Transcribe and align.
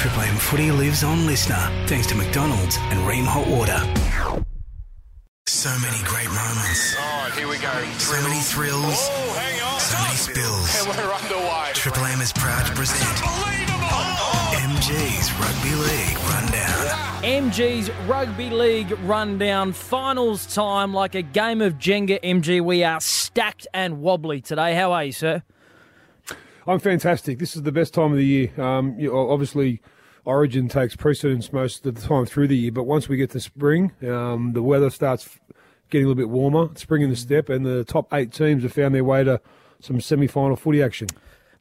Triple 0.00 0.22
M 0.22 0.36
footy 0.36 0.70
lives 0.70 1.04
on 1.04 1.26
listener 1.26 1.60
thanks 1.86 2.06
to 2.06 2.14
McDonald's 2.14 2.78
and 2.88 3.00
Rheem 3.00 3.26
Hot 3.26 3.46
Water. 3.46 3.76
So 5.46 5.68
many 5.84 6.02
great 6.08 6.28
moments. 6.28 6.96
All 6.96 7.04
right, 7.04 7.32
here 7.36 7.46
we 7.46 7.58
go. 7.58 7.68
So 7.98 8.16
many 8.26 8.40
thrills. 8.40 8.96
Oh, 8.96 9.36
hang 9.36 9.60
on. 9.60 9.78
So 9.78 9.98
many 10.00 10.16
spills. 10.16 10.72
And 10.80 10.88
we're 10.96 11.12
underway. 11.12 11.72
Triple 11.74 12.06
M 12.06 12.22
is 12.22 12.32
proud 12.32 12.64
to 12.64 12.72
present 12.72 13.04
Unbelievable. 13.20 14.00
MG's 14.72 15.28
Rugby 15.36 15.74
League 15.76 16.16
Rundown. 16.32 16.80
MG's 17.22 17.90
Rugby 18.08 18.48
League 18.48 18.98
rundown. 19.00 19.74
Finals 19.74 20.46
time, 20.46 20.94
like 20.94 21.14
a 21.14 21.20
game 21.20 21.60
of 21.60 21.74
Jenga. 21.74 22.18
MG, 22.22 22.62
we 22.62 22.84
are 22.84 23.02
stacked 23.02 23.66
and 23.74 24.00
wobbly 24.00 24.40
today. 24.40 24.74
How 24.74 24.92
are 24.92 25.04
you, 25.04 25.12
sir? 25.12 25.42
I'm 26.66 26.78
fantastic. 26.78 27.38
This 27.38 27.56
is 27.56 27.62
the 27.62 27.72
best 27.72 27.94
time 27.94 28.12
of 28.12 28.18
the 28.18 28.24
year. 28.24 28.60
Um, 28.60 28.98
you, 28.98 29.16
obviously, 29.16 29.80
Origin 30.24 30.68
takes 30.68 30.94
precedence 30.94 31.52
most 31.52 31.86
of 31.86 31.94
the 31.94 32.06
time 32.06 32.26
through 32.26 32.48
the 32.48 32.56
year, 32.56 32.72
but 32.72 32.84
once 32.84 33.08
we 33.08 33.16
get 33.16 33.30
to 33.30 33.40
spring, 33.40 33.92
um, 34.06 34.52
the 34.52 34.62
weather 34.62 34.90
starts 34.90 35.38
getting 35.88 36.04
a 36.04 36.08
little 36.08 36.20
bit 36.20 36.28
warmer. 36.28 36.68
Spring 36.76 37.02
in 37.02 37.10
the 37.10 37.16
step, 37.16 37.48
and 37.48 37.64
the 37.64 37.84
top 37.84 38.12
eight 38.12 38.32
teams 38.32 38.62
have 38.62 38.72
found 38.72 38.94
their 38.94 39.04
way 39.04 39.24
to 39.24 39.40
some 39.80 40.00
semi-final 40.00 40.56
footy 40.56 40.82
action. 40.82 41.08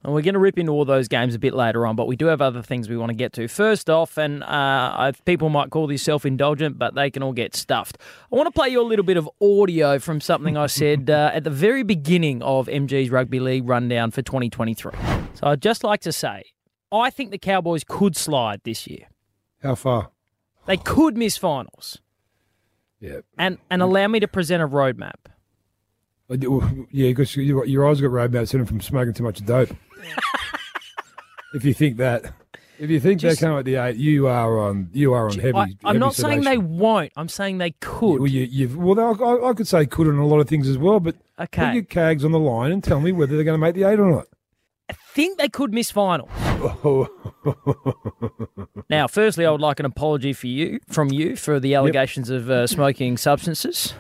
And 0.04 0.14
we're 0.14 0.22
going 0.22 0.34
to 0.34 0.40
rip 0.40 0.58
into 0.58 0.72
all 0.72 0.86
those 0.86 1.10
games 1.10 1.36
a 1.36 1.40
bit 1.40 1.54
later 1.54 1.86
on, 1.86 1.98
but 1.98 2.08
we 2.08 2.16
do 2.16 2.28
have 2.28 2.42
other 2.42 2.62
things 2.62 2.88
we 2.88 2.96
want 2.96 3.10
to 3.10 3.16
get 3.16 3.34
to. 3.34 3.50
First 3.50 3.90
off, 3.90 4.18
and 4.18 4.44
uh, 4.44 5.12
people 5.26 5.50
might 5.50 5.72
call 5.72 5.88
this 5.88 6.04
self 6.04 6.26
indulgent, 6.26 6.80
but 6.80 6.96
they 6.96 7.12
can 7.12 7.22
all 7.22 7.34
get 7.34 7.54
stuffed. 7.54 7.98
I 8.32 8.36
want 8.36 8.48
to 8.48 8.52
play 8.52 8.70
you 8.70 8.82
a 8.82 8.88
little 8.88 9.04
bit 9.04 9.18
of 9.18 9.30
audio 9.42 10.00
from 10.00 10.22
something 10.22 10.56
I 10.56 10.68
said 10.68 11.10
uh, 11.10 11.32
at 11.34 11.44
the 11.44 11.50
very 11.50 11.84
beginning 11.84 12.42
of 12.42 12.68
MG's 12.68 13.10
Rugby 13.10 13.42
League 13.42 13.68
rundown 13.68 14.12
for 14.12 14.22
2023. 14.22 14.94
So 15.34 15.48
I'd 15.48 15.62
just 15.62 15.84
like 15.84 16.00
to 16.02 16.14
say, 16.14 16.44
I 16.94 17.10
think 17.10 17.32
the 17.32 17.38
Cowboys 17.38 17.84
could 17.84 18.16
slide 18.16 18.62
this 18.64 18.88
year. 18.88 19.08
How 19.62 19.76
far? 19.76 20.12
They 20.66 20.78
could 20.78 21.18
miss 21.18 21.36
finals. 21.36 22.00
Yeah. 23.02 23.20
And, 23.38 23.58
and 23.70 23.82
allow 23.82 24.08
me 24.08 24.22
to 24.22 24.28
present 24.30 24.64
a 24.64 24.68
roadmap. 24.68 25.16
Yeah, 26.92 27.10
because 27.10 27.36
your 27.36 27.66
your 27.66 27.90
eyes 27.90 28.00
got 28.00 28.12
roadmaps 28.12 28.54
in 28.54 28.60
them 28.60 28.68
from 28.68 28.82
smoking 28.82 29.16
too 29.16 29.24
much 29.24 29.44
dope. 29.44 29.70
if 31.54 31.64
you 31.66 31.74
think 31.74 31.98
that, 31.98 32.34
if 32.78 32.90
you 32.90 33.00
think 33.00 33.20
Just- 33.22 33.40
they 33.40 33.46
come 33.48 33.58
at 33.58 33.66
the 33.66 33.76
eight, 33.76 33.96
you 33.98 34.28
are 34.28 34.60
on 34.60 34.90
you 34.94 35.14
are 35.14 35.28
on 35.30 35.38
heavy. 35.38 35.56
I, 35.58 35.62
I'm 35.62 35.78
heavy 35.84 36.00
not 36.00 36.16
saying 36.16 36.42
they 36.42 36.58
won't. 36.58 37.12
I'm 37.16 37.30
saying 37.30 37.58
they 37.58 37.72
could. 37.80 38.20
Well, 38.20 38.28
you, 38.28 38.44
you've, 38.44 38.78
well, 38.78 39.00
I, 39.00 39.50
I 39.50 39.54
could 39.54 39.68
say 39.68 39.86
could 39.86 40.08
on 40.08 40.18
a 40.18 40.26
lot 40.28 40.40
of 40.40 40.48
things 40.48 40.68
as 40.68 40.78
well, 40.78 41.00
but 41.00 41.16
Okay. 41.40 41.66
put 41.66 41.74
your 41.74 41.84
cags 41.84 42.24
on 42.26 42.32
the 42.32 42.40
line 42.40 42.72
and 42.72 42.84
tell 42.84 43.00
me 43.00 43.12
whether 43.12 43.36
they're 43.36 43.46
going 43.46 43.60
to 43.60 43.66
make 43.66 43.76
the 43.76 43.84
eight 43.84 44.00
or 44.00 44.10
not. 44.12 44.26
I 44.90 44.94
think 45.14 45.38
they 45.38 45.50
could 45.50 45.74
miss 45.74 45.92
final. 45.92 46.30
Now, 48.90 49.08
firstly, 49.08 49.46
I 49.46 49.52
would 49.52 49.62
like 49.62 49.80
an 49.80 49.86
apology 49.86 50.34
for 50.34 50.48
you 50.48 50.80
from 50.88 51.12
you 51.12 51.36
for 51.36 51.60
the 51.60 51.76
allegations 51.76 52.30
of 52.30 52.50
uh, 52.50 52.66
smoking 52.66 53.18
substances. 53.18 53.94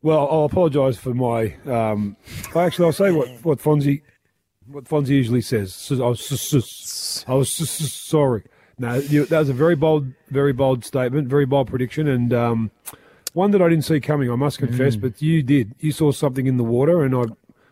Well, 0.00 0.28
I'll 0.30 0.44
apologise 0.44 0.96
for 0.96 1.12
my. 1.12 1.56
Um, 1.66 2.16
actually, 2.54 2.86
I'll 2.86 2.92
say 2.92 3.10
what 3.10 3.28
what 3.42 3.58
Fonzie, 3.58 4.02
what 4.66 4.84
Fonzie 4.84 5.08
usually 5.08 5.40
says. 5.40 5.88
I 5.90 5.94
was, 6.06 6.32
s- 6.32 6.54
s- 6.54 7.24
I 7.28 7.34
was 7.34 7.48
s- 7.60 7.80
s- 7.82 7.92
sorry. 7.92 8.44
No, 8.78 9.00
that 9.00 9.30
was 9.38 9.48
a 9.48 9.52
very 9.54 9.76
bold, 9.76 10.08
very 10.30 10.52
bold 10.52 10.84
statement, 10.84 11.28
very 11.28 11.46
bold 11.46 11.68
prediction, 11.68 12.08
and 12.08 12.32
um, 12.32 12.70
one 13.34 13.50
that 13.52 13.62
I 13.62 13.68
didn't 13.68 13.84
see 13.84 14.00
coming. 14.00 14.30
I 14.30 14.34
must 14.34 14.58
confess, 14.58 14.96
but 14.96 15.20
you 15.22 15.42
did. 15.42 15.74
You 15.78 15.92
saw 15.92 16.10
something 16.10 16.46
in 16.46 16.56
the 16.56 16.64
water, 16.64 17.02
and 17.04 17.14
I, 17.14 17.22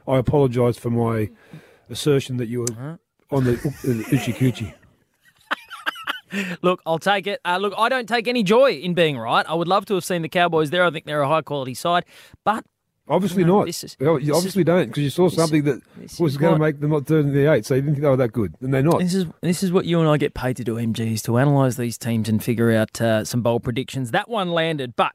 I 0.07 0.19
apologise 0.19 0.77
for 0.79 0.91
my 0.91 1.31
assertion 1.89 2.37
that 2.37 2.49
you 2.49 2.61
were 2.61 2.99
on 3.31 3.45
the, 3.45 3.53
the 3.83 4.05
Uchi 4.13 4.33
Coochie. 4.33 4.75
Look, 6.63 6.81
I'll 6.87 7.01
take 7.01 7.27
it. 7.27 7.41
Uh, 7.45 7.57
look, 7.59 7.75
I 7.77 7.89
don't 7.89 8.09
take 8.09 8.29
any 8.29 8.45
joy 8.45 8.71
in 8.73 8.95
being 8.95 9.19
right. 9.19 9.45
I 9.49 9.55
would 9.55 9.67
love 9.67 9.85
to 9.87 9.95
have 9.95 10.05
seen 10.05 10.23
the 10.23 10.29
Cowboys 10.29 10.71
there. 10.71 10.85
I 10.85 10.91
think 10.91 11.05
they're 11.05 11.23
a 11.23 11.29
high 11.29 11.43
quality 11.43 11.75
side, 11.75 12.05
but 12.45 12.65
Obviously 13.11 13.45
No, 13.45 13.59
not. 13.59 13.67
this 13.67 13.83
is- 13.85 13.97
you 14.01 14.21
this 14.21 14.31
obviously 14.37 14.63
is- 14.63 14.67
don't 14.67 14.87
because 14.87 15.03
you 15.03 15.11
saw 15.11 15.29
something 15.29 15.65
that 15.65 15.81
was 16.19 16.37
going 16.37 16.55
to 16.55 16.61
make 16.61 16.81
them 16.81 16.91
not 16.91 17.07
turn 17.07 17.33
the 17.35 17.53
eight. 17.53 17.67
So 17.67 17.75
you 17.75 17.83
didn't 17.83 17.97
think 17.97 18.03
they 18.05 18.09
were 18.09 18.17
that 18.17 18.33
good, 18.33 18.55
and 18.61 18.73
they're 18.73 18.83
not. 18.83 19.01
this 19.01 19.15
is 19.15 19.27
this 19.43 19.63
is 19.63 19.73
what 19.73 19.85
you 19.85 19.99
and 20.01 20.09
I 20.09 20.17
get 20.17 20.33
paid 20.33 20.57
to 20.59 20.65
do, 20.65 20.77
MGs, 20.77 21.21
to 21.25 21.37
analyse 21.37 21.77
these 21.77 21.99
teams 21.99 22.29
and 22.29 22.43
figure 22.43 22.71
out 22.73 23.01
uh, 23.01 23.25
some 23.25 23.43
bold 23.43 23.65
predictions. 23.65 24.13
That 24.13 24.29
one 24.31 24.51
landed, 24.53 24.95
but 24.97 25.13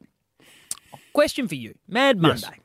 question 1.12 1.48
for 1.48 1.54
you, 1.54 1.74
Mad 1.88 2.18
Yes. 2.22 2.42
Monday. 2.42 2.58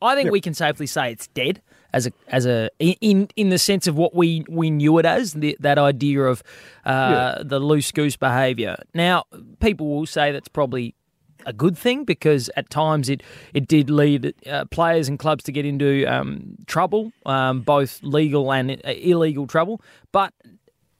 I 0.00 0.14
think 0.16 0.26
Yep. 0.26 0.32
we 0.32 0.40
can 0.40 0.54
safely 0.54 0.86
say 0.86 1.12
it's 1.12 1.28
dead 1.28 1.62
as 1.92 2.06
a 2.06 2.12
as 2.28 2.46
a 2.46 2.70
in 2.80 3.28
in 3.36 3.50
the 3.50 3.58
sense 3.58 3.86
of 3.86 3.96
what 3.96 4.14
we 4.16 4.44
we 4.48 4.70
knew 4.70 4.98
it 4.98 5.04
as 5.06 5.34
the, 5.34 5.56
that 5.60 5.78
idea 5.78 6.22
of 6.24 6.42
uh, 6.84 7.42
the 7.44 7.60
loose 7.60 7.92
goose 7.92 8.16
behaviour. 8.16 8.76
Now, 8.94 9.24
people 9.60 9.86
will 9.88 10.06
say 10.06 10.32
that's 10.32 10.48
probably 10.48 10.94
a 11.46 11.52
good 11.52 11.76
thing 11.76 12.04
because 12.04 12.50
at 12.56 12.70
times 12.70 13.08
it 13.08 13.22
it 13.54 13.68
did 13.68 13.90
lead 13.90 14.34
uh, 14.46 14.64
players 14.66 15.08
and 15.08 15.18
clubs 15.18 15.44
to 15.44 15.52
get 15.52 15.64
into 15.64 16.04
um, 16.06 16.56
trouble, 16.66 17.12
um, 17.26 17.60
both 17.60 18.00
legal 18.02 18.52
and 18.52 18.80
illegal 18.84 19.46
trouble. 19.46 19.80
But 20.12 20.32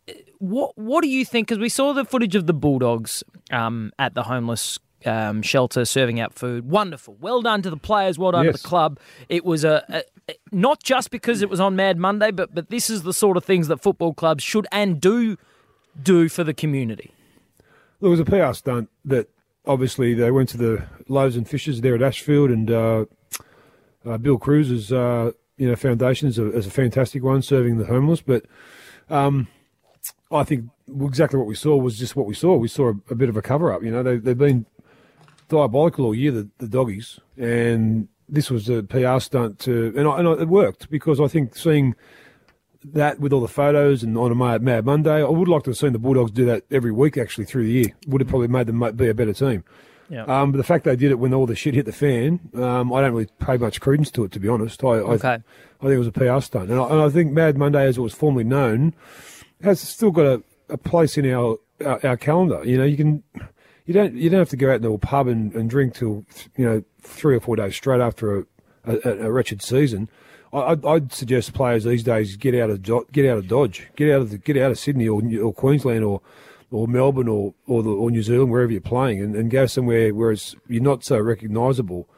uh, 0.08 0.12
what 0.38 0.76
what 0.76 1.02
do 1.02 1.08
you 1.08 1.24
think? 1.24 1.48
Because 1.48 1.60
we 1.60 1.68
saw 1.68 1.92
the 1.92 2.04
footage 2.04 2.34
of 2.34 2.46
the 2.46 2.54
Bulldogs 2.54 3.22
um, 3.50 3.92
at 3.98 4.14
the 4.14 4.24
homeless 4.24 4.78
um, 5.06 5.42
shelter 5.42 5.84
serving 5.84 6.20
out 6.20 6.34
food. 6.34 6.68
Wonderful. 6.68 7.16
Well 7.20 7.42
done 7.42 7.62
to 7.62 7.70
the 7.70 7.76
players. 7.76 8.18
Well 8.18 8.32
done 8.32 8.46
to 8.46 8.52
the 8.52 8.58
club. 8.58 8.98
It 9.28 9.44
was 9.44 9.64
a, 9.64 9.84
a 9.88 10.34
not 10.50 10.82
just 10.82 11.10
because 11.10 11.42
it 11.42 11.50
was 11.50 11.60
on 11.60 11.76
Mad 11.76 11.98
Monday, 11.98 12.30
but 12.30 12.54
but 12.54 12.70
this 12.70 12.90
is 12.90 13.02
the 13.02 13.12
sort 13.12 13.36
of 13.36 13.44
things 13.44 13.68
that 13.68 13.80
football 13.80 14.14
clubs 14.14 14.42
should 14.42 14.66
and 14.72 15.00
do 15.00 15.36
do 16.00 16.28
for 16.28 16.44
the 16.44 16.54
community. 16.54 17.12
There 18.00 18.10
was 18.10 18.20
a 18.20 18.24
PR 18.24 18.52
stunt 18.52 18.88
that 19.04 19.28
obviously 19.66 20.14
they 20.14 20.30
went 20.30 20.48
to 20.50 20.56
the 20.56 20.84
Loaves 21.08 21.36
and 21.36 21.48
Fishes 21.48 21.80
there 21.80 21.94
at 21.94 22.02
Ashfield, 22.02 22.50
and 22.50 22.70
uh, 22.70 23.04
uh, 24.04 24.18
Bill 24.18 24.38
Cruz's 24.38 24.92
uh, 24.92 25.32
you 25.56 25.68
know 25.68 25.76
foundation 25.76 26.28
is 26.28 26.38
a, 26.38 26.50
is 26.52 26.66
a 26.66 26.70
fantastic 26.70 27.22
one, 27.22 27.42
serving 27.42 27.78
the 27.78 27.86
homeless. 27.86 28.20
But 28.20 28.44
um, 29.08 29.48
I 30.30 30.44
think 30.44 30.66
exactly 31.00 31.38
what 31.38 31.48
we 31.48 31.54
saw 31.54 31.76
was 31.76 31.98
just 31.98 32.16
what 32.16 32.26
we 32.26 32.34
saw. 32.34 32.56
We 32.56 32.68
saw 32.68 32.90
a, 32.90 33.12
a 33.12 33.14
bit 33.14 33.28
of 33.28 33.36
a 33.36 33.42
cover 33.42 33.72
up. 33.72 33.82
You 33.82 33.90
know, 33.90 34.02
they, 34.02 34.16
they've 34.16 34.38
been 34.38 34.66
diabolical 35.48 36.06
all 36.06 36.14
year, 36.14 36.32
the, 36.32 36.48
the 36.58 36.68
doggies, 36.68 37.20
and 37.36 38.08
this 38.28 38.50
was 38.50 38.68
a 38.68 38.82
PR 38.82 39.18
stunt 39.18 39.58
to, 39.60 39.92
and, 39.96 40.08
I, 40.08 40.18
and 40.18 40.28
I, 40.28 40.32
it 40.32 40.48
worked 40.48 40.88
because 40.88 41.20
I 41.20 41.28
think 41.28 41.54
seeing 41.54 41.94
that 42.84 43.20
with 43.20 43.32
all 43.32 43.40
the 43.40 43.48
photos 43.48 44.02
and 44.02 44.16
on 44.18 44.32
a 44.32 44.34
Mad, 44.34 44.84
Monday. 44.84 45.22
I 45.22 45.28
would 45.28 45.48
like 45.48 45.62
to 45.64 45.70
have 45.70 45.76
seen 45.76 45.92
the 45.92 45.98
Bulldogs 45.98 46.30
do 46.30 46.44
that 46.46 46.64
every 46.70 46.92
week 46.92 47.16
actually 47.16 47.44
through 47.44 47.64
the 47.64 47.72
year. 47.72 47.86
Would 48.06 48.20
have 48.20 48.28
probably 48.28 48.48
made 48.48 48.66
them 48.66 48.96
be 48.96 49.08
a 49.08 49.14
better 49.14 49.32
team. 49.32 49.64
Yeah. 50.08 50.24
Um, 50.24 50.52
but 50.52 50.58
the 50.58 50.64
fact 50.64 50.84
they 50.84 50.96
did 50.96 51.10
it 51.10 51.18
when 51.18 51.32
all 51.32 51.46
the 51.46 51.56
shit 51.56 51.74
hit 51.74 51.86
the 51.86 51.92
fan, 51.92 52.40
um, 52.54 52.92
I 52.92 53.00
don't 53.00 53.12
really 53.12 53.30
pay 53.38 53.56
much 53.56 53.80
credence 53.80 54.10
to 54.12 54.24
it, 54.24 54.32
to 54.32 54.40
be 54.40 54.48
honest. 54.48 54.84
I, 54.84 54.88
I, 54.88 55.00
Okay. 55.12 55.28
I 55.28 55.80
think 55.80 55.92
it 55.92 55.98
was 55.98 56.06
a 56.06 56.12
PR 56.12 56.40
stunt. 56.40 56.70
And 56.70 56.78
I, 56.78 56.88
and 56.88 57.00
I 57.00 57.08
think 57.08 57.32
Mad 57.32 57.56
Monday, 57.56 57.86
as 57.86 57.96
it 57.96 58.02
was 58.02 58.12
formerly 58.12 58.44
known, 58.44 58.94
has 59.62 59.80
still 59.80 60.10
got 60.10 60.26
a, 60.26 60.42
a 60.68 60.76
place 60.76 61.16
in 61.16 61.30
our, 61.32 61.56
our 61.84 62.04
our 62.06 62.16
calendar. 62.16 62.62
You 62.64 62.78
know, 62.78 62.84
you 62.84 62.96
can 62.96 63.22
you 63.86 63.94
don't 63.94 64.14
you 64.14 64.28
don't 64.28 64.38
have 64.40 64.50
to 64.50 64.56
go 64.56 64.70
out 64.70 64.76
into 64.76 64.92
a 64.92 64.98
pub 64.98 65.28
and, 65.28 65.54
and 65.54 65.70
drink 65.70 65.94
till 65.94 66.24
you 66.56 66.64
know 66.64 66.82
three 67.00 67.36
or 67.36 67.40
four 67.40 67.56
days 67.56 67.74
straight 67.74 68.00
after 68.00 68.38
a, 68.38 68.44
a, 68.84 69.26
a 69.26 69.32
wretched 69.32 69.62
season. 69.62 70.08
I, 70.52 70.58
I'd, 70.72 70.84
I'd 70.84 71.12
suggest 71.12 71.54
players 71.54 71.84
these 71.84 72.02
days 72.02 72.36
get 72.36 72.54
out 72.54 72.70
of 72.70 72.82
get 73.12 73.26
out 73.26 73.38
of 73.38 73.48
Dodge, 73.48 73.88
get 73.96 74.12
out 74.12 74.22
of 74.22 74.30
the, 74.30 74.38
get 74.38 74.56
out 74.56 74.70
of 74.70 74.78
Sydney 74.78 75.08
or, 75.08 75.22
or 75.42 75.52
Queensland 75.52 76.04
or 76.04 76.20
or 76.70 76.88
Melbourne 76.88 77.28
or 77.28 77.54
or, 77.66 77.82
the, 77.82 77.90
or 77.90 78.10
New 78.10 78.22
Zealand 78.22 78.50
wherever 78.50 78.72
you're 78.72 78.80
playing 78.80 79.20
and, 79.20 79.34
and 79.34 79.50
go 79.50 79.66
somewhere 79.66 80.14
where 80.14 80.32
it's, 80.32 80.54
you're 80.68 80.82
not 80.82 81.04
so 81.04 81.18
recognisable 81.18 82.08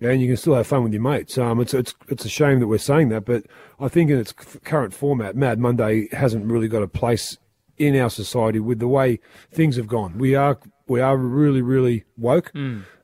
and 0.00 0.20
you 0.20 0.28
can 0.28 0.36
still 0.36 0.54
have 0.54 0.66
fun 0.66 0.82
with 0.82 0.92
your 0.92 1.02
mates. 1.02 1.36
Um, 1.36 1.60
it's 1.60 1.74
it's 1.74 1.94
it's 2.08 2.24
a 2.24 2.28
shame 2.28 2.60
that 2.60 2.68
we're 2.68 2.78
saying 2.78 3.10
that, 3.10 3.24
but 3.24 3.44
I 3.78 3.88
think 3.88 4.10
in 4.10 4.18
its 4.18 4.32
current 4.32 4.94
format, 4.94 5.36
Mad 5.36 5.58
Monday 5.58 6.08
hasn't 6.12 6.46
really 6.46 6.68
got 6.68 6.82
a 6.82 6.88
place 6.88 7.38
in 7.76 7.96
our 7.96 8.10
society 8.10 8.60
with 8.60 8.78
the 8.78 8.88
way 8.88 9.20
things 9.50 9.76
have 9.76 9.86
gone. 9.86 10.18
We 10.18 10.34
are 10.34 10.58
we 10.90 11.00
are 11.00 11.16
really 11.16 11.62
really 11.62 12.04
woke 12.18 12.50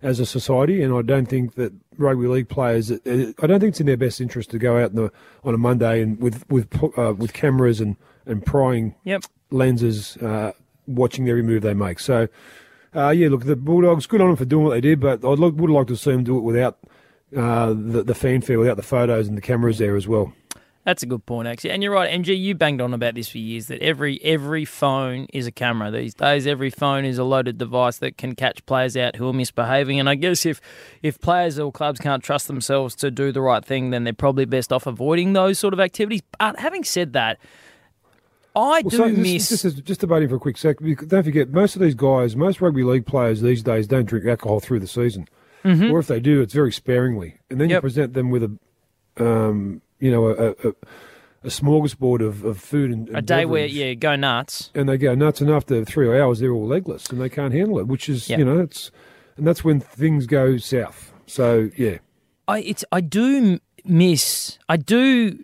as 0.02 0.20
a 0.20 0.26
society, 0.26 0.82
and 0.82 0.92
I 0.92 1.02
don't 1.02 1.26
think 1.28 1.54
that 1.54 1.72
rugby 1.96 2.26
league 2.26 2.48
players. 2.48 2.90
uh, 2.90 2.96
I 3.42 3.46
don't 3.46 3.60
think 3.60 3.70
it's 3.72 3.80
in 3.80 3.86
their 3.86 3.96
best 4.06 4.20
interest 4.20 4.50
to 4.50 4.58
go 4.58 4.72
out 4.82 4.90
in 4.90 4.96
the, 4.96 5.12
on 5.44 5.54
a 5.54 5.58
Monday 5.58 6.02
and 6.02 6.20
with 6.20 6.44
with 6.50 6.66
uh, 6.98 7.14
with 7.16 7.32
cameras 7.32 7.80
and 7.80 7.96
and 8.26 8.44
prying 8.44 8.94
Yep. 9.04 9.22
lenses, 9.50 10.16
uh, 10.18 10.52
watching 10.86 11.28
every 11.28 11.42
move 11.42 11.62
they 11.62 11.74
make. 11.74 12.00
So, 12.00 12.26
uh, 12.94 13.10
yeah, 13.10 13.28
look, 13.28 13.44
the 13.44 13.56
Bulldogs, 13.56 14.06
good 14.06 14.20
on 14.20 14.28
them 14.28 14.36
for 14.36 14.44
doing 14.44 14.64
what 14.64 14.70
they 14.74 14.80
did, 14.80 14.98
but 15.00 15.24
I 15.24 15.28
would 15.28 15.60
would 15.60 15.70
like 15.70 15.86
to 15.86 15.96
see 15.96 16.10
them 16.12 16.24
do 16.24 16.36
it 16.38 16.42
without 16.42 16.78
uh, 17.36 17.68
the, 17.68 18.02
the 18.04 18.14
fanfare, 18.14 18.58
without 18.58 18.76
the 18.76 18.82
photos 18.82 19.28
and 19.28 19.36
the 19.36 19.42
cameras 19.42 19.78
there 19.78 19.96
as 19.96 20.06
well. 20.08 20.32
That's 20.86 21.02
a 21.02 21.06
good 21.06 21.26
point, 21.26 21.48
actually. 21.48 21.72
And 21.72 21.82
you're 21.82 21.90
right, 21.90 22.08
MG. 22.08 22.38
You 22.38 22.54
banged 22.54 22.80
on 22.80 22.94
about 22.94 23.16
this 23.16 23.28
for 23.28 23.38
years 23.38 23.66
that 23.66 23.82
every 23.82 24.22
every 24.22 24.64
phone 24.64 25.26
is 25.32 25.44
a 25.44 25.50
camera 25.50 25.90
these 25.90 26.14
days. 26.14 26.46
Every 26.46 26.70
phone 26.70 27.04
is 27.04 27.18
a 27.18 27.24
loaded 27.24 27.58
device 27.58 27.98
that 27.98 28.16
can 28.16 28.36
catch 28.36 28.64
players 28.66 28.96
out 28.96 29.16
who 29.16 29.28
are 29.28 29.32
misbehaving. 29.32 29.98
And 29.98 30.08
I 30.08 30.14
guess 30.14 30.46
if 30.46 30.60
if 31.02 31.20
players 31.20 31.58
or 31.58 31.72
clubs 31.72 31.98
can't 31.98 32.22
trust 32.22 32.46
themselves 32.46 32.94
to 32.96 33.10
do 33.10 33.32
the 33.32 33.40
right 33.40 33.64
thing, 33.64 33.90
then 33.90 34.04
they're 34.04 34.12
probably 34.12 34.44
best 34.44 34.72
off 34.72 34.86
avoiding 34.86 35.32
those 35.32 35.58
sort 35.58 35.74
of 35.74 35.80
activities. 35.80 36.22
But 36.38 36.60
having 36.60 36.84
said 36.84 37.14
that, 37.14 37.38
I 38.54 38.82
do 38.82 38.96
so 38.96 39.08
miss. 39.08 39.48
Just, 39.48 39.62
just, 39.62 39.84
just 39.84 40.00
debating 40.02 40.28
for 40.28 40.36
a 40.36 40.38
quick 40.38 40.56
sec. 40.56 40.76
Don't 40.78 41.24
forget, 41.24 41.50
most 41.50 41.74
of 41.74 41.82
these 41.82 41.96
guys, 41.96 42.36
most 42.36 42.60
rugby 42.60 42.84
league 42.84 43.06
players 43.06 43.40
these 43.40 43.64
days 43.64 43.88
don't 43.88 44.06
drink 44.06 44.24
alcohol 44.24 44.60
through 44.60 44.78
the 44.78 44.86
season, 44.86 45.26
or 45.90 45.98
if 45.98 46.06
they 46.06 46.20
do, 46.20 46.42
it's 46.42 46.54
very 46.54 46.70
sparingly. 46.70 47.40
And 47.50 47.60
then 47.60 47.70
you 47.70 47.76
Mm-hmm. 47.76 47.82
Present 47.82 48.14
them 48.14 48.30
with 48.30 48.44
a, 48.44 48.56
um, 49.18 49.82
you 49.98 50.10
know, 50.10 50.26
a, 50.28 50.50
a, 50.50 50.72
a 51.44 51.48
smorgasbord 51.48 52.26
of, 52.26 52.44
of 52.44 52.58
food 52.58 52.90
and, 52.90 53.08
and 53.08 53.18
a 53.18 53.22
day 53.22 53.44
where 53.44 53.62
beverage. 53.68 53.74
you 53.74 53.94
go 53.96 54.16
nuts. 54.16 54.70
and 54.74 54.88
they 54.88 54.98
go 54.98 55.14
nuts 55.14 55.40
and 55.40 55.50
after 55.50 55.84
three 55.84 56.18
hours 56.20 56.40
they're 56.40 56.52
all 56.52 56.66
legless 56.66 57.06
and 57.10 57.20
they 57.20 57.28
can't 57.28 57.54
handle 57.54 57.78
it, 57.78 57.86
which 57.86 58.08
is 58.08 58.28
Yeah. 58.28 58.38
you 58.38 58.44
know 58.44 58.58
it's 58.60 58.90
and 59.36 59.46
that's 59.46 59.62
when 59.64 59.80
things 59.80 60.26
go 60.26 60.56
south. 60.56 61.12
So 61.26 61.70
yeah, 61.76 61.98
I 62.48 62.60
it's 62.60 62.84
I 62.90 63.00
do 63.00 63.60
miss 63.84 64.58
I 64.68 64.76
do 64.76 65.38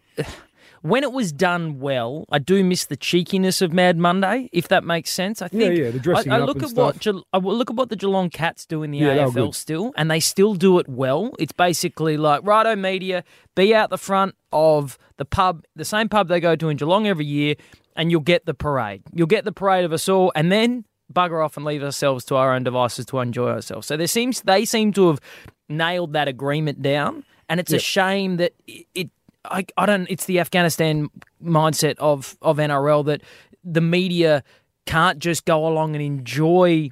when 0.83 1.03
it 1.05 1.13
was 1.13 1.33
done 1.33 1.79
well. 1.79 2.27
I 2.31 2.39
do 2.39 2.63
miss 2.63 2.87
the 2.87 2.97
cheekiness 2.97 3.63
of 3.63 3.73
Mad 3.73 3.97
Monday, 3.97 4.49
if 4.53 4.69
that 4.69 4.85
makes 4.85 5.11
sense. 5.11 5.41
I 5.41 5.49
think 5.49 5.77
yeah, 5.77 5.85
yeah, 5.85 5.91
the 5.91 5.99
dressing 5.99 6.33
I, 6.33 6.37
I 6.37 6.41
up 6.41 6.49
look 6.49 6.63
and 6.63 6.67
at 6.67 6.77
what. 6.77 6.99
Ge- 6.99 7.25
I 7.33 7.39
look 7.39 7.71
at 7.71 7.77
what 7.77 7.89
the 7.89 7.97
Geelong 7.97 8.31
Cats 8.31 8.67
do 8.67 8.83
in 8.83 8.91
the 8.91 8.99
Yeah, 8.99 9.17
AFL 9.17 9.55
still, 9.55 9.93
and 9.97 10.11
they 10.11 10.21
still 10.21 10.55
do 10.55 10.79
it 10.79 10.89
well. 10.89 11.33
It's 11.39 11.53
basically 11.53 12.17
like 12.17 12.43
righto 12.45 12.77
media, 12.77 13.25
be 13.55 13.75
out 13.75 13.91
the 13.91 13.99
front 13.99 14.35
of 14.53 14.99
the 15.17 15.25
pub, 15.25 15.65
the 15.77 15.85
same 15.85 16.09
pub 16.09 16.29
they 16.29 16.41
go 16.41 16.57
to 16.57 16.69
in 16.69 16.77
Geelong 16.77 17.07
every 17.07 17.27
year, 17.27 17.55
and 17.97 18.11
you'll 18.11 18.21
get 18.21 18.45
the 18.45 18.55
parade. 18.55 19.03
You'll 19.13 19.27
get 19.29 19.45
the 19.45 19.53
parade 19.53 19.85
of 19.85 19.93
us 19.93 20.09
all, 20.09 20.33
and 20.35 20.51
then 20.51 20.85
bugger 21.13 21.45
off 21.45 21.57
and 21.57 21.65
leave 21.67 21.83
ourselves 21.83 22.25
to 22.25 22.37
our 22.37 22.55
own 22.55 22.65
devices 22.65 23.07
to 23.07 23.19
enjoy 23.21 23.51
ourselves. 23.51 23.87
So 23.87 23.97
there 23.97 24.07
seems 24.07 24.43
they 24.43 24.65
seem 24.65 24.93
to 24.95 25.09
have 25.09 25.21
nailed 25.69 26.15
that 26.15 26.27
agreement 26.27 26.83
down, 26.83 27.25
and 27.49 27.61
it's 27.61 27.73
a 27.73 27.79
shame 27.79 28.37
that 28.39 28.53
it. 28.67 28.87
it 28.95 29.11
I, 29.45 29.65
I 29.77 29.87
don't. 29.87 30.07
It's 30.11 30.27
the 30.27 30.39
Afghanistan 30.41 31.09
mindset 31.45 31.97
of 31.99 32.37
of 32.43 32.59
NRL 32.59 33.05
that 33.07 33.23
the 33.65 33.81
media 33.81 34.43
can't 34.87 35.19
just 35.19 35.45
go 35.45 35.67
along 35.67 35.95
and 35.95 36.03
enjoy 36.05 36.91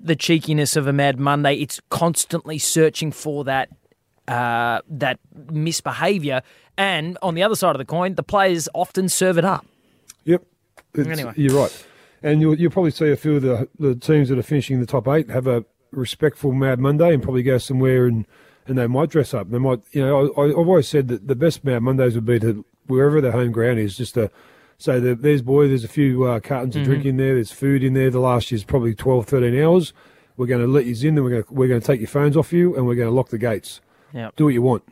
the 0.00 0.14
cheekiness 0.16 0.76
of 0.76 0.86
a 0.86 0.92
Mad 0.92 1.18
Monday. 1.18 1.54
It's 1.54 1.80
constantly 1.90 2.58
searching 2.58 3.10
for 3.10 3.44
that 3.44 3.70
uh, 4.28 4.80
that 4.88 5.18
misbehaviour, 5.50 6.42
and 6.76 7.16
on 7.22 7.34
the 7.34 7.42
other 7.42 7.56
side 7.56 7.74
of 7.74 7.78
the 7.78 7.84
coin, 7.84 8.14
the 8.14 8.22
players 8.22 8.68
often 8.74 9.08
serve 9.08 9.38
it 9.38 9.44
up. 9.44 9.66
yep. 10.24 10.42
It's- 10.94 11.06
Anyway. 11.18 11.32
you're 11.36 11.54
right, 11.58 11.86
and 12.22 12.40
you'll 12.40 12.54
you'll 12.58 12.70
probably 12.70 12.90
see 12.90 13.10
a 13.10 13.16
few 13.16 13.36
of 13.36 13.42
the 13.42 13.68
the 13.78 13.94
teams 13.94 14.28
that 14.28 14.38
are 14.38 14.42
finishing 14.42 14.74
in 14.74 14.80
the 14.80 14.86
top 14.86 15.06
eight 15.08 15.30
have 15.30 15.46
a 15.46 15.64
respectful 15.90 16.52
Mad 16.52 16.78
Monday 16.78 17.14
and 17.14 17.22
probably 17.22 17.42
go 17.42 17.56
somewhere 17.58 18.06
and 18.06 18.26
and 18.68 18.78
they 18.78 18.86
might 18.86 19.10
dress 19.10 19.34
up. 19.34 19.50
They 19.50 19.58
might, 19.58 19.80
you 19.92 20.04
know, 20.04 20.32
I, 20.36 20.44
I've 20.44 20.56
always 20.56 20.88
said 20.88 21.08
that 21.08 21.26
the 21.26 21.34
best 21.34 21.64
Mad 21.64 21.82
Mondays 21.82 22.14
would 22.14 22.26
be 22.26 22.38
to 22.40 22.64
wherever 22.86 23.20
their 23.20 23.32
home 23.32 23.50
ground 23.52 23.78
is, 23.78 23.96
just 23.96 24.14
to 24.14 24.30
say 24.78 25.00
that 25.00 25.22
there's 25.22 25.42
boy, 25.42 25.68
there's 25.68 25.84
a 25.84 25.88
few 25.88 26.24
uh, 26.24 26.40
cartons 26.40 26.76
of 26.76 26.84
drink 26.84 27.04
in 27.04 27.16
there, 27.16 27.34
there's 27.34 27.50
food 27.52 27.82
in 27.82 27.94
there. 27.94 28.10
The 28.10 28.20
last 28.20 28.50
year's 28.52 28.64
probably 28.64 28.94
12, 28.94 29.26
13 29.26 29.60
hours. 29.60 29.92
We're 30.36 30.46
going 30.46 30.60
to 30.60 30.68
let 30.68 30.86
you 30.86 30.94
in, 31.08 31.16
then 31.16 31.24
we're 31.24 31.30
going 31.30 31.42
to 31.42 31.52
we're 31.52 31.66
going 31.68 31.80
to 31.80 31.86
take 31.86 31.98
your 32.00 32.08
phones 32.08 32.36
off 32.36 32.52
you, 32.52 32.76
and 32.76 32.86
we're 32.86 32.94
going 32.94 33.08
to 33.08 33.14
lock 33.14 33.30
the 33.30 33.38
gates. 33.38 33.80
Yeah, 34.12 34.30
Do 34.36 34.44
what 34.44 34.54
you 34.54 34.62
want. 34.62 34.84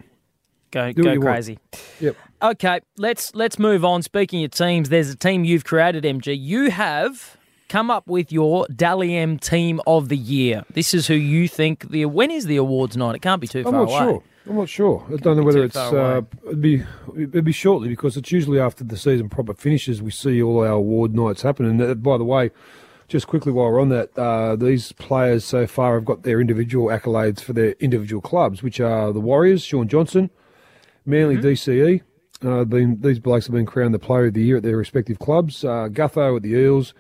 go 0.73 0.93
Do 0.93 1.03
go 1.05 1.11
want. 1.11 1.23
crazy. 1.23 1.59
Yep. 2.01 2.17
Okay, 2.43 2.81
let's 2.99 3.35
let's 3.35 3.59
move 3.59 3.85
on. 3.85 4.03
Speaking 4.03 4.45
of 4.45 4.51
teams, 4.51 4.89
there's 4.89 5.09
a 5.09 5.17
team 5.17 5.45
you've 5.45 5.65
created, 5.65 6.03
MG. 6.05 6.37
You 6.39 6.71
have 6.71 7.37
come 7.69 7.91
up 7.91 8.07
with 8.07 8.31
your 8.33 8.67
Dally 8.75 9.15
M 9.17 9.39
Team 9.39 9.81
of 9.87 10.09
the 10.09 10.17
Year. 10.17 10.65
This 10.73 10.95
is 10.95 11.07
who 11.07 11.15
you 11.15 11.49
think 11.49 11.91
the 11.91 12.07
when 12.07 12.31
is 12.31 12.47
the 12.47 12.57
awards 12.57 12.97
night? 12.97 13.15
It 13.17 13.23
can't 13.23 13.41
be 13.41 13.47
too 13.49 13.61
I'm 13.61 13.65
far 13.65 13.73
not 13.73 13.83
away. 13.83 13.99
sure. 14.13 14.23
I'm 14.49 14.57
not 14.57 14.69
sure. 14.69 15.05
I 15.13 15.17
don't 15.17 15.37
know 15.37 15.43
whether 15.43 15.65
it's 15.65 15.77
uh, 15.77 16.23
it'd 16.47 16.61
be 16.61 16.83
it'd 17.17 17.45
be 17.45 17.53
shortly 17.53 17.89
because 17.89 18.17
it's 18.17 18.31
usually 18.31 18.61
after 18.61 18.85
the 18.85 18.97
season 18.97 19.29
proper 19.29 19.55
finishes 19.55 20.01
we 20.01 20.11
see 20.13 20.41
all 20.41 20.61
our 20.61 20.73
award 20.75 21.15
nights 21.15 21.43
happen. 21.43 21.67
And 21.67 21.83
uh, 21.83 21.95
by 21.95 22.17
the 22.17 22.25
way, 22.25 22.51
just 23.09 23.27
quickly 23.27 23.51
while 23.51 23.67
we're 23.73 23.81
on 23.81 23.89
that, 23.89 24.17
uh, 24.17 24.55
these 24.55 24.93
players 24.93 25.45
so 25.45 25.67
far 25.67 25.95
have 25.95 26.05
got 26.05 26.23
their 26.23 26.41
individual 26.41 26.87
accolades 26.89 27.41
for 27.41 27.53
their 27.55 27.71
individual 27.81 28.21
clubs, 28.23 28.63
which 28.63 28.79
are 28.81 29.13
the 29.13 29.21
Warriors, 29.21 29.63
Shaun 29.65 29.89
Johnson, 29.89 30.31
Manly 31.05 31.37
Mm-hmm. 31.37 31.47
DCE. 31.47 32.03
Uh, 32.45 32.65
been 32.65 33.01
these 33.01 33.19
blokes 33.19 33.47
have 33.47 33.55
been 33.55 33.65
crowned 33.67 33.95
the 33.95 33.99
Player 33.99 34.27
of 34.27 34.35
the 34.35 34.43
Year 34.43 34.59
at 34.59 34.63
their 34.63 34.77
respective 34.77 35.19
clubs. 35.19 35.65
Uh, 35.65 35.89
Gutho 35.91 36.37
at 36.37 36.43
the 36.43 36.51
Eels, 36.51 36.93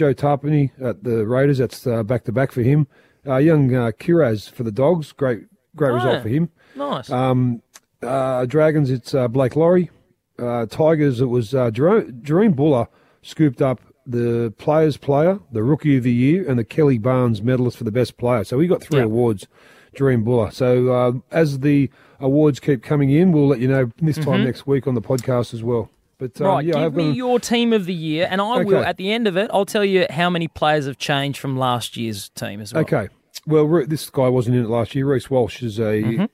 Joe 0.00 0.14
Tapine 0.14 0.70
at 0.82 1.04
the 1.04 1.26
Raiders. 1.26 1.58
That's 1.58 1.84
back 2.04 2.24
to 2.24 2.32
back 2.32 2.52
for 2.52 2.62
him. 2.62 2.86
Uh, 3.26 3.36
young 3.36 3.74
uh, 3.74 3.90
Kiraz 3.98 4.50
for 4.50 4.62
the 4.62 4.72
Dogs. 4.72 5.12
Great, 5.12 5.42
great 5.76 5.90
Oh, 5.90 5.94
result 5.96 6.22
for 6.22 6.30
him. 6.30 6.48
Nice. 6.74 7.10
Uh, 7.10 8.46
Dragons, 8.46 8.90
it's 8.90 9.12
uh, 9.14 9.28
Blake 9.28 9.56
Lawrie. 9.56 9.90
Uh, 10.38 10.64
Tigers, 10.64 11.20
it 11.20 11.26
was 11.26 11.54
uh, 11.54 11.70
Jerome, 11.70 12.12
Jahream 12.22 12.56
Bula 12.56 12.88
scooped 13.20 13.60
up 13.60 13.82
the 14.06 14.54
Players 14.56 14.96
Player, 14.96 15.38
the 15.52 15.62
Rookie 15.62 15.98
of 15.98 16.02
the 16.04 16.12
Year, 16.12 16.48
and 16.48 16.58
the 16.58 16.64
Kelly 16.64 16.96
Barnes 16.96 17.42
Medalist 17.42 17.76
for 17.76 17.84
the 17.84 17.92
Best 17.92 18.16
Player. 18.16 18.42
So 18.44 18.58
he 18.58 18.66
got 18.66 18.80
three 18.82 19.00
Yeah. 19.00 19.04
awards, 19.04 19.48
Jahream 19.94 20.24
Bula. 20.24 20.50
So 20.50 20.88
uh, 20.88 21.12
as 21.30 21.58
the 21.58 21.90
awards 22.20 22.58
keep 22.58 22.82
coming 22.82 23.10
in, 23.10 23.32
we'll 23.32 23.48
let 23.48 23.58
you 23.60 23.68
know 23.68 23.90
this 24.00 24.16
time 24.16 24.44
next 24.44 24.66
week 24.66 24.86
on 24.86 24.94
the 24.94 25.02
podcast 25.02 25.52
as 25.52 25.62
well. 25.62 25.90
But 26.20 26.40
um, 26.40 26.46
right, 26.46 26.64
yeah, 26.64 26.74
give 26.74 26.82
I've 26.82 26.94
me 26.94 27.10
your 27.12 27.40
team 27.40 27.72
of 27.72 27.86
the 27.86 27.94
year, 27.94 28.28
and 28.30 28.40
I 28.40 28.62
will 28.62 28.84
at 28.84 28.98
the 28.98 29.10
end 29.10 29.26
of 29.26 29.36
it. 29.38 29.50
I'll 29.52 29.64
tell 29.64 29.84
you 29.84 30.06
how 30.10 30.28
many 30.28 30.46
players 30.48 30.86
have 30.86 30.98
changed 30.98 31.38
from 31.40 31.56
last 31.56 31.96
year's 31.96 32.28
team 32.28 32.60
as 32.60 32.74
well. 32.74 32.82
Okay. 32.82 33.08
Well, 33.46 33.86
this 33.86 34.10
guy 34.10 34.28
wasn't 34.28 34.56
in 34.56 34.64
it 34.64 34.68
last 34.68 34.94
year. 34.94 35.06
Reece 35.06 35.30
Walsh 35.30 35.62
is 35.62 35.80
a 35.80 36.28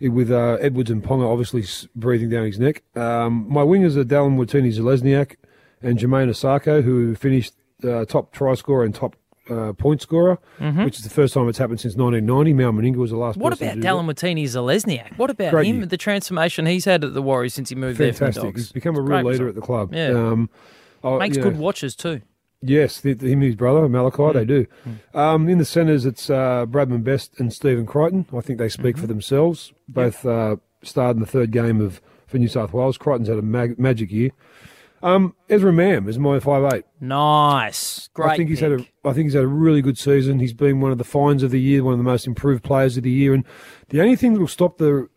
Mm-hmm. 0.00 0.12
with 0.12 0.30
uh, 0.32 0.56
Edwards 0.60 0.90
and 0.90 1.02
Ponga 1.02 1.30
obviously 1.30 1.64
breathing 1.94 2.28
down 2.28 2.44
his 2.46 2.58
neck. 2.58 2.82
Um, 2.96 3.46
my 3.48 3.62
wingers 3.62 3.96
are 3.96 4.04
Dallin 4.04 4.36
Watene-Zelezniak 4.36 5.36
and 5.80 5.96
Jamayne 5.96 6.28
Isaako, 6.28 6.82
who 6.82 7.14
finished 7.14 7.54
uh, 7.84 8.04
top 8.04 8.32
try 8.32 8.54
scorer 8.54 8.84
and 8.84 8.94
top 8.94 9.14
uh, 9.50 9.72
point 9.74 10.02
scorer, 10.02 10.38
which 10.58 10.96
is 10.98 11.04
the 11.04 11.10
first 11.10 11.34
time 11.34 11.48
it's 11.48 11.58
happened 11.58 11.80
since 11.80 11.94
1990. 11.96 12.52
Mal 12.52 12.72
Meninga 12.72 12.96
was 12.96 13.10
the 13.10 13.16
last. 13.16 13.34
Mm-hmm. 13.34 13.42
What 13.42 13.52
about 13.54 13.74
to 13.74 13.80
do 13.80 13.86
Dallin 13.86 14.06
Watene-Zelezniak? 14.06 15.16
What 15.18 15.30
about 15.30 15.50
Great 15.50 15.66
him? 15.66 15.76
year. 15.78 15.86
The 15.86 15.96
transformation 15.96 16.66
he's 16.66 16.84
had 16.84 17.04
at 17.04 17.14
the 17.14 17.22
Warriors 17.22 17.54
since 17.54 17.68
he 17.68 17.74
moved 17.74 17.98
that. 17.98 18.04
there 18.04 18.12
from 18.12 18.26
the 18.26 18.32
Fantastic. 18.32 18.54
Dogs. 18.54 18.60
He's 18.62 18.72
become 18.72 18.96
a 18.96 19.02
Great 19.02 19.18
real 19.24 19.32
leader 19.32 19.44
result. 19.44 19.48
at 19.48 19.54
the 19.54 19.60
club. 19.60 19.94
Yeah. 19.94 20.08
Um, 20.10 20.50
oh, 21.04 21.18
Makes 21.18 21.36
you 21.36 21.42
good 21.42 21.58
watches 21.58 21.94
too. 21.96 22.20
Yes, 22.60 23.00
the, 23.00 23.12
the, 23.12 23.26
him 23.28 23.34
and 23.34 23.42
his 23.44 23.54
brother 23.54 23.82
Malakai, 23.82 24.32
Mm. 24.32 24.34
they 24.34 24.44
do. 24.44 24.66
Um, 25.14 25.48
in 25.48 25.58
the 25.58 25.64
centres, 25.64 26.04
it's 26.04 26.28
uh, 26.28 26.66
Bradman 26.66 27.04
Best 27.04 27.38
and 27.38 27.52
Stephen 27.52 27.86
Crichton. 27.86 28.26
I 28.36 28.40
think 28.40 28.58
they 28.58 28.68
speak 28.68 28.96
Mm-hmm. 28.96 29.00
for 29.02 29.06
themselves. 29.06 29.72
Both 29.88 30.26
uh, 30.26 30.56
starred 30.82 31.16
in 31.16 31.20
the 31.20 31.26
third 31.26 31.52
game 31.52 31.80
of 31.80 32.00
for 32.26 32.36
New 32.38 32.48
South 32.48 32.72
Wales. 32.72 32.98
Crichton's 32.98 33.28
had 33.28 33.38
a 33.38 33.42
mag- 33.42 33.78
magic 33.78 34.10
year. 34.10 34.30
Um, 35.02 35.34
Ezra 35.48 35.72
Mam 35.72 36.08
is 36.08 36.18
my 36.18 36.40
five 36.40 36.72
eight. 36.72 36.84
Nice, 37.00 38.08
great. 38.14 38.30
I 38.30 38.36
think 38.36 38.50
he's 38.50 38.60
had 38.60 38.72
a 38.72 38.86
I 39.04 39.12
think 39.12 39.26
he's 39.26 39.34
had 39.34 39.44
a 39.44 39.48
really 39.48 39.82
good 39.82 39.98
season. 39.98 40.40
He's 40.40 40.52
been 40.52 40.80
one 40.80 40.92
of 40.92 40.98
the 40.98 41.04
finds 41.04 41.42
of 41.42 41.50
the 41.50 41.60
year, 41.60 41.84
one 41.84 41.92
of 41.94 41.98
the 41.98 42.04
most 42.04 42.26
improved 42.26 42.64
players 42.64 42.96
of 42.96 43.04
the 43.04 43.10
year. 43.10 43.34
And 43.34 43.44
the 43.90 44.00
only 44.00 44.16
thing 44.16 44.34
that 44.34 44.40
will 44.40 44.48
stop 44.48 44.78
the 44.78 45.08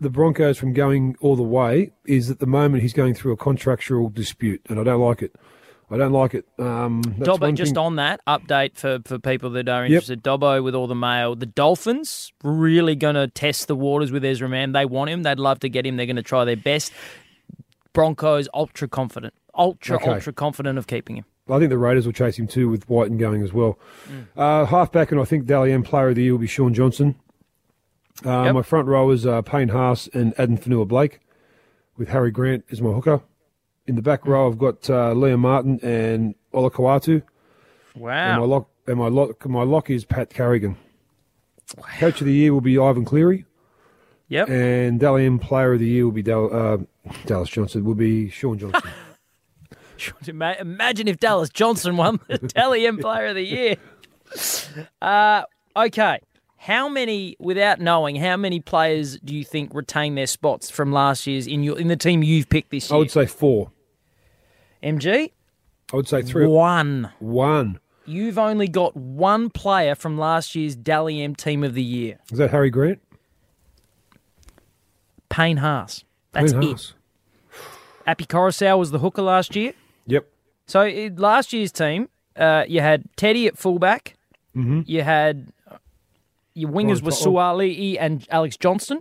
the 0.00 0.10
Broncos 0.10 0.58
from 0.58 0.72
going 0.72 1.16
all 1.20 1.36
the 1.36 1.42
way 1.42 1.92
is 2.04 2.30
at 2.30 2.40
the 2.40 2.46
moment 2.46 2.82
he's 2.82 2.92
going 2.92 3.14
through 3.14 3.32
a 3.32 3.36
contractual 3.36 4.08
dispute, 4.08 4.60
and 4.68 4.80
I 4.80 4.84
don't 4.84 5.00
like 5.00 5.22
it. 5.22 5.36
I 5.90 5.98
don't 5.98 6.12
like 6.12 6.34
it. 6.34 6.46
Um, 6.58 7.02
Dobbo, 7.02 7.54
just 7.54 7.72
thing- 7.74 7.78
on 7.78 7.96
that 7.96 8.20
update 8.26 8.76
for, 8.76 9.00
for 9.04 9.18
people 9.18 9.50
that 9.50 9.68
are 9.68 9.84
interested. 9.84 10.22
Dobbo 10.22 10.64
with 10.64 10.74
all 10.74 10.86
the 10.86 10.94
mail. 10.94 11.36
The 11.36 11.46
Dolphins 11.46 12.32
really 12.42 12.96
going 12.96 13.14
to 13.16 13.28
test 13.28 13.68
the 13.68 13.76
waters 13.76 14.10
with 14.10 14.24
Ezra 14.24 14.48
Mam. 14.48 14.72
They 14.72 14.86
want 14.86 15.10
him. 15.10 15.22
They'd 15.22 15.38
love 15.38 15.60
to 15.60 15.68
get 15.68 15.84
him. 15.86 15.96
They're 15.96 16.06
going 16.06 16.16
to 16.16 16.22
try 16.22 16.44
their 16.44 16.56
best. 16.56 16.92
Broncos 17.94 18.48
ultra 18.52 18.86
confident, 18.88 19.32
ultra 19.54 19.96
Okay. 19.96 20.10
ultra 20.10 20.32
confident 20.34 20.76
of 20.78 20.86
keeping 20.86 21.16
him. 21.16 21.24
I 21.48 21.58
think 21.58 21.70
the 21.70 21.78
Raiders 21.78 22.04
will 22.06 22.12
chase 22.12 22.38
him 22.38 22.46
too 22.46 22.68
with 22.68 22.88
Wighton 22.88 23.16
going 23.18 23.42
as 23.42 23.52
well. 23.54 23.78
Mm. 24.08 24.26
Uh, 24.36 24.64
halfback, 24.66 25.10
and 25.12 25.20
I 25.20 25.24
think 25.24 25.46
Dally 25.46 25.72
M 25.72 25.82
player 25.82 26.08
of 26.08 26.16
the 26.16 26.22
year 26.24 26.32
will 26.32 26.38
be 26.40 26.46
Shaun 26.46 26.74
Johnson. 26.74 27.14
Uh, 28.24 28.44
Yep. 28.44 28.54
My 28.54 28.62
front 28.62 28.88
rowers 28.88 29.26
are 29.26 29.42
Payne 29.42 29.68
Haas 29.68 30.08
and 30.14 30.32
Addin 30.38 30.56
Fonua-Blake, 30.58 31.20
with 31.96 32.08
Harry 32.08 32.30
Grant 32.30 32.64
as 32.70 32.80
my 32.80 32.90
hooker. 32.92 33.20
In 33.86 33.94
the 33.96 34.00
Mm. 34.00 34.04
back 34.04 34.26
row, 34.26 34.46
I've 34.48 34.58
got 34.58 34.88
uh, 34.88 35.12
Liam 35.14 35.40
Martin 35.40 35.78
and 35.82 36.34
Olakau'atu. 36.52 37.22
And 37.94 38.02
my 38.02 38.38
Wow. 38.38 38.44
lock, 38.44 38.68
and 38.86 38.98
my 38.98 39.08
lock, 39.08 39.46
my 39.48 39.62
lock 39.62 39.90
is 39.90 40.04
Pat 40.04 40.30
Carrigan. 40.30 40.76
Coach 41.98 42.20
of 42.20 42.26
the 42.26 42.32
year 42.32 42.52
will 42.52 42.60
be 42.60 42.78
Ivan 42.78 43.04
Cleary, 43.04 43.44
Yep. 44.28 44.48
and 44.48 44.98
Dally 45.00 45.26
M 45.26 45.38
player 45.38 45.74
of 45.74 45.80
the 45.80 45.86
year 45.88 46.04
will 46.04 46.12
be 46.12 46.22
Dal, 46.22 46.48
uh, 46.52 46.78
Dallas 47.26 47.48
Johnson. 47.48 47.84
Will 47.84 47.94
be 47.94 48.28
Shaun 48.30 48.58
Johnson. 48.58 48.90
Imagine 50.60 51.08
if 51.08 51.18
Dallas 51.18 51.48
Johnson 51.50 51.96
won 51.96 52.20
the 52.28 52.40
M 52.86 52.98
Player 52.98 53.26
of 53.26 53.34
the 53.36 53.42
Year. 53.42 53.76
Uh, 55.00 55.42
okay. 55.76 56.20
How 56.56 56.88
many, 56.88 57.36
without 57.38 57.78
knowing, 57.78 58.16
how 58.16 58.36
many 58.38 58.58
players 58.58 59.18
do 59.20 59.34
you 59.34 59.44
think 59.44 59.74
retain 59.74 60.14
their 60.14 60.26
spots 60.26 60.70
from 60.70 60.92
last 60.92 61.26
year's 61.26 61.46
in 61.46 61.62
your 61.62 61.78
in 61.78 61.88
the 61.88 61.96
team 61.96 62.22
you've 62.22 62.48
picked 62.48 62.70
this 62.70 62.90
year? 62.90 62.96
I 62.96 62.98
would 62.98 63.10
say 63.10 63.26
four. 63.26 63.70
MG, 64.82 65.30
I 65.92 65.96
would 65.96 66.08
say 66.08 66.22
three. 66.22 66.46
one. 66.46 67.10
One. 67.18 67.80
You've 68.06 68.38
only 68.38 68.68
got 68.68 68.94
one 68.96 69.48
player 69.50 69.94
from 69.94 70.18
last 70.18 70.54
year's 70.54 70.74
Dally 70.76 71.22
M 71.22 71.34
Team 71.34 71.64
of 71.64 71.74
the 71.74 71.82
Year, 71.82 72.18
Is 72.30 72.38
that 72.38 72.50
Harry 72.50 72.70
Grant? 72.70 73.00
Payne 75.30 75.58
Haas. 75.58 76.04
That's 76.34 76.52
it. 76.52 76.92
Api 78.06 78.26
Koroisau 78.26 78.78
was 78.78 78.90
the 78.90 78.98
hooker 78.98 79.22
last 79.22 79.56
year. 79.56 79.72
Yep. 80.06 80.26
So 80.66 81.10
last 81.16 81.52
year's 81.52 81.72
team, 81.72 82.08
uh, 82.36 82.64
you 82.68 82.80
had 82.80 83.04
Teddy 83.16 83.46
at 83.46 83.56
fullback. 83.56 84.16
Mm-hmm. 84.54 84.82
You 84.86 85.02
had 85.02 85.48
your 86.54 86.70
wingers 86.70 87.02
were 87.02 87.10
Suali'i 87.10 87.96
and 87.98 88.26
Alex 88.30 88.56
Johnston. 88.56 89.00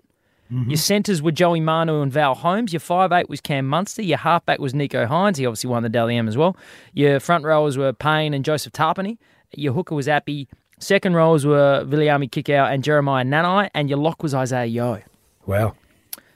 Your 0.68 0.78
centres 0.78 1.20
were 1.20 1.32
Joey 1.32 1.62
Manu 1.62 2.02
and 2.02 2.12
Val 2.12 2.36
Holmes. 2.36 2.74
Your 2.74 2.80
five 2.80 3.12
eight 3.12 3.28
was 3.28 3.42
Cam 3.42 3.68
Munster. 3.68 4.04
Your 4.04 4.20
halfback 4.20 4.60
was 4.60 4.74
Nicho 4.74 5.08
Hynes. 5.08 5.38
He 5.38 5.48
obviously 5.48 5.68
won 5.68 5.82
the 5.82 5.90
Dally 5.90 6.16
M 6.16 6.28
as 6.28 6.38
well. 6.38 6.56
Your 6.94 7.20
front 7.20 7.44
rowers 7.44 7.76
were 7.76 7.92
Payne 7.92 8.36
and 8.36 8.46
Joseph 8.46 8.72
Tapine. 8.72 9.18
Your 9.56 9.74
hooker 9.74 9.96
was 9.96 10.08
Api. 10.08 10.48
Second 10.78 11.16
rowers 11.16 11.44
were 11.44 11.84
Viliami 11.86 12.30
Kikau 12.30 12.72
and 12.72 12.84
Jeremiah 12.84 13.24
Nanai. 13.26 13.72
And 13.74 13.90
your 13.90 13.98
lock 13.98 14.22
was 14.22 14.36
Isaah 14.36 14.66
Yeo. 14.66 15.02
Wow. 15.48 15.74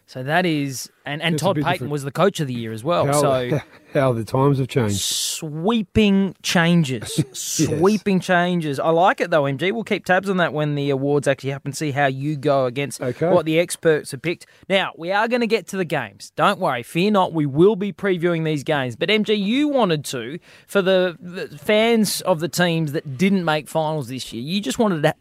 So 0.09 0.23
that 0.23 0.45
is, 0.45 0.89
and, 1.05 1.21
and 1.21 1.33
That's 1.33 1.43
Todd 1.43 1.57
Payten 1.57 1.71
different. 1.73 1.91
was 1.91 2.03
the 2.05 2.13
coach 2.13 2.39
of 2.39 2.47
the 2.47 2.53
year 2.53 2.71
as 2.71 2.81
well. 2.81 3.05
How, 3.07 3.19
so 3.19 3.59
how 3.93 4.13
the 4.13 4.23
times 4.23 4.57
have 4.57 4.69
changed. 4.69 5.01
sweeping 5.01 6.33
changes, 6.41 7.21
sweeping 7.33 8.21
changes. 8.21 8.79
I 8.79 8.89
like 8.89 9.19
it 9.19 9.31
though, 9.31 9.43
MG. 9.43 9.73
We'll 9.73 9.83
keep 9.83 10.05
tabs 10.05 10.29
on 10.29 10.37
that 10.37 10.53
when 10.53 10.75
the 10.75 10.91
awards 10.91 11.27
actually 11.27 11.49
happen. 11.49 11.73
See 11.73 11.91
how 11.91 12.05
you 12.07 12.37
go 12.37 12.65
against 12.67 13.01
Okay. 13.01 13.29
what 13.29 13.45
the 13.45 13.59
experts 13.59 14.11
have 14.11 14.21
picked. 14.21 14.45
Now 14.69 14.93
we 14.97 15.11
are 15.11 15.27
going 15.27 15.41
to 15.41 15.47
get 15.47 15.67
to 15.67 15.77
the 15.77 15.83
games. 15.85 16.31
Don't 16.37 16.59
worry, 16.59 16.83
fear 16.83 17.11
not. 17.11 17.33
We 17.33 17.45
will 17.45 17.75
be 17.75 17.91
previewing 17.91 18.45
these 18.45 18.63
games. 18.63 18.95
But 18.95 19.09
MG, 19.09 19.37
you 19.37 19.67
wanted 19.67 20.05
to 20.05 20.39
for 20.67 20.81
the, 20.81 21.17
the 21.19 21.49
fans 21.57 22.21
of 22.21 22.39
the 22.39 22.47
teams 22.49 22.93
that 22.93 23.17
didn't 23.17 23.43
make 23.43 23.67
finals 23.67 24.07
this 24.07 24.31
year. 24.31 24.41
You 24.41 24.61
just 24.61 24.79
wanted 24.79 25.03
to 25.03 25.15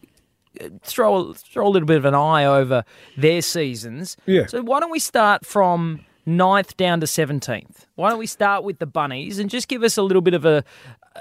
throw 0.83 1.33
throw 1.33 1.67
a 1.67 1.71
little 1.71 1.87
bit 1.87 1.97
of 1.97 2.05
an 2.05 2.15
eye 2.15 2.45
over 2.45 2.85
their 3.17 3.43
seasons. 3.43 4.17
Yeah. 4.27 4.47
So 4.47 4.63
why 4.63 4.81
don't 4.81 4.91
we 4.91 4.99
start 4.99 5.45
from 5.47 6.05
9th 6.27 6.77
down 6.77 7.01
to 7.01 7.07
seventeenth? 7.07 7.87
Why 7.95 8.11
don't 8.11 8.19
we 8.19 8.27
start 8.27 8.65
with 8.65 8.79
the 8.79 8.87
bunnies 8.87 9.39
and 9.39 9.51
just 9.51 9.69
give 9.69 9.83
us 9.83 9.97
a 9.97 10.03
little 10.03 10.23
bit 10.23 10.35
of 10.35 10.45
a 10.45 10.65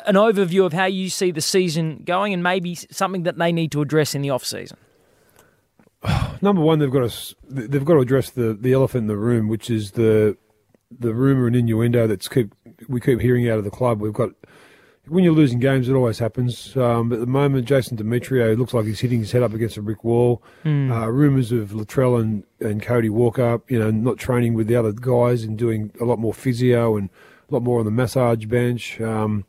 an 0.05 0.15
overview 0.15 0.65
of 0.65 0.73
how 0.73 0.85
you 0.85 1.09
see 1.09 1.31
the 1.31 1.41
season 1.41 2.01
going 2.03 2.33
and 2.33 2.43
maybe 2.43 2.75
something 2.75 3.23
that 3.23 3.37
they 3.37 3.51
need 3.51 3.71
to 3.71 3.81
address 3.81 4.13
in 4.13 4.21
the 4.21 4.29
off 4.29 4.43
season. 4.43 4.77
Number 6.41 6.61
one, 6.61 6.79
they've 6.79 6.91
got 6.91 7.09
to 7.09 7.35
they've 7.49 7.85
got 7.85 7.93
to 7.95 7.99
address 7.99 8.29
the, 8.29 8.53
the 8.53 8.73
elephant 8.73 9.03
in 9.03 9.07
the 9.07 9.17
room, 9.17 9.47
which 9.47 9.69
is 9.69 9.91
the 9.91 10.37
the 10.97 11.13
rumor 11.13 11.47
and 11.47 11.55
innuendo 11.55 12.07
that's 12.07 12.27
keep 12.27 12.53
we 12.87 13.01
keep 13.01 13.19
hearing 13.19 13.49
out 13.49 13.57
of 13.57 13.63
the 13.63 13.71
club. 13.71 14.01
We've 14.01 14.13
got 14.13 14.31
when 15.07 15.24
you're 15.24 15.33
losing 15.33 15.59
games, 15.59 15.88
it 15.89 15.93
always 15.93 16.19
happens. 16.19 16.75
Um, 16.77 17.09
but 17.09 17.15
at 17.15 17.21
the 17.21 17.27
moment, 17.27 17.65
Jason 17.65 17.97
Demetriou 17.97 18.57
looks 18.57 18.74
like 18.74 18.85
he's 18.85 19.00
hitting 19.00 19.19
his 19.19 19.31
head 19.31 19.43
up 19.43 19.53
against 19.53 19.77
a 19.77 19.81
brick 19.81 20.03
wall. 20.03 20.41
Uh, 20.91 21.07
rumors 21.07 21.51
of 21.51 21.69
Latrell 21.71 22.19
and, 22.21 22.43
and 22.59 22.81
Cody 22.81 23.09
Walker, 23.09 23.62
you 23.67 23.77
know, 23.79 23.91
not 23.91 24.17
training 24.17 24.53
with 24.53 24.67
the 24.67 24.75
other 24.75 24.91
guys 24.91 25.43
and 25.43 25.57
doing 25.57 25.91
a 26.01 26.05
lot 26.05 26.19
more 26.19 26.33
physio 26.33 26.97
and 26.97 27.09
a 27.50 27.53
lot 27.53 27.62
more 27.63 27.79
on 27.79 27.85
the 27.85 27.91
massage 27.91 28.45
bench. 28.45 29.00
Um, 29.01 29.45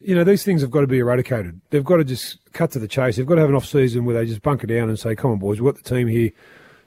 you 0.00 0.14
know, 0.14 0.22
these 0.22 0.44
things 0.44 0.60
have 0.62 0.70
got 0.70 0.82
to 0.82 0.86
be 0.86 0.98
eradicated. 0.98 1.60
They've 1.70 1.84
got 1.84 1.96
to 1.96 2.04
just 2.04 2.38
cut 2.52 2.70
to 2.72 2.78
the 2.78 2.86
chase. 2.86 3.16
They've 3.16 3.26
got 3.26 3.34
to 3.34 3.40
have 3.40 3.50
an 3.50 3.56
off 3.56 3.66
season 3.66 4.04
where 4.04 4.14
they 4.16 4.26
just 4.26 4.42
bunker 4.42 4.68
down 4.68 4.88
and 4.88 4.96
say, 4.98 5.16
"Come 5.16 5.32
on, 5.32 5.38
boys, 5.38 5.60
we've 5.60 5.74
got 5.74 5.82
the 5.82 5.88
team 5.88 6.06
here." 6.08 6.30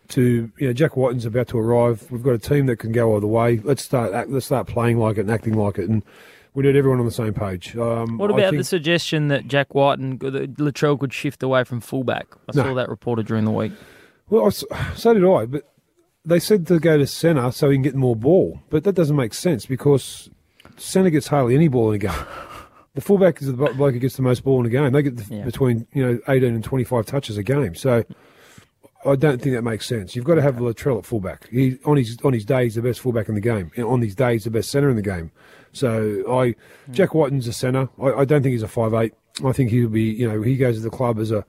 To 0.09 0.51
you 0.57 0.67
know, 0.67 0.73
Jack 0.73 0.97
Wighton's 0.97 1.25
about 1.25 1.47
to 1.49 1.57
arrive. 1.57 2.05
We've 2.11 2.23
got 2.23 2.33
a 2.33 2.37
team 2.37 2.65
that 2.65 2.77
can 2.77 2.91
go 2.91 3.13
all 3.13 3.21
the 3.21 3.27
way. 3.27 3.59
Let's 3.63 3.81
start. 3.83 4.13
act- 4.13 4.29
Let's 4.29 4.45
start 4.45 4.67
playing 4.67 4.97
like 4.97 5.17
it 5.17 5.21
and 5.21 5.31
acting 5.31 5.53
like 5.53 5.77
it, 5.77 5.89
and 5.89 6.03
we 6.53 6.63
need 6.63 6.75
everyone 6.75 6.99
on 6.99 7.05
the 7.05 7.11
same 7.11 7.33
page. 7.33 7.75
Um, 7.77 8.17
What 8.17 8.29
about 8.31 8.49
think- 8.51 8.57
the 8.57 8.63
suggestion 8.63 9.27
that 9.29 9.47
Jack 9.47 9.73
Wighton 9.73 10.19
and 10.21 10.57
Latrell 10.57 10.99
could 10.99 11.13
shift 11.13 11.41
away 11.43 11.63
from 11.63 11.79
fullback? 11.81 12.27
I 12.49 12.57
No. 12.57 12.63
saw 12.63 12.73
that 12.75 12.89
reported 12.89 13.25
during 13.27 13.45
the 13.45 13.51
week. 13.51 13.71
Well, 14.29 14.45
I 14.45 14.49
so 14.49 15.13
did 15.13 15.25
I, 15.25 15.45
but 15.45 15.63
they 16.25 16.39
said 16.39 16.67
to 16.67 16.79
go 16.79 16.97
to 16.97 17.07
centre 17.07 17.51
so 17.51 17.69
he 17.69 17.75
can 17.75 17.81
get 17.83 17.95
more 17.95 18.15
ball, 18.15 18.61
but 18.69 18.83
that 18.83 18.93
doesn't 18.93 19.15
make 19.15 19.33
sense 19.33 19.65
because 19.65 20.29
centre 20.77 21.09
gets 21.09 21.27
hardly 21.27 21.55
any 21.55 21.67
ball 21.67 21.89
in 21.91 21.95
a 21.95 21.99
game. 21.99 22.11
The 22.93 22.99
fullback 22.99 23.41
is 23.41 23.47
the 23.47 23.53
bloke 23.53 23.93
who 23.93 23.99
gets 23.99 24.17
the 24.17 24.21
most 24.21 24.43
ball 24.43 24.59
in 24.59 24.65
a 24.65 24.69
game. 24.69 24.91
They 24.91 25.01
get 25.01 25.15
the, 25.15 25.35
Yeah. 25.35 25.45
between 25.45 25.87
you 25.93 26.05
know 26.05 26.19
eighteen 26.27 26.53
and 26.55 26.61
twenty 26.61 26.83
five 26.83 27.05
touches 27.05 27.37
a 27.37 27.41
game. 27.43 27.73
So 27.73 28.03
I 29.05 29.15
don't 29.15 29.41
think 29.41 29.55
that 29.55 29.61
makes 29.61 29.85
sense. 29.87 30.13
You've 30.13 30.25
got 30.25 30.35
to 30.35 30.41
have 30.41 30.55
Latrell 30.57 30.97
at 30.97 31.05
fullback. 31.05 31.47
He 31.49 31.77
on 31.85 31.95
his 31.95 32.17
on 32.25 32.33
his 32.33 32.43
day 32.43 32.65
he's 32.65 32.75
the 32.75 32.81
best 32.81 32.99
fullback 32.99 33.29
in 33.29 33.35
the 33.35 33.39
game. 33.39 33.71
On 33.77 34.01
his 34.01 34.13
day 34.13 34.33
he's 34.33 34.43
the 34.43 34.51
best 34.51 34.69
centre 34.69 34.89
in 34.89 34.97
the 34.97 35.01
game. 35.01 35.31
So 35.73 36.23
I 36.31 36.55
Jack 36.91 37.13
Wighton's 37.13 37.47
a 37.47 37.53
centre. 37.53 37.89
I, 38.01 38.07
I 38.07 38.25
don't 38.25 38.41
think 38.43 38.53
he's 38.53 38.63
a 38.63 38.67
five 38.67 38.93
eight. 38.93 39.13
I 39.45 39.51
think 39.53 39.71
he'll 39.71 39.89
be 39.89 40.03
you 40.03 40.27
know 40.29 40.41
he 40.41 40.57
goes 40.57 40.75
to 40.77 40.81
the 40.81 40.89
club 40.89 41.19
as 41.19 41.31
a 41.31 41.45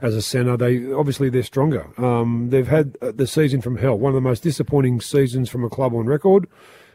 as 0.00 0.14
a 0.14 0.22
centre. 0.22 0.56
They 0.56 0.92
obviously 0.92 1.28
they're 1.28 1.42
stronger. 1.42 1.88
Um, 2.02 2.50
they've 2.50 2.68
had 2.68 2.96
uh, 3.02 3.12
the 3.14 3.26
season 3.26 3.60
from 3.60 3.76
hell, 3.76 3.98
one 3.98 4.10
of 4.10 4.14
the 4.14 4.20
most 4.20 4.42
disappointing 4.42 5.00
seasons 5.00 5.50
from 5.50 5.64
a 5.64 5.68
club 5.68 5.94
on 5.94 6.06
record. 6.06 6.46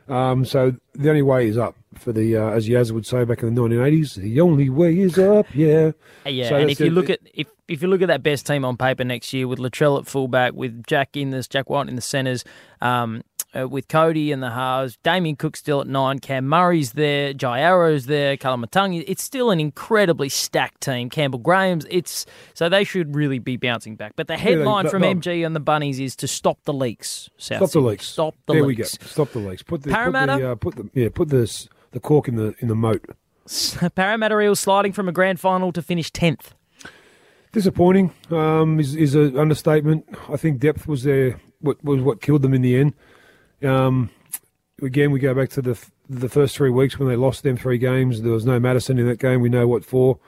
Um, 0.09 0.43
so 0.43 0.75
the 0.95 1.07
only 1.09 1.21
way 1.21 1.47
is 1.47 1.57
up 1.57 1.75
for 1.97 2.11
the, 2.11 2.35
uh, 2.35 2.49
as 2.49 2.67
Yaz 2.67 2.91
would 2.91 3.05
say 3.05 3.23
back 3.23 3.41
in 3.41 3.55
the 3.55 3.61
1980s, 3.61 4.15
the 4.15 4.41
only 4.41 4.69
way 4.69 4.99
is 4.99 5.17
up. 5.17 5.45
Yeah, 5.55 5.91
Yeah, 6.25 6.49
So 6.49 6.55
and 6.57 6.69
if 6.69 6.81
you 6.81 6.87
it. 6.87 6.91
look 6.91 7.09
at 7.09 7.19
if 7.33 7.47
if 7.69 7.81
you 7.81 7.87
look 7.87 8.01
at 8.01 8.09
that 8.09 8.21
best 8.21 8.45
team 8.45 8.65
on 8.65 8.75
paper 8.75 9.05
next 9.05 9.31
year 9.31 9.47
with 9.47 9.59
Latrell 9.59 9.97
at 9.99 10.05
fullback, 10.05 10.53
with 10.53 10.85
Jack 10.85 11.15
in 11.15 11.29
this, 11.29 11.47
Jack 11.47 11.69
Wighton 11.69 11.87
in 11.87 11.95
the 11.95 12.01
centres, 12.01 12.43
um, 12.81 13.23
uh, 13.57 13.67
with 13.67 13.87
Cody 13.87 14.31
and 14.31 14.41
the 14.41 14.49
halves, 14.51 14.97
Damien 15.03 15.35
Cook 15.35 15.55
still 15.55 15.81
at 15.81 15.87
nine, 15.87 16.19
Cam 16.19 16.47
Murray's 16.47 16.93
there, 16.93 17.33
Jai 17.33 17.59
Arrow's 17.59 18.05
there, 18.07 18.35
Koloamatangi. 18.37 19.03
It's 19.07 19.21
still 19.23 19.51
an 19.51 19.59
incredibly 19.59 20.29
stacked 20.29 20.81
team. 20.81 21.09
Campbell 21.09 21.39
Graham's. 21.39 21.85
It's 21.89 22.25
so 22.53 22.69
they 22.69 22.83
should 22.83 23.15
really 23.15 23.39
be 23.39 23.57
bouncing 23.57 23.95
back. 23.95 24.13
But 24.15 24.27
the 24.27 24.37
headline 24.37 24.85
they- 24.85 24.89
from 24.91 25.01
no. 25.03 25.13
MG 25.13 25.45
and 25.45 25.55
the 25.55 25.59
Bunnies 25.59 25.99
is 25.99 26.15
to 26.17 26.27
stop 26.27 26.57
the 26.63 26.73
leaks. 26.73 27.29
South 27.37 27.57
stop 27.57 27.71
the 27.71 27.81
leaks. 27.81 28.05
Stop 28.07 28.35
the 28.47 28.53
there 28.53 28.63
leaks. 28.63 28.97
we 28.97 29.05
go. 29.05 29.07
Stop 29.11 29.29
the 29.31 29.39
leaks. 29.39 29.63
Put 29.63 29.83
the 29.83 29.89
Parramatta? 29.91 30.33
Put 30.33 30.39
the, 30.41 30.51
uh, 30.51 30.55
put 30.55 30.75
the 30.93 31.01
yeah. 31.01 31.09
Put 31.13 31.29
the 31.29 31.41
s- 31.43 31.67
the 31.91 31.99
cork 31.99 32.27
in 32.27 32.35
the 32.37 32.55
in 32.59 32.67
the 32.69 32.75
moat. 32.75 33.05
Parramatta 33.95 34.39
Eels 34.39 34.59
sliding 34.59 34.93
from 34.93 35.07
a 35.09 35.11
grand 35.11 35.39
final 35.39 35.71
to 35.73 35.81
finish 35.81 36.09
tenth. 36.11 36.53
Disappointing 37.51 38.11
um, 38.31 38.79
is 38.79 38.95
is 38.95 39.13
an 39.13 39.37
understatement. 39.37 40.05
I 40.27 40.37
think 40.37 40.59
depth 40.59 40.87
was 40.87 41.03
there. 41.03 41.39
What 41.59 41.83
was 41.83 42.01
what 42.01 42.19
killed 42.21 42.41
them 42.41 42.53
in 42.53 42.61
the 42.63 42.75
end. 42.75 42.93
Um, 43.63 44.09
again, 44.81 45.11
we 45.11 45.19
go 45.19 45.33
back 45.33 45.49
to 45.49 45.61
the 45.61 45.79
the 46.09 46.29
first 46.29 46.55
three 46.55 46.69
weeks 46.69 46.99
when 46.99 47.07
they 47.07 47.15
lost 47.15 47.43
them 47.43 47.57
three 47.57 47.77
games. 47.77 48.21
There 48.21 48.31
was 48.31 48.45
no 48.45 48.59
Madison 48.59 48.99
in 48.99 49.07
that 49.07 49.19
game. 49.19 49.41
We 49.41 49.49
know 49.49 49.67
what 49.67 49.85
for. 49.85 50.19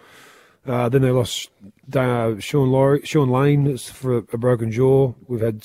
Uh, 0.65 0.89
then 0.89 1.01
they 1.01 1.12
lost 1.12 1.50
uh, 1.96 2.39
Sean 2.39 2.72
Laurie, 2.72 3.01
Shaun 3.04 3.30
Lane 3.30 3.77
for 3.77 4.18
a 4.18 4.38
broken 4.38 4.72
jaw. 4.72 5.13
We've 5.27 5.42
had 5.42 5.63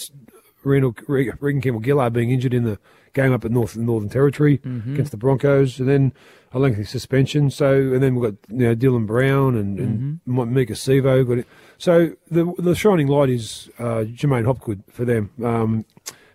Regan, 0.62 0.94
Reagan 1.08 1.62
Campbell-Gillard 1.62 2.12
being 2.12 2.30
injured 2.30 2.52
in 2.52 2.64
the 2.64 2.78
game 3.14 3.32
up 3.32 3.44
at 3.44 3.50
North 3.50 3.76
Northern 3.76 4.10
Territory 4.10 4.60
against 4.92 5.10
the 5.10 5.16
Broncos, 5.16 5.80
and 5.80 5.88
then 5.88 6.12
a 6.52 6.58
lengthy 6.58 6.84
suspension. 6.84 7.50
So, 7.50 7.72
and 7.72 8.02
then 8.02 8.14
we've 8.14 8.30
got 8.30 8.50
you 8.50 8.66
know 8.66 8.74
Dylan 8.74 9.06
Brown 9.06 9.56
and, 9.56 9.78
and 9.78 10.20
Maika 10.28 10.72
Sivo. 10.72 11.26
Got 11.26 11.38
it. 11.38 11.46
So 11.78 12.14
the 12.30 12.52
the 12.58 12.74
shining 12.74 13.06
light 13.06 13.30
is 13.30 13.70
uh, 13.78 14.04
J'maine 14.04 14.44
Hopgood 14.44 14.82
for 14.90 15.06
them. 15.06 15.30
Um, 15.42 15.86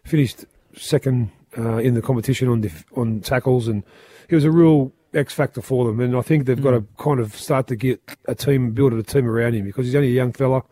finished 0.03 0.45
second 0.77 1.31
uh, 1.57 1.77
in 1.77 1.93
the 1.93 2.01
competition 2.01 2.47
on 2.49 2.61
def- 2.61 2.85
on 2.95 3.21
tackles, 3.21 3.67
and 3.67 3.83
he 4.29 4.35
was 4.35 4.43
a 4.43 4.51
real 4.51 4.91
X 5.13 5.33
factor 5.33 5.61
for 5.61 5.85
them. 5.85 5.99
And 5.99 6.15
I 6.15 6.21
think 6.21 6.45
they've 6.45 6.61
got 6.61 6.71
to 6.71 6.85
kind 6.97 7.19
of 7.19 7.35
start 7.35 7.67
to 7.67 7.75
get 7.75 8.01
a 8.25 8.35
team, 8.35 8.71
build 8.71 8.93
a 8.93 9.03
team 9.03 9.27
around 9.27 9.53
him 9.53 9.65
because 9.65 9.85
he's 9.85 9.95
only 9.95 10.09
a 10.09 10.11
young 10.11 10.33
fella. 10.33 10.63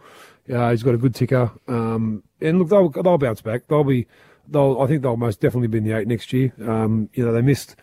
Uh, 0.51 0.72
he's 0.72 0.83
got 0.83 0.93
a 0.93 0.98
good 0.98 1.15
ticker, 1.15 1.51
um, 1.69 2.22
and 2.41 2.60
look, 2.60 2.69
they'll 2.69 2.89
they'll 2.89 3.17
bounce 3.17 3.41
back. 3.41 3.67
They'll 3.67 3.86
be, 3.86 4.07
they'll 4.48 4.81
I 4.81 4.88
think 4.88 5.01
they'll 5.01 5.15
most 5.15 5.39
definitely 5.39 5.69
be 5.69 5.77
in 5.77 5.86
the 5.86 5.98
eight 5.98 6.07
next 6.07 6.33
year. 6.33 6.51
Um, 6.67 7.10
you 7.13 7.25
know, 7.25 7.31
they 7.31 7.41
missed 7.41 7.77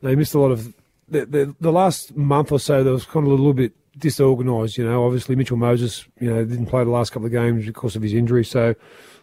they 0.00 0.14
missed 0.14 0.34
a 0.34 0.38
lot 0.38 0.52
of 0.52 0.72
the, 1.08 1.26
the 1.26 1.54
the 1.60 1.72
last 1.72 2.16
month 2.16 2.52
or 2.52 2.60
so. 2.60 2.84
There 2.84 2.92
was 2.92 3.04
kind 3.04 3.26
of 3.26 3.32
a 3.32 3.34
little 3.34 3.54
bit 3.54 3.72
disorganised. 3.98 4.78
You 4.78 4.84
know, 4.84 5.04
obviously 5.04 5.34
Mitchell 5.34 5.56
Moses, 5.56 6.06
you 6.20 6.32
know, 6.32 6.44
didn't 6.44 6.66
play 6.66 6.84
the 6.84 6.90
last 6.90 7.10
couple 7.10 7.26
of 7.26 7.32
games 7.32 7.66
because 7.66 7.96
of 7.96 8.02
his 8.02 8.14
injury. 8.14 8.44
So 8.44 8.76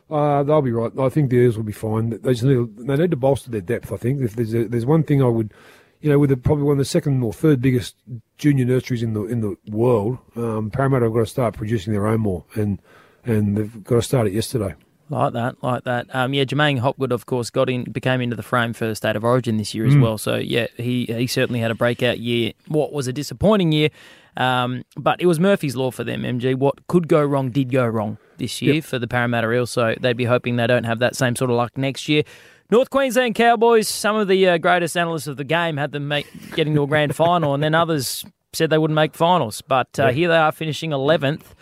uh, 0.09 0.43
they'll 0.43 0.61
be 0.61 0.71
right. 0.71 0.91
I 0.99 1.09
think 1.09 1.29
the 1.29 1.37
Eels 1.37 1.57
will 1.57 1.63
be 1.63 1.71
fine. 1.73 2.09
They 2.11 2.31
just 2.33 2.43
need 2.43 2.77
they 2.77 2.95
need 2.95 3.11
to 3.11 3.17
bolster 3.17 3.49
their 3.51 3.61
depth. 3.61 3.91
I 3.91 3.97
think 3.97 4.21
if 4.21 4.35
there's 4.35 4.53
a, 4.53 4.65
there's 4.67 4.85
one 4.85 5.03
thing 5.03 5.21
I 5.21 5.27
would, 5.27 5.53
you 6.01 6.09
know, 6.09 6.19
with 6.19 6.29
the, 6.29 6.37
probably 6.37 6.63
one 6.63 6.73
of 6.73 6.77
the 6.79 6.85
second 6.85 7.21
or 7.23 7.33
third 7.33 7.61
biggest 7.61 7.95
junior 8.37 8.65
nurseries 8.65 9.03
in 9.03 9.13
the 9.13 9.23
in 9.23 9.41
the 9.41 9.55
world, 9.69 10.17
um, 10.35 10.69
Parramatta 10.71 11.05
have 11.05 11.13
got 11.13 11.19
to 11.19 11.25
start 11.25 11.55
producing 11.55 11.93
their 11.93 12.07
own 12.07 12.21
more, 12.21 12.45
and 12.55 12.79
and 13.25 13.57
they've 13.57 13.83
got 13.83 13.95
to 13.95 14.01
start 14.01 14.27
it 14.27 14.33
yesterday. 14.33 14.75
Like 15.09 15.31
that, 15.33 15.63
like 15.63 15.85
that. 15.85 16.07
Um, 16.13 16.33
yeah, 16.33 16.43
J'maine 16.43 16.79
Hopgood, 16.79 17.13
of 17.13 17.25
course, 17.27 17.49
got 17.49 17.69
in, 17.69 17.85
became 17.85 18.19
into 18.19 18.35
the 18.35 18.43
frame 18.43 18.73
for 18.73 18.93
State 18.93 19.15
of 19.15 19.23
Origin 19.23 19.55
this 19.55 19.73
year 19.73 19.85
as 19.87 19.93
Mm. 19.95 20.01
well. 20.01 20.17
So 20.17 20.35
yeah, 20.35 20.67
he 20.75 21.05
he 21.05 21.27
certainly 21.27 21.61
had 21.61 21.71
a 21.71 21.75
breakout 21.75 22.19
year. 22.19 22.51
What 22.67 22.91
was 22.91 23.07
a 23.07 23.13
disappointing 23.13 23.71
year, 23.71 23.89
um, 24.35 24.83
but 24.97 25.21
it 25.21 25.25
was 25.25 25.39
Murphy's 25.39 25.77
law 25.77 25.91
for 25.91 26.03
them. 26.03 26.23
MG, 26.23 26.55
what 26.55 26.87
could 26.87 27.07
go 27.07 27.23
wrong 27.23 27.51
did 27.51 27.71
go 27.71 27.85
wrong 27.87 28.17
this 28.37 28.61
year 28.61 28.75
Yep. 28.75 28.83
for 28.85 28.99
the 28.99 29.07
Parramatta 29.07 29.51
Eels. 29.51 29.71
So 29.71 29.95
they'd 29.99 30.17
be 30.17 30.25
hoping 30.25 30.55
they 30.55 30.67
don't 30.67 30.83
have 30.85 30.99
that 30.99 31.15
same 31.15 31.35
sort 31.35 31.49
of 31.51 31.57
luck 31.57 31.77
next 31.77 32.07
year. 32.09 32.23
North 32.69 32.89
Queensland 32.89 33.35
Cowboys. 33.35 33.87
Some 33.87 34.15
of 34.17 34.27
the 34.27 34.47
uh, 34.47 34.57
greatest 34.57 34.97
analysts 34.97 35.27
of 35.27 35.37
the 35.37 35.43
game 35.45 35.77
had 35.77 35.91
them 35.93 36.07
make, 36.07 36.27
getting 36.55 36.75
to 36.75 36.83
a 36.83 36.87
grand 36.87 37.15
final, 37.15 37.53
and 37.53 37.63
then 37.63 37.73
others 37.75 38.25
said 38.53 38.69
they 38.69 38.77
wouldn't 38.77 38.95
make 38.95 39.15
finals. 39.15 39.61
But 39.61 39.97
uh, 39.99 40.07
Yeah. 40.07 40.11
here 40.11 40.27
they 40.29 40.37
are 40.37 40.51
finishing 40.51 40.91
eleventh. 40.91 41.55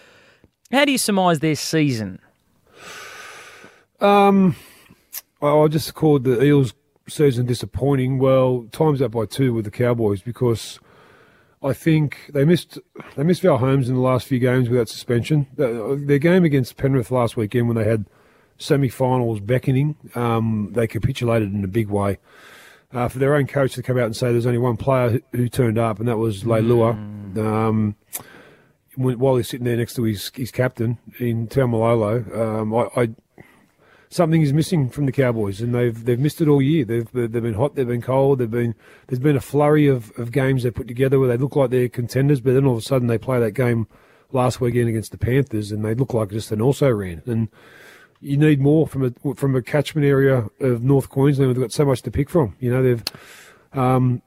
How 0.71 0.83
do 0.85 0.91
you 0.91 0.97
surmise 0.97 1.39
their 1.41 1.55
season? 1.55 2.19
Um, 4.01 4.55
I 5.41 5.67
just 5.67 5.93
called 5.93 6.23
the 6.23 6.41
Eels 6.43 6.73
season 7.07 7.45
disappointing. 7.45 8.17
Well, 8.19 8.67
times 8.71 8.99
that 8.99 9.09
by 9.09 9.25
two 9.25 9.53
with 9.53 9.65
the 9.65 9.71
Cowboys 9.71 10.21
because 10.21 10.79
I 11.63 11.73
think 11.73 12.29
they 12.33 12.45
missed 12.45 12.77
they 13.15 13.23
missed 13.23 13.41
Val 13.41 13.57
Holmes 13.57 13.89
in 13.89 13.95
the 13.95 14.01
last 14.01 14.27
few 14.27 14.39
games 14.39 14.69
without 14.69 14.89
suspension. 14.89 15.47
Their 15.55 16.19
game 16.19 16.43
against 16.43 16.77
Penrith 16.77 17.11
last 17.11 17.37
weekend 17.37 17.67
when 17.67 17.77
they 17.77 17.89
had 17.89 18.05
semi-finals 18.57 19.39
beckoning, 19.41 19.95
um, 20.15 20.69
they 20.73 20.87
capitulated 20.87 21.53
in 21.53 21.63
a 21.63 21.67
big 21.67 21.89
way. 21.89 22.17
Uh, 22.93 23.09
for 23.09 23.19
their 23.19 23.35
own 23.35 23.45
coach 23.47 23.73
to 23.73 23.83
come 23.83 23.97
out 23.97 24.05
and 24.05 24.15
say 24.15 24.31
there's 24.31 24.45
only 24.45 24.59
one 24.59 24.77
player 24.77 25.19
who, 25.33 25.49
turned 25.49 25.77
up, 25.77 25.99
and 25.99 26.07
that 26.07 26.17
was 26.17 26.43
Leilua. 26.43 26.93
Um, 27.37 27.95
when, 28.95 29.19
while 29.19 29.35
he's 29.35 29.49
sitting 29.49 29.65
there 29.65 29.75
next 29.75 29.95
to 29.95 30.03
his, 30.03 30.31
his 30.33 30.51
captain 30.51 30.97
in 31.19 31.47
Taumalolo, 31.47 32.37
um, 32.37 32.73
I, 32.73 32.87
I 32.95 33.09
something 34.09 34.41
is 34.41 34.53
missing 34.53 34.89
from 34.89 35.05
the 35.05 35.11
Cowboys, 35.11 35.61
and 35.61 35.73
they've 35.73 36.05
they've 36.05 36.19
missed 36.19 36.41
it 36.41 36.47
all 36.47 36.61
year. 36.61 36.85
They've 36.85 37.11
they've 37.11 37.31
been 37.31 37.53
hot, 37.53 37.75
they've 37.75 37.87
been 37.87 38.01
cold, 38.01 38.39
they've 38.39 38.49
been 38.49 38.75
there's 39.07 39.19
been 39.19 39.35
a 39.35 39.41
flurry 39.41 39.87
of, 39.87 40.11
of 40.17 40.31
games 40.31 40.63
they 40.63 40.71
put 40.71 40.87
together 40.87 41.19
where 41.19 41.29
they 41.29 41.37
look 41.37 41.55
like 41.55 41.69
they're 41.69 41.89
contenders, 41.89 42.41
but 42.41 42.53
then 42.53 42.65
all 42.65 42.73
of 42.73 42.79
a 42.79 42.81
sudden 42.81 43.07
they 43.07 43.17
play 43.17 43.39
that 43.39 43.51
game 43.51 43.87
last 44.31 44.61
weekend 44.61 44.89
against 44.89 45.11
the 45.11 45.17
Panthers, 45.17 45.71
and 45.71 45.83
they 45.83 45.95
look 45.95 46.13
like 46.13 46.29
just 46.29 46.51
an 46.51 46.61
also 46.61 46.89
ran. 46.89 47.21
And 47.25 47.49
you 48.21 48.37
need 48.37 48.59
more 48.59 48.87
from 48.87 49.03
a 49.03 49.35
from 49.35 49.55
a 49.55 49.61
catchment 49.61 50.05
area 50.05 50.47
of 50.59 50.83
North 50.83 51.09
Queensland. 51.09 51.51
They've 51.51 51.61
got 51.61 51.71
so 51.71 51.85
much 51.85 52.01
to 52.03 52.11
pick 52.11 52.29
from. 52.29 52.55
You 52.59 52.71
know, 52.71 52.83
they've. 52.83 53.03
Um, 53.73 54.21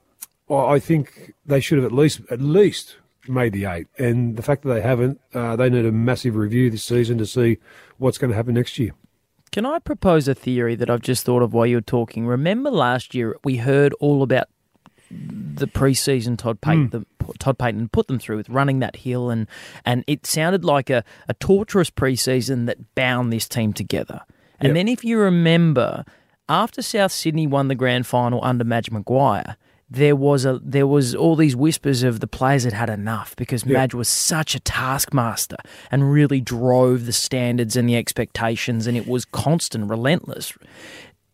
I 0.51 0.79
think 0.79 1.35
they 1.45 1.61
should 1.61 1.79
have 1.79 1.85
at 1.85 1.93
least 1.93 2.21
at 2.31 2.41
least 2.41 2.97
made 3.29 3.53
the 3.53 3.67
eight, 3.67 3.87
and 3.99 4.37
the 4.37 4.43
fact 4.43 4.63
that 4.63 4.73
they 4.73 4.81
haven't, 4.81 5.21
uh, 5.35 5.57
they 5.57 5.69
need 5.69 5.85
a 5.85 5.93
massive 5.93 6.37
review 6.37 6.71
this 6.71 6.85
season 6.85 7.19
to 7.19 7.27
see 7.27 7.59
what's 7.99 8.17
going 8.17 8.31
to 8.31 8.37
happen 8.37 8.55
next 8.55 8.79
year. 8.79 8.93
Can 9.51 9.67
I 9.67 9.79
propose 9.79 10.29
a 10.29 10.35
theory 10.35 10.75
that 10.77 10.91
I've 10.91 11.01
just 11.01 11.25
thought 11.25 11.43
of 11.43 11.55
while 11.55 11.67
you 11.67 11.77
were 11.77 11.81
talking? 11.81 12.27
Remember 12.27 12.71
last 12.71 13.15
year 13.15 13.37
we 13.45 13.57
heard 13.57 13.95
all 14.01 14.23
about 14.23 14.49
the 15.11 15.67
preseason 15.67 16.37
Todd 16.37 16.59
hmm. 16.63 16.71
Payten, 16.71 16.91
the, 16.91 17.07
Todd 17.39 17.59
Payten 17.59 17.91
put 17.91 18.09
them 18.09 18.19
through 18.19 18.37
with 18.37 18.49
running 18.49 18.81
that 18.81 18.97
hill, 18.97 19.31
and 19.31 19.47
and 19.85 20.05
it 20.07 20.27
sounded 20.27 20.65
like 20.65 20.91
a, 20.91 21.03
a 21.29 21.35
torturous 21.35 21.91
preseason 21.91 22.67
that 22.67 22.95
bound 22.95 23.33
this 23.33 23.49
team 23.49 23.73
together. 23.73 24.21
And 24.61 24.69
Yep. 24.69 24.75
then 24.75 24.89
if 24.89 25.05
you 25.05 25.19
remember, 25.19 26.05
after 26.49 26.83
South 26.83 27.13
Sydney 27.13 27.47
won 27.47 27.69
the 27.69 27.75
grand 27.75 28.07
final 28.07 28.45
under 28.45 28.65
Madge 28.65 28.91
Maguire, 28.91 29.57
there 29.91 30.17
was 30.17 30.45
a 30.45 30.61
there 30.63 30.87
was 30.87 31.15
all 31.15 31.35
these 31.35 31.57
whispers 31.57 32.03
of 32.03 32.21
the 32.21 32.27
players 32.27 32.65
had 32.65 32.73
had 32.73 32.91
enough 32.91 33.35
because 33.37 33.65
Madge 33.65 33.95
was 33.95 34.09
such 34.09 34.55
a 34.55 34.61
taskmaster 34.61 35.57
and 35.91 36.13
really 36.13 36.41
drove 36.41 37.07
the 37.07 37.13
standards 37.13 37.75
and 37.75 37.89
the 37.89 37.97
expectations, 37.97 38.87
and 38.87 38.97
it 38.97 39.07
was 39.07 39.25
constant, 39.25 39.89
relentless. 39.89 40.53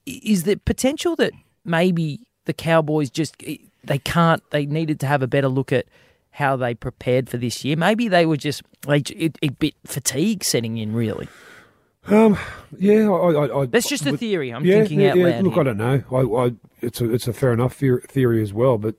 Is 0.06 0.44
there 0.44 0.56
potential 0.56 1.16
that 1.16 1.32
maybe 1.64 2.20
the 2.44 2.52
Cowboys 2.52 3.10
just 3.10 3.42
they 3.82 3.98
can't 3.98 4.42
they 4.50 4.66
needed 4.66 5.00
to 5.00 5.06
have 5.06 5.22
a 5.22 5.26
better 5.26 5.48
look 5.48 5.72
at 5.72 5.86
how 6.30 6.56
they 6.56 6.74
prepared 6.74 7.28
for 7.28 7.38
this 7.38 7.64
year? 7.64 7.76
Maybe 7.76 8.06
they 8.06 8.24
were 8.24 8.36
just 8.36 8.62
like 8.86 9.10
it, 9.10 9.36
a 9.42 9.48
bit 9.48 9.74
fatigue 9.84 10.44
setting 10.44 10.76
in. 10.78 10.92
Really, 10.94 11.28
Um, 12.06 12.38
yeah, 12.78 13.08
I, 13.10 13.32
I, 13.32 13.60
I, 13.62 13.66
that's 13.66 13.88
just 13.88 14.06
a 14.06 14.16
theory. 14.16 14.52
I'm 14.52 14.64
yeah, 14.64 14.80
thinking 14.80 15.00
yeah, 15.00 15.10
out 15.10 15.16
yeah. 15.16 15.24
loud. 15.26 15.44
Look, 15.44 15.54
here. 15.54 15.60
I 15.60 15.64
don't 15.64 15.76
know. 15.78 16.02
I, 16.12 16.46
I, 16.46 16.52
it's 16.82 17.00
a 17.00 17.10
it's 17.10 17.28
a 17.28 17.32
fair 17.32 17.52
enough 17.52 17.74
theory 17.74 18.42
as 18.42 18.52
well, 18.52 18.78
but 18.78 18.96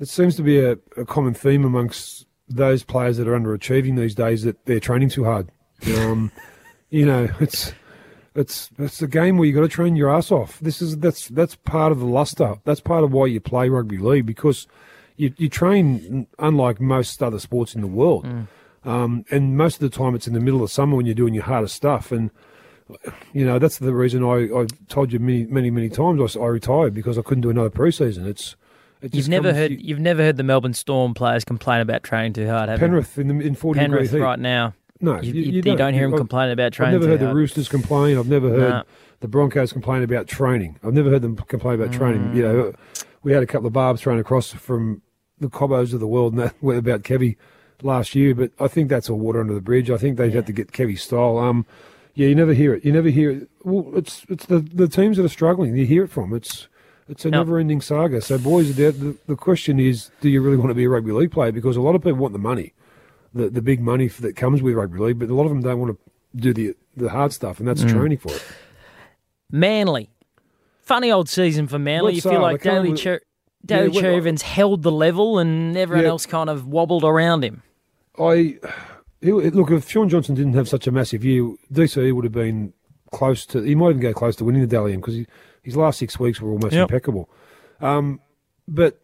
it 0.00 0.08
seems 0.08 0.36
to 0.36 0.42
be 0.42 0.58
a, 0.58 0.72
a 0.96 1.04
common 1.04 1.34
theme 1.34 1.64
amongst 1.64 2.26
those 2.48 2.82
players 2.84 3.16
that 3.16 3.28
are 3.28 3.38
underachieving 3.38 3.96
these 3.96 4.14
days 4.14 4.42
that 4.42 4.64
they're 4.66 4.80
training 4.80 5.10
too 5.10 5.24
hard. 5.24 5.48
Um, 5.96 6.32
you 6.90 7.06
know, 7.06 7.28
it's 7.40 7.72
it's 8.34 8.70
it's 8.78 9.00
a 9.00 9.08
game 9.08 9.38
where 9.38 9.46
you 9.46 9.54
got 9.54 9.62
to 9.62 9.68
train 9.68 9.96
your 9.96 10.14
ass 10.14 10.30
off. 10.30 10.58
This 10.60 10.82
is 10.82 10.98
that's 10.98 11.28
that's 11.28 11.56
part 11.56 11.92
of 11.92 12.00
the 12.00 12.06
luster. 12.06 12.56
That's 12.64 12.80
part 12.80 13.04
of 13.04 13.12
why 13.12 13.26
you 13.26 13.40
play 13.40 13.68
rugby 13.68 13.98
league 13.98 14.26
because 14.26 14.66
you 15.16 15.32
you 15.36 15.48
train 15.48 16.26
unlike 16.38 16.80
most 16.80 17.22
other 17.22 17.38
sports 17.38 17.74
in 17.74 17.80
the 17.80 17.86
world. 17.86 18.26
Um, 18.86 19.24
and 19.30 19.56
most 19.56 19.74
of 19.74 19.80
the 19.80 19.96
time, 19.96 20.14
it's 20.14 20.26
in 20.26 20.32
the 20.34 20.40
middle 20.40 20.62
of 20.62 20.70
summer 20.70 20.96
when 20.96 21.04
you're 21.06 21.14
doing 21.14 21.34
your 21.34 21.44
hardest 21.44 21.74
stuff. 21.74 22.12
And 22.12 22.30
you 23.32 23.44
know 23.44 23.58
that's 23.58 23.78
the 23.78 23.92
reason 23.92 24.22
I, 24.24 24.44
I 24.56 24.66
told 24.88 25.12
you 25.12 25.18
many 25.18 25.44
many 25.46 25.70
many 25.70 25.88
times 25.88 26.36
I 26.36 26.46
retired 26.46 26.94
because 26.94 27.18
I 27.18 27.22
couldn't 27.22 27.42
do 27.42 27.50
another 27.50 27.70
preseason. 27.70 28.26
It's 28.26 28.54
You've 29.12 29.28
never 29.28 29.52
heard 29.52 29.72
you- 29.72 29.78
you've 29.80 29.98
never 30.00 30.22
heard 30.22 30.36
the 30.36 30.42
Melbourne 30.42 30.72
Storm 30.72 31.12
players 31.12 31.44
complain 31.44 31.80
about 31.80 32.02
training 32.02 32.32
too 32.32 32.48
hard, 32.48 32.68
have 32.68 32.78
Penrith 32.80 33.18
in 33.18 33.28
the 33.28 33.44
in 33.44 33.54
forty? 33.54 33.80
Penrith 33.80 34.04
degree 34.04 34.20
heat. 34.20 34.24
right 34.24 34.38
now. 34.38 34.72
No, 35.00 35.20
you, 35.20 35.32
you- 35.32 35.34
you- 35.34 35.40
you 35.48 35.52
you 35.56 35.62
don't. 35.62 35.76
don't 35.76 35.94
hear 35.94 36.08
them 36.08 36.16
complaining 36.16 36.52
about 36.54 36.72
training. 36.72 36.94
I've 36.94 37.00
never 37.02 37.18
heard 37.18 37.28
the. 37.30 37.34
Roosters 37.34 37.68
complain. 37.68 38.16
I've 38.16 38.28
never 38.28 38.48
heard 38.48 38.70
No. 38.70 38.82
the 39.20 39.28
Broncos 39.28 39.72
complain 39.72 40.02
about 40.04 40.26
training. 40.28 40.78
I've 40.84 40.94
never 40.94 41.10
heard 41.10 41.22
them 41.22 41.36
complain 41.36 41.74
about 41.80 41.92
training. 41.92 42.34
You 42.36 42.42
know, 42.42 42.72
we 43.22 43.32
had 43.32 43.42
a 43.42 43.46
couple 43.46 43.66
of 43.66 43.72
barbs 43.74 44.00
thrown 44.00 44.18
across 44.18 44.52
from 44.52 45.02
the 45.38 45.48
cobos 45.50 45.92
of 45.92 46.00
the 46.00 46.06
world 46.06 46.32
and 46.34 46.42
that 46.42 46.54
about 46.78 47.02
Kevy 47.02 47.36
last 47.82 48.14
year, 48.14 48.34
but 48.34 48.50
I 48.60 48.68
think 48.68 48.88
that's 48.88 49.08
all 49.10 49.18
water 49.18 49.40
under 49.40 49.54
the 49.54 49.60
bridge. 49.60 49.90
I 49.90 49.96
think 49.96 50.16
they'd 50.18 50.34
have 50.34 50.46
to 50.46 50.52
get 50.52 50.72
Kevy's 50.72 51.02
style. 51.02 51.38
Um, 51.38 51.66
yeah, 52.14 52.28
you 52.28 52.34
never 52.34 52.54
hear 52.54 52.74
it. 52.74 52.84
You 52.84 52.92
never 52.92 53.08
hear 53.10 53.30
it. 53.30 53.50
Well, 53.64 53.90
it's 53.96 54.24
it's 54.28 54.46
the 54.46 54.60
the 54.60 54.88
teams 54.88 55.16
that 55.18 55.24
are 55.24 55.28
struggling. 55.28 55.76
You 55.76 55.84
hear 55.86 56.04
it 56.04 56.10
from. 56.10 56.32
It's 56.34 56.68
it's 57.08 57.24
a 57.24 57.30
Now- 57.30 57.38
never-ending 57.44 57.80
saga. 57.82 58.20
So, 58.20 58.36
boys, 58.38 58.74
the, 58.74 59.16
the 59.26 59.36
question 59.36 59.78
is, 59.78 60.10
do 60.20 60.28
you 60.28 60.40
really 60.42 60.56
want 60.56 60.70
to 60.70 60.74
be 60.74 60.84
a 60.84 60.88
rugby 60.88 61.12
league 61.12 61.30
player? 61.30 61.52
Because 61.52 61.76
a 61.76 61.80
lot 61.80 61.94
of 61.94 62.02
people 62.02 62.18
want 62.18 62.32
the 62.32 62.38
money 62.40 62.72
the 63.34 63.48
the 63.50 63.62
big 63.62 63.80
money 63.80 64.08
that 64.08 64.34
comes 64.34 64.62
with 64.62 64.74
rugby 64.74 64.98
league, 64.98 65.18
but 65.18 65.28
a 65.28 65.34
lot 65.34 65.44
of 65.44 65.50
them 65.50 65.60
don't 65.62 65.78
want 65.78 65.96
to 65.96 66.40
do 66.40 66.52
the 66.54 66.74
the 66.96 67.10
hard 67.10 67.32
stuff, 67.32 67.58
and 67.60 67.68
that's 67.68 67.84
Mm. 67.84 67.90
training 67.90 68.18
for 68.18 68.32
it. 68.32 68.42
Manly. 69.50 70.10
Funny 70.82 71.10
old 71.10 71.28
season 71.28 71.66
for 71.66 71.78
Manly. 71.78 72.14
You 72.14 72.20
feel 72.22 72.40
like 72.40 72.66
I 72.66 72.70
can't 72.70 73.25
Cher- 73.68 73.88
Daly 73.88 74.36
held 74.42 74.82
the 74.82 74.92
level 74.92 75.38
and 75.38 75.76
everyone 75.76 76.04
Yeah. 76.04 76.10
else 76.10 76.26
kind 76.26 76.48
of 76.50 76.66
wobbled 76.66 77.04
around 77.04 77.44
him. 77.44 77.62
I 78.18 78.58
look 79.22 79.70
if 79.70 79.88
Shaun 79.88 80.08
Johnson 80.08 80.34
didn't 80.34 80.54
have 80.54 80.68
such 80.68 80.86
a 80.86 80.92
massive 80.92 81.24
year, 81.24 81.54
DCE 81.72 82.12
would 82.12 82.24
have 82.24 82.32
been 82.32 82.72
close 83.12 83.46
to. 83.46 83.62
He 83.62 83.74
might 83.74 83.90
even 83.90 84.00
go 84.00 84.12
close 84.12 84.36
to 84.36 84.44
winning 84.44 84.62
the 84.62 84.66
Dally 84.66 84.92
M 84.92 85.00
because 85.00 85.18
his 85.62 85.76
last 85.76 85.98
six 85.98 86.18
weeks 86.18 86.40
were 86.40 86.50
almost 86.50 86.74
Yep. 86.74 86.90
impeccable. 86.90 87.28
Um, 87.80 88.20
but 88.68 89.00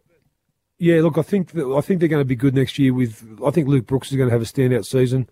yeah, 0.79 1.01
look, 1.01 1.17
I 1.17 1.21
think 1.21 1.51
that, 1.51 1.65
I 1.65 1.81
think 1.81 1.99
they're 1.99 2.09
going 2.09 2.21
to 2.21 2.25
be 2.25 2.35
good 2.35 2.55
next 2.55 2.77
year. 2.79 2.93
With 2.93 3.23
I 3.45 3.51
think 3.51 3.67
Luke 3.67 3.85
Brooks 3.87 4.11
is 4.11 4.17
going 4.17 4.29
to 4.29 4.33
have 4.33 4.41
a 4.41 4.45
standout 4.45 4.85
season. 4.85 5.29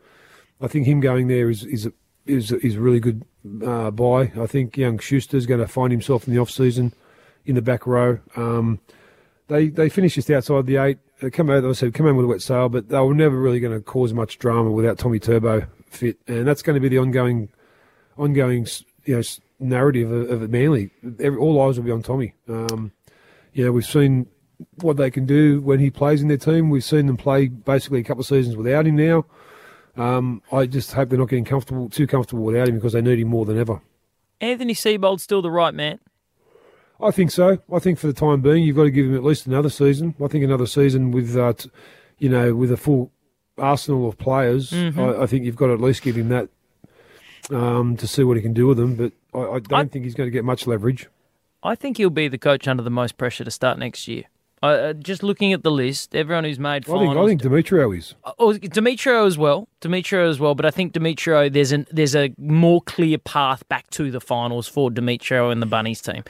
I 0.62 0.68
think 0.68 0.86
him 0.86 1.00
going 1.00 1.28
there 1.28 1.50
is 1.50 1.64
is 1.66 1.88
a, 1.88 1.94
is 2.26 2.52
a, 2.52 2.66
is 2.66 2.76
a 2.76 2.80
really 2.82 3.00
good 3.00 3.24
uh, 3.66 3.90
buy. 3.92 4.32
I 4.40 4.46
think 4.46 4.78
young 4.78 5.00
Schuster 5.00 5.38
is 5.38 5.46
going 5.48 5.60
to 5.60 5.68
find 5.68 5.92
himself 5.92 6.28
in 6.28 6.34
the 6.34 6.40
off 6.40 6.52
season 6.52 6.94
in 7.46 7.56
the 7.56 7.62
back 7.62 7.88
row. 7.88 8.20
Um, 8.36 8.80
they 9.52 9.68
they 9.68 9.90
finished 9.90 10.16
just 10.16 10.32
outside 10.32 10.66
the 10.66 10.78
eight. 10.78 10.98
They 11.20 11.30
come 11.30 11.50
out, 11.50 11.66
I 11.66 11.74
said, 11.74 11.94
come 11.94 12.08
in 12.08 12.16
with 12.16 12.26
a 12.26 12.28
wet 12.28 12.42
sail, 12.42 12.70
but 12.70 12.90
they 12.90 13.00
were 13.00 13.14
never 13.14 13.38
really 13.38 13.60
going 13.60 13.78
to 13.78 13.82
cause 13.82 14.14
much 14.14 14.40
drama 14.40 14.72
without 14.72 14.98
Tommy 14.98 15.20
Turbo 15.20 15.68
fit, 15.88 16.18
and 16.28 16.48
that's 16.48 16.62
going 16.62 16.76
to 16.76 16.80
be 16.80 16.90
the 16.90 16.98
ongoing, 16.98 17.50
ongoing, 18.18 18.66
you 19.06 19.18
know, 19.18 19.22
narrative 19.60 20.10
of, 20.10 20.42
of 20.42 20.50
Manly. 20.50 20.90
Every, 21.20 21.38
all 21.38 21.62
eyes 21.62 21.78
will 21.78 21.84
be 21.84 21.92
on 21.92 22.02
Tommy. 22.02 22.34
Um, 22.48 22.92
you 23.54 23.66
know, 23.66 23.72
we've 23.72 23.86
seen 23.86 24.28
what 24.80 24.98
they 24.98 25.12
can 25.12 25.26
do 25.26 25.62
when 25.62 25.80
he 25.80 25.90
plays 25.90 26.22
in 26.22 26.30
their 26.30 26.38
team. 26.38 26.70
We've 26.70 26.84
seen 26.84 27.08
them 27.08 27.18
play 27.18 27.48
basically 27.48 28.00
a 28.00 28.04
couple 28.04 28.22
of 28.22 28.28
seasons 28.28 28.56
without 28.56 28.88
him 28.88 28.96
now. 28.96 29.26
Um, 29.98 30.42
I 30.52 30.66
just 30.66 30.94
hope 30.94 31.10
they're 31.10 31.20
not 31.20 31.30
getting 31.30 31.46
comfortable, 31.46 31.90
too 31.90 32.08
comfortable 32.08 32.44
without 32.44 32.70
him 32.70 32.76
because 32.76 32.94
they 32.94 33.02
need 33.02 33.20
him 33.20 33.28
more 33.28 33.46
than 33.46 33.60
ever. 33.60 33.82
Anthony 34.40 34.74
Seibold's 34.74 35.24
still 35.24 35.42
the 35.42 35.52
right 35.52 35.74
man. 35.74 36.00
I 37.04 37.12
think 37.12 37.32
so. 37.32 37.58
I 37.74 37.80
think 37.80 38.00
for 38.00 38.08
the 38.08 38.14
time 38.14 38.42
being, 38.42 38.64
you've 38.64 38.76
got 38.76 38.84
to 38.84 38.92
give 38.92 39.06
him 39.06 39.16
at 39.16 39.24
least 39.24 39.48
another 39.48 39.70
season. 39.70 40.16
I 40.24 40.28
think 40.28 40.44
another 40.44 40.68
season 40.68 41.12
with, 41.12 41.36
uh, 41.38 41.54
t- 41.54 41.70
you 42.20 42.30
know, 42.30 42.54
with 42.56 42.72
a 42.72 42.78
full 42.78 43.12
arsenal 43.58 44.08
of 44.08 44.18
players. 44.18 44.72
I, 44.74 45.22
I 45.24 45.26
think 45.28 45.46
you've 45.46 45.56
got 45.56 45.68
to 45.68 45.74
at 45.74 45.82
least 45.82 46.02
give 46.04 46.16
him 46.16 46.30
that 46.30 46.50
um, 47.52 47.98
to 47.98 48.08
see 48.08 48.24
what 48.24 48.38
he 48.38 48.44
can 48.44 48.54
do 48.54 48.68
with 48.68 48.78
them. 48.78 48.96
But 48.96 49.14
I, 49.34 49.40
I 49.56 49.60
don't 49.60 49.74
I- 49.74 49.86
think 49.86 50.06
he's 50.06 50.16
going 50.16 50.28
to 50.28 50.32
get 50.32 50.46
much 50.46 50.68
leverage. 50.68 51.08
I 51.64 51.76
think 51.76 51.98
he'll 51.98 52.10
be 52.10 52.28
the 52.28 52.40
coach 52.40 52.68
under 52.68 52.82
the 52.82 52.90
most 52.90 53.18
pressure 53.18 53.44
to 53.44 53.52
start 53.52 53.78
next 53.78 54.08
year. 54.08 54.24
Uh, 54.64 54.68
Uh, 54.68 54.94
just 54.94 55.22
looking 55.24 55.54
at 55.54 55.64
the 55.64 55.72
list, 55.72 56.16
everyone 56.16 56.44
who's 56.44 56.60
made 56.60 56.84
I 56.86 56.88
finals. 56.92 57.16
think 57.30 57.42
I 57.44 57.50
think 57.50 57.66
Demetriou 57.66 57.98
is. 57.98 58.14
Oh, 58.40 58.54
Demetriou 58.54 59.26
as 59.28 59.36
well. 59.38 59.68
Demetriou 59.82 60.30
as 60.30 60.40
well, 60.40 60.54
but 60.56 60.66
I 60.68 60.72
think 60.72 60.94
Demetriou 60.94 61.52
there's 61.52 61.72
an 61.72 61.88
there's 61.92 62.16
a 62.16 62.32
more 62.38 62.80
clear 62.82 63.18
path 63.18 63.68
back 63.70 63.90
to 63.92 64.12
the 64.12 64.20
finals 64.22 64.68
for 64.68 64.90
Demetriou 64.92 65.52
and 65.52 65.62
the 65.64 65.66
Bunnies 65.68 66.02
team. 66.02 66.24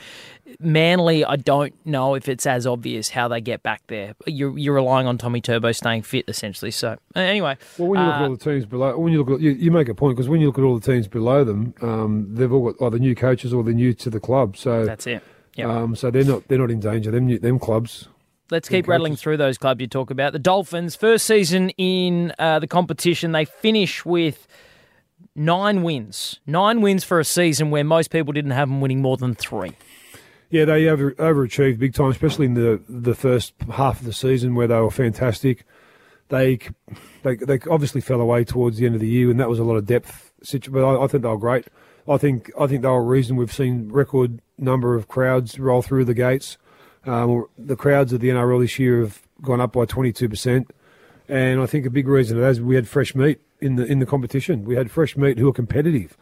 Manly, 0.59 1.23
I 1.25 1.35
don't 1.35 1.73
know 1.85 2.15
if 2.15 2.27
it's 2.27 2.45
as 2.45 2.67
obvious 2.67 3.09
how 3.09 3.27
they 3.27 3.41
get 3.41 3.63
back 3.63 3.81
there. 3.87 4.13
You're 4.25 4.57
you're 4.57 4.73
relying 4.73 5.07
on 5.07 5.17
Tommy 5.17 5.41
Turbo 5.41 5.71
staying 5.71 6.03
fit 6.03 6.25
essentially. 6.27 6.71
So 6.71 6.97
anyway, 7.15 7.57
Well, 7.77 7.89
when 7.89 7.99
you 7.99 8.05
look 8.05 8.15
uh, 8.15 8.17
at 8.17 8.23
all 8.23 8.35
the 8.35 8.43
teams 8.43 8.65
below, 8.65 8.97
when 8.97 9.13
you 9.13 9.23
look 9.23 9.39
at 9.39 9.41
you, 9.41 9.51
you 9.51 9.71
make 9.71 9.89
a 9.89 9.93
point 9.95 10.15
because 10.15 10.29
when 10.29 10.41
you 10.41 10.47
look 10.47 10.57
at 10.57 10.63
all 10.63 10.77
the 10.77 10.85
teams 10.85 11.07
below 11.07 11.43
them, 11.43 11.73
um, 11.81 12.27
they've 12.33 12.51
all 12.51 12.71
got 12.71 12.85
either 12.85 12.99
new 12.99 13.15
coaches 13.15 13.53
or 13.53 13.63
they're 13.63 13.73
new 13.73 13.93
to 13.93 14.09
the 14.09 14.19
club. 14.19 14.57
So 14.57 14.85
that's 14.85 15.07
it. 15.07 15.23
Yeah. 15.55 15.69
um, 15.69 15.95
so 15.95 16.11
they're 16.11 16.23
not 16.23 16.47
they're 16.47 16.59
not 16.59 16.71
in 16.71 16.79
danger. 16.79 17.11
Them 17.11 17.27
them 17.39 17.59
clubs. 17.59 18.07
Let's 18.49 18.67
keep 18.67 18.87
rattling 18.87 19.15
through 19.15 19.37
those 19.37 19.57
clubs 19.57 19.79
you 19.79 19.87
talk 19.87 20.11
about. 20.11 20.33
The 20.33 20.39
Dolphins, 20.39 20.93
first 20.97 21.25
season 21.25 21.69
in 21.71 22.33
uh, 22.37 22.59
the 22.59 22.67
competition, 22.67 23.31
they 23.31 23.45
finish 23.45 24.03
with 24.05 24.45
nine 25.35 25.83
wins. 25.83 26.41
Nine 26.45 26.81
wins 26.81 27.05
for 27.05 27.19
a 27.19 27.25
season 27.25 27.71
where 27.71 27.85
most 27.85 28.11
people 28.11 28.33
didn't 28.33 28.51
have 28.51 28.67
them 28.67 28.81
winning 28.81 29.01
more 29.01 29.15
than 29.15 29.35
three. 29.35 29.71
Yeah, 30.51 30.65
they 30.65 30.87
over, 30.87 31.13
overachieved 31.13 31.79
big 31.79 31.93
time, 31.93 32.11
especially 32.11 32.45
in 32.45 32.53
the 32.55 32.81
the 32.89 33.15
first 33.15 33.53
half 33.73 34.01
of 34.01 34.05
the 34.05 34.13
season 34.13 34.53
where 34.53 34.67
they 34.67 34.75
were 34.79 34.91
fantastic. 34.91 35.63
They 36.27 36.59
they 37.23 37.35
they 37.37 37.59
obviously 37.69 38.01
fell 38.01 38.21
away 38.21 38.43
towards 38.43 38.77
the 38.77 38.85
end 38.85 38.95
of 38.95 39.01
the 39.01 39.07
year, 39.07 39.31
and 39.31 39.39
that 39.39 39.49
was 39.49 39.59
a 39.59 39.63
lot 39.63 39.75
of 39.77 39.85
depth. 39.85 40.31
situ- 40.43 40.71
But 40.71 40.83
I, 40.83 41.03
I 41.03 41.07
think 41.07 41.23
they 41.23 41.29
were 41.29 41.37
great. 41.37 41.67
I 42.07 42.17
think 42.17 42.51
I 42.59 42.67
think 42.67 42.81
they 42.81 42.87
were 42.89 42.97
a 42.97 43.01
reason 43.01 43.37
we've 43.37 43.51
seen 43.53 43.89
record 43.91 44.41
number 44.57 44.95
of 44.95 45.07
crowds 45.07 45.57
roll 45.57 45.81
through 45.81 46.05
the 46.05 46.13
gates. 46.13 46.57
Um, 47.05 47.45
the 47.57 47.75
crowds 47.75 48.13
of 48.13 48.19
the 48.19 48.29
NRL 48.29 48.61
this 48.61 48.77
year 48.77 48.99
have 48.99 49.21
gone 49.41 49.61
up 49.61 49.71
by 49.73 49.85
twenty 49.85 50.11
two 50.11 50.27
percent, 50.29 50.69
and 51.29 51.61
I 51.61 51.65
think 51.65 51.85
a 51.85 51.89
big 51.89 52.07
reason 52.09 52.37
of 52.37 52.43
that 52.43 52.49
is 52.49 52.61
we 52.61 52.75
had 52.75 52.87
fresh 52.89 53.15
meat 53.15 53.39
in 53.61 53.75
the 53.77 53.85
in 53.85 53.99
the 53.99 54.05
competition. 54.05 54.65
We 54.65 54.75
had 54.75 54.91
fresh 54.91 55.15
meat 55.15 55.37
who 55.37 55.47
are 55.47 55.53
competitive 55.53 56.17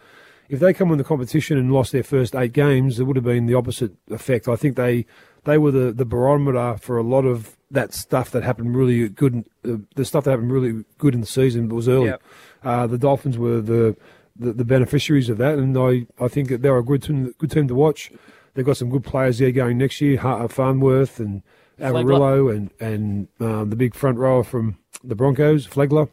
if 0.49 0.59
they 0.59 0.73
come 0.73 0.91
in 0.91 0.97
the 0.97 1.03
competition 1.03 1.57
and 1.57 1.71
lost 1.71 1.91
their 1.91 2.03
first 2.03 2.35
eight 2.35 2.53
games, 2.53 2.99
it 2.99 3.03
would 3.03 3.15
have 3.15 3.25
been 3.25 3.45
the 3.45 3.53
opposite 3.53 3.93
effect. 4.09 4.47
I 4.47 4.55
think 4.55 4.75
they 4.75 5.05
they 5.45 5.57
were 5.57 5.71
the, 5.71 5.91
the 5.91 6.05
barometer 6.05 6.77
for 6.77 6.97
a 6.97 7.03
lot 7.03 7.25
of 7.25 7.55
that 7.71 7.93
stuff 7.93 8.31
that 8.31 8.43
happened 8.43 8.75
really 8.75 9.07
good. 9.09 9.47
Uh, 9.63 9.77
the 9.95 10.03
stuff 10.03 10.23
that 10.23 10.31
happened 10.31 10.51
really 10.51 10.83
good 10.97 11.13
in 11.13 11.21
the 11.21 11.27
season 11.27 11.69
was 11.69 11.87
early. 11.87 12.07
Yep. 12.07 12.23
Uh, 12.63 12.87
the 12.87 12.97
Dolphins 12.97 13.37
were 13.37 13.61
the, 13.61 13.95
the 14.35 14.53
the 14.53 14.65
beneficiaries 14.65 15.29
of 15.29 15.37
that, 15.37 15.57
and 15.57 15.77
I, 15.77 16.07
I 16.23 16.27
think 16.27 16.49
that 16.49 16.61
they're 16.61 16.77
a 16.77 16.83
good 16.83 17.03
team, 17.03 17.33
good 17.37 17.51
team 17.51 17.67
to 17.67 17.75
watch. 17.75 18.11
They've 18.55 18.65
got 18.65 18.77
some 18.77 18.89
good 18.89 19.03
players 19.03 19.37
there 19.37 19.51
going 19.51 19.77
next 19.77 20.01
year. 20.01 20.17
Har- 20.17 20.49
Farnworth 20.49 21.19
and 21.19 21.43
Avarillo 21.79 22.53
and 22.53 22.71
and 22.79 23.27
um, 23.39 23.69
the 23.69 23.75
big 23.75 23.93
front 23.93 24.17
rower 24.17 24.43
from 24.43 24.77
the 25.03 25.15
Broncos, 25.15 25.67
Flegler. 25.67 26.09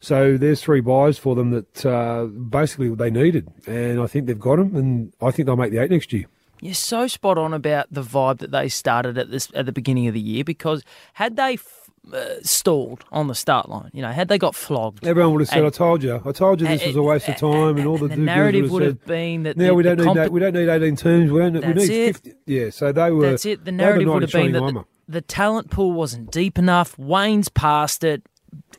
So 0.00 0.36
there's 0.38 0.62
three 0.62 0.80
buys 0.80 1.18
for 1.18 1.34
them 1.34 1.50
that 1.50 1.84
uh, 1.86 2.24
basically 2.24 2.88
they 2.94 3.10
needed, 3.10 3.48
and 3.66 4.00
I 4.00 4.06
think 4.06 4.26
they've 4.26 4.38
got 4.38 4.56
them, 4.56 4.74
and 4.74 5.12
I 5.20 5.30
think 5.30 5.46
they'll 5.46 5.56
make 5.56 5.72
the 5.72 5.78
eight 5.78 5.90
next 5.90 6.12
year. 6.12 6.24
You're 6.62 6.74
so 6.74 7.06
spot 7.06 7.38
on 7.38 7.52
about 7.54 7.86
the 7.90 8.02
vibe 8.02 8.38
that 8.38 8.50
they 8.50 8.68
started 8.68 9.16
at 9.18 9.30
this 9.30 9.48
at 9.54 9.66
the 9.66 9.72
beginning 9.72 10.08
of 10.08 10.14
the 10.14 10.20
year 10.20 10.44
because 10.44 10.82
had 11.14 11.36
they 11.36 11.54
f- 11.54 11.90
uh, 12.12 12.34
stalled 12.42 13.04
on 13.12 13.28
the 13.28 13.34
start 13.34 13.68
line, 13.68 13.90
you 13.94 14.00
know, 14.02 14.10
had 14.10 14.28
they 14.28 14.38
got 14.38 14.54
flogged, 14.54 15.06
Everyone 15.06 15.32
would 15.32 15.40
have 15.40 15.48
said, 15.48 15.58
And- 15.58 15.66
"I 15.66 15.70
told 15.70 16.02
you, 16.02 16.20
I 16.24 16.32
told 16.32 16.60
you 16.62 16.66
this 16.66 16.86
was 16.86 16.96
a 16.96 17.02
waste 17.02 17.28
of 17.28 17.36
time," 17.36 17.76
and 17.78 17.86
all 17.86 17.98
the, 17.98 18.08
the 18.08 18.16
narrative 18.16 18.70
would 18.70 18.82
have 18.82 18.92
have 18.92 18.98
said, 19.00 19.06
been 19.06 19.42
that 19.44 19.56
Now 19.58 19.68
the- 19.68 19.74
we 19.74 19.82
don't 19.82 19.98
need 20.04 20.16
that. 20.16 20.32
We 20.32 20.40
don't 20.40 20.54
need 20.54 20.68
18 20.68 20.96
teams. 20.96 21.30
We 21.30 21.40
don't. 21.40 21.54
we 21.66 21.72
need 21.74 21.86
50. 21.88 22.32
Yeah. 22.46 22.70
So 22.70 22.90
they 22.92 23.10
were. 23.10 23.30
That's 23.30 23.44
it. 23.46 23.64
The 23.66 23.72
narrative 23.72 24.08
would 24.08 24.22
have 24.22 24.32
been 24.32 24.52
that 24.52 24.60
the, 24.74 24.84
the 25.08 25.20
talent 25.22 25.70
pool 25.70 25.92
wasn't 25.92 26.30
deep 26.30 26.58
enough. 26.58 26.98
Wayne's 26.98 27.48
passed 27.48 28.04
it, 28.04 28.22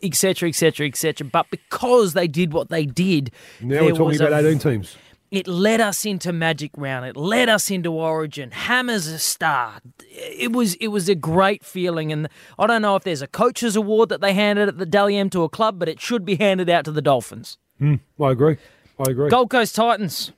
etc., 0.03 0.49
etc., 0.49 0.87
etc. 0.87 1.27
But 1.31 1.47
because 1.51 2.13
they 2.13 2.27
did 2.27 2.53
what 2.53 2.69
they 2.69 2.85
did, 2.85 3.31
Now 3.61 3.83
we're 3.83 3.91
talking 3.93 4.19
about 4.21 4.33
a 4.43 4.47
18 4.47 4.59
teams. 4.59 4.97
it 5.31 5.47
led 5.47 5.79
us 5.79 6.05
into 6.05 6.33
Magic 6.33 6.71
Round. 6.75 7.05
It 7.05 7.15
led 7.15 7.49
us 7.49 7.69
into 7.71 7.93
Origin. 7.93 8.51
Hammer's 8.51 9.07
a 9.07 9.19
star. 9.19 9.79
It 10.09 10.51
was 10.51 10.73
it 10.75 10.87
was 10.89 11.07
a 11.09 11.15
great 11.15 11.63
feeling, 11.63 12.11
and 12.11 12.27
I 12.59 12.67
don't 12.67 12.81
know 12.81 12.95
if 12.95 13.03
there's 13.03 13.21
a 13.21 13.27
coaches 13.27 13.75
award 13.75 14.09
that 14.09 14.21
they 14.21 14.33
handed 14.33 14.67
at 14.67 14.77
the 14.77 14.85
Dally 14.85 15.15
M 15.17 15.29
to 15.31 15.43
a 15.43 15.49
club, 15.49 15.79
but 15.79 15.87
it 15.87 15.99
should 16.01 16.25
be 16.25 16.35
handed 16.35 16.69
out 16.69 16.85
to 16.85 16.91
the 16.91 17.01
Dolphins. 17.01 17.57
Hmm. 17.79 17.95
I 18.21 18.31
agree. 18.31 18.57
I 18.99 19.09
agree. 19.11 19.29
Gold 19.29 19.49
Coast 19.49 19.75
Titans. 19.75 20.31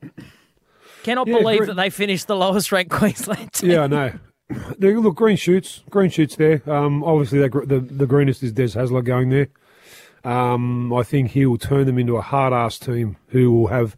Cannot 1.03 1.27
Yeah, 1.27 1.37
believe 1.39 1.57
great. 1.59 1.67
that 1.67 1.75
they 1.75 1.89
finished 1.89 2.27
the 2.27 2.35
lowest 2.35 2.71
ranked 2.71 2.91
Queensland 2.99 3.51
team. 3.51 3.71
Yeah, 3.71 3.81
I 3.83 3.87
know. 3.87 4.13
Look, 4.79 5.15
green 5.15 5.37
shoots, 5.37 5.83
green 5.89 6.09
shoots 6.09 6.35
there. 6.35 6.61
Um, 6.69 7.03
obviously, 7.03 7.39
that, 7.39 7.51
the 7.67 7.79
the 7.79 8.05
greenest 8.05 8.43
is 8.43 8.53
Des 8.53 8.69
Hasler 8.69 9.03
going 9.03 9.29
there. 9.29 9.47
Um, 10.23 10.93
I 10.93 11.03
think 11.03 11.31
he 11.31 11.45
will 11.45 11.57
turn 11.57 11.85
them 11.85 11.97
into 11.97 12.15
a 12.15 12.21
hard 12.21 12.53
ass 12.53 12.79
team 12.79 13.17
who 13.29 13.51
will 13.51 13.67
have 13.67 13.97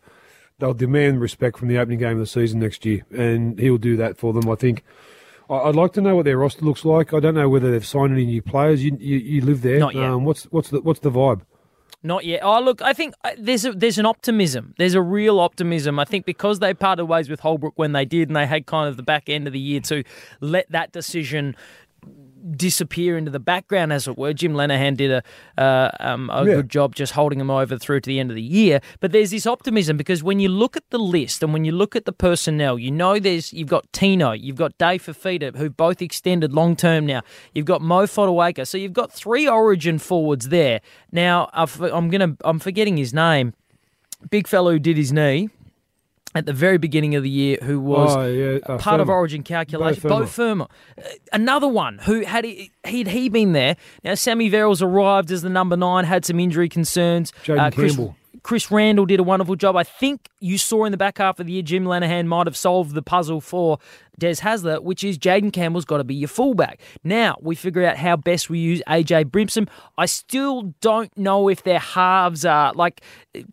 they'll 0.60 0.74
demand 0.74 1.22
respect 1.22 1.58
from 1.58 1.68
the 1.68 1.78
opening 1.78 2.00
game 2.00 2.14
of 2.14 2.20
the 2.20 2.28
season 2.28 2.60
next 2.60 2.86
year, 2.86 3.06
and 3.12 3.60
he'll 3.60 3.78
do 3.78 3.98
that 3.98 4.18
for 4.18 4.34
them. 4.34 4.50
I 4.50 4.56
think. 4.56 4.84
I'd 5.48 5.76
like 5.76 5.94
to 5.94 6.02
know 6.02 6.16
what 6.16 6.26
their 6.26 6.40
roster 6.40 6.66
looks 6.66 6.84
like. 6.84 7.14
I 7.14 7.20
don't 7.20 7.36
know 7.36 7.48
whether 7.48 7.70
they've 7.70 7.86
signed 7.86 8.12
any 8.12 8.26
new 8.26 8.42
players. 8.42 8.84
You 8.84 8.98
you, 9.00 9.18
you 9.18 9.42
live 9.42 9.62
there. 9.62 9.78
Not 9.78 9.94
yet. 9.94 10.06
Um, 10.06 10.26
what's 10.26 10.46
what's 10.46 10.70
the 10.70 10.82
what's 10.82 11.02
the 11.02 11.12
vibe? 11.12 11.42
Not 12.06 12.24
yet. 12.24 12.42
Oh, 12.44 12.62
look, 12.62 12.84
I 12.84 12.94
think 12.94 13.16
uh, 13.24 13.32
there's 13.36 13.66
a, 13.66 13.74
there's 13.74 13.98
an 13.98 14.06
optimism. 14.06 14.76
There's 14.78 14.94
a 14.94 15.02
real 15.02 15.40
optimism. 15.40 15.98
I 15.98 16.06
think 16.06 16.24
because 16.24 16.60
they 16.60 16.72
parted 16.72 17.06
ways 17.06 17.32
with 17.32 17.40
Holbrook 17.40 17.74
when 17.78 17.94
they 17.94 18.06
did, 18.06 18.30
and 18.30 18.36
they 18.36 18.46
had 18.46 18.68
kind 18.68 18.88
of 18.88 18.96
the 18.96 19.02
back 19.02 19.28
end 19.28 19.48
of 19.48 19.54
the 19.54 19.60
year 19.60 19.80
to 19.82 20.04
let 20.40 20.72
that 20.72 20.92
decision 20.92 21.56
disappear 22.52 23.18
into 23.18 23.32
the 23.32 23.40
background, 23.40 23.92
as 23.94 24.08
it 24.08 24.18
were. 24.18 24.34
Jim 24.34 24.54
Lenihan 24.54 24.96
did 24.96 25.12
a 25.12 25.24
uh, 25.62 25.90
um, 26.00 26.30
a 26.32 26.46
Yeah. 26.46 26.56
good 26.56 26.70
job 26.70 26.96
just 26.96 27.14
holding 27.14 27.40
them 27.40 27.50
over 27.50 27.78
through 27.78 28.02
to 28.02 28.08
the 28.08 28.20
end 28.20 28.30
of 28.30 28.36
the 28.36 28.42
year. 28.42 28.82
But 29.00 29.12
there's 29.12 29.32
this 29.32 29.46
optimism 29.48 29.98
because 29.98 30.22
when 30.24 30.40
you 30.40 30.50
look 30.50 30.78
at 30.78 30.90
the 30.90 31.00
list 31.00 31.42
and 31.44 31.54
when 31.54 31.66
you 31.66 31.72
look 31.72 31.96
at 31.96 32.06
the 32.06 32.12
personnel, 32.14 32.78
you 32.78 32.92
know 32.92 33.20
there's 33.20 33.52
you've 33.54 33.70
got 33.70 33.92
Tino, 33.94 34.32
you've 34.32 34.58
got 34.58 34.78
Dave 34.78 35.04
Fifita, 35.06 35.56
who 35.56 35.70
both 35.70 36.02
extended 36.02 36.54
long 36.54 36.76
term 36.76 37.06
now. 37.06 37.22
You've 37.54 37.66
got 37.66 37.82
Mo 37.82 38.04
Fotuaika, 38.06 38.68
so 38.68 38.78
you've 38.78 38.94
got 38.94 39.12
three 39.12 39.48
Origin 39.48 39.98
forwards 40.00 40.50
there. 40.50 40.82
Now 41.12 41.50
I'm 41.54 42.10
gonna 42.10 42.36
I'm 42.44 42.60
forgetting 42.60 42.98
his 42.98 43.14
name. 43.14 43.54
Big 44.30 44.48
fellow 44.48 44.72
who 44.72 44.80
did 44.80 44.98
his 44.98 45.12
knee 45.14 45.50
at 46.36 46.46
the 46.46 46.54
very 46.54 46.78
beginning 46.78 47.16
of 47.16 47.24
the 47.24 47.30
year, 47.30 47.58
who 47.64 47.80
was 47.80 48.16
Oh, 48.16 48.26
yeah, 48.28 48.60
uh, 48.68 48.78
part 48.78 49.00
of 49.02 49.10
Origin 49.10 49.42
calculation. 49.42 50.08
Beau 50.08 50.26
Fermor, 50.26 50.68
Uh, 50.98 51.02
another 51.34 51.68
one 51.68 52.00
who 52.00 52.22
had 52.26 52.46
he 52.46 52.72
he'd 52.86 53.08
he 53.08 53.30
been 53.30 53.54
there. 53.54 53.78
Now 54.04 54.14
Sammy 54.16 54.52
Verrills 54.52 54.82
arrived 54.84 55.32
as 55.32 55.42
the 55.42 55.50
number 55.50 55.76
nine, 55.78 56.04
had 56.06 56.26
some 56.26 56.40
injury 56.40 56.70
concerns. 56.70 57.32
Uh, 57.32 57.46
Jaden 57.46 57.74
Chris, 57.74 57.96
Campbell. 57.96 58.16
Chris 58.46 58.70
Randall 58.70 59.08
did 59.08 59.20
a 59.20 59.24
wonderful 59.24 59.56
job. 59.56 59.76
I 59.76 59.82
think 59.82 60.30
you 60.40 60.60
saw 60.60 60.86
in 60.86 60.92
the 60.92 60.98
back 61.00 61.18
half 61.18 61.40
of 61.40 61.48
the 61.48 61.54
year, 61.54 61.64
Jim 61.64 61.84
Lenihan 61.86 62.28
might 62.28 62.46
have 62.46 62.56
solved 62.56 62.94
the 62.94 63.02
puzzle 63.02 63.42
for 63.42 63.80
Des 64.20 64.36
Hasler, 64.36 64.84
which 64.84 65.04
is 65.04 65.18
Jaden 65.18 65.52
Campbell's 65.52 65.84
got 65.84 65.98
to 65.98 66.04
be 66.04 66.14
your 66.14 66.28
fullback. 66.28 66.80
Now 67.04 67.38
we 67.42 67.56
figure 67.56 67.84
out 67.84 67.98
how 67.98 68.16
best 68.18 68.48
we 68.48 68.60
use 68.60 68.84
AJ 68.88 69.32
Brimson. 69.32 69.68
I 69.98 70.06
still 70.06 70.76
don't 70.80 71.12
know 71.18 71.50
if 71.50 71.64
their 71.64 71.80
halves 71.80 72.46
are 72.46 72.72
like 72.74 73.02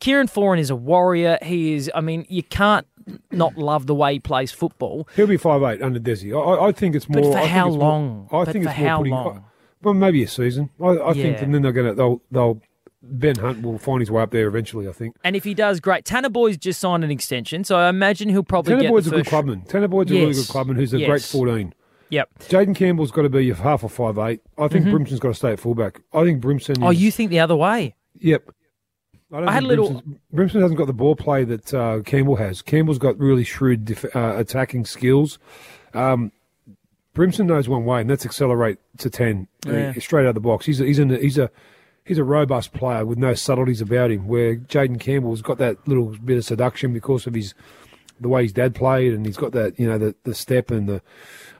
Kieran 0.00 0.26
Foran 0.26 0.58
is 0.58 0.68
a 0.68 0.76
warrior. 0.76 1.38
He 1.40 1.72
is. 1.72 1.90
I 1.94 2.02
mean, 2.02 2.26
you 2.28 2.42
can't 2.42 2.86
not 3.30 3.56
love 3.56 3.86
the 3.86 3.94
way 3.94 4.12
he 4.12 4.20
plays 4.20 4.52
football. 4.52 5.08
He'll 5.16 5.26
be 5.26 5.38
five 5.38 5.62
eight 5.62 5.80
under 5.80 6.00
Desi. 6.00 6.34
I, 6.36 6.66
I- 6.66 6.72
think 6.72 6.94
it's 6.94 7.08
more. 7.08 7.22
But 7.22 7.32
for 7.32 7.38
I 7.38 7.40
think 7.40 7.52
how 7.54 7.68
it's 7.68 7.76
more- 7.78 7.88
long? 7.88 8.28
I 8.30 8.44
But 8.44 8.52
think 8.52 8.64
for 8.66 8.70
it's 8.70 8.78
more 8.78 8.88
how 8.88 8.98
putting, 8.98 9.12
long? 9.14 9.44
Well, 9.82 9.94
maybe 9.94 10.22
a 10.22 10.28
season. 10.28 10.68
I, 10.82 10.88
I 10.98 11.12
think, 11.14 11.40
and 11.40 11.54
then 11.54 11.62
they're 11.62 11.72
gonna 11.72 11.94
they'll 11.94 12.20
they'll 12.30 12.60
Ben 13.02 13.36
Hunt 13.36 13.62
will 13.62 13.78
find 13.78 14.00
his 14.00 14.10
way 14.10 14.22
up 14.22 14.30
there 14.30 14.46
eventually. 14.46 14.88
I 14.88 14.92
think. 14.92 15.16
And 15.24 15.34
if 15.36 15.44
he 15.44 15.54
does, 15.54 15.80
great. 15.80 16.04
Tanner 16.04 16.28
Boyd's 16.28 16.56
just 16.56 16.80
signed 16.80 17.02
an 17.04 17.10
extension, 17.10 17.64
so 17.64 17.76
I 17.76 17.88
imagine 17.88 18.28
he'll 18.28 18.42
probably 18.42 18.70
Tanner 18.70 18.82
get 18.82 18.90
Boyd's 18.90 19.06
a 19.08 19.10
good 19.10 19.26
clubman. 19.26 19.62
Tanner 19.62 19.88
Boyd's 19.88 20.10
a 20.10 20.14
really 20.14 20.34
good 20.34 20.48
clubman 20.48 20.76
who's 20.76 20.94
a 20.94 20.98
Yes. 20.98 21.08
great 21.08 21.22
fourteen. 21.22 21.74
Yep. 22.10 22.28
Jaden 22.40 22.76
Campbell's 22.76 23.10
got 23.10 23.22
to 23.22 23.28
be 23.30 23.50
half 23.52 23.82
or 23.82 23.88
five 23.88 24.18
eight. 24.18 24.40
I 24.58 24.68
think 24.68 24.84
Brimson's 24.86 25.18
got 25.20 25.28
to 25.28 25.34
stay 25.34 25.52
at 25.52 25.58
fullback. 25.60 26.00
I 26.12 26.24
think 26.24 26.42
Brimson. 26.42 26.74
Mm-hmm. 26.74 26.84
Oh, 26.84 26.90
you 26.90 27.10
think 27.10 27.30
the 27.30 27.40
other 27.40 27.56
way? 27.56 27.94
Yep. 28.20 28.50
I, 29.32 29.40
don't 29.40 29.48
I 29.48 29.52
had 29.52 29.62
a 29.62 29.66
little- 29.66 29.88
Brimson's- 30.02 30.18
Brimson 30.34 30.60
hasn't 30.60 30.76
got 30.78 30.86
the 30.88 30.92
ball 30.92 31.16
play 31.16 31.44
that 31.44 31.72
uh, 31.72 32.00
Campbell 32.04 32.36
has. 32.36 32.60
Campbell's 32.60 32.98
got 32.98 33.18
really 33.18 33.44
shrewd 33.44 33.86
def- 33.86 34.14
uh, 34.14 34.34
attacking 34.36 34.84
skills. 34.84 35.38
Um, 35.94 36.32
Brimson 37.14 37.46
knows 37.46 37.66
one 37.68 37.84
way, 37.86 38.02
and 38.02 38.10
that's 38.10 38.24
accelerate 38.26 38.78
to 38.98 39.08
ten 39.10 39.48
uh, 39.66 39.72
Yeah. 39.72 39.92
straight 39.98 40.24
out 40.24 40.28
of 40.30 40.34
the 40.34 40.40
box. 40.40 40.66
He's 40.66 40.80
a, 40.80 40.84
he's 40.84 40.98
a, 40.98 41.04
he's 41.16 41.38
a 41.38 41.50
he's 42.04 42.18
a 42.18 42.24
robust 42.24 42.72
player 42.72 43.04
with 43.04 43.18
no 43.18 43.34
subtleties 43.34 43.80
about 43.80 44.10
him. 44.10 44.26
Where 44.26 44.56
Jaden 44.56 45.00
Campbell's 45.00 45.42
got 45.42 45.58
that 45.58 45.86
little 45.86 46.16
bit 46.24 46.38
of 46.38 46.44
seduction 46.44 46.92
because 46.92 47.26
of 47.26 47.34
his 47.34 47.54
the 48.20 48.28
way 48.28 48.42
his 48.42 48.52
dad 48.52 48.74
played, 48.74 49.12
and 49.12 49.26
he's 49.26 49.36
got 49.36 49.52
that 49.52 49.78
you 49.78 49.86
know 49.86 49.98
the 49.98 50.14
the 50.24 50.34
step 50.34 50.70
and 50.70 50.88
the. 50.88 51.02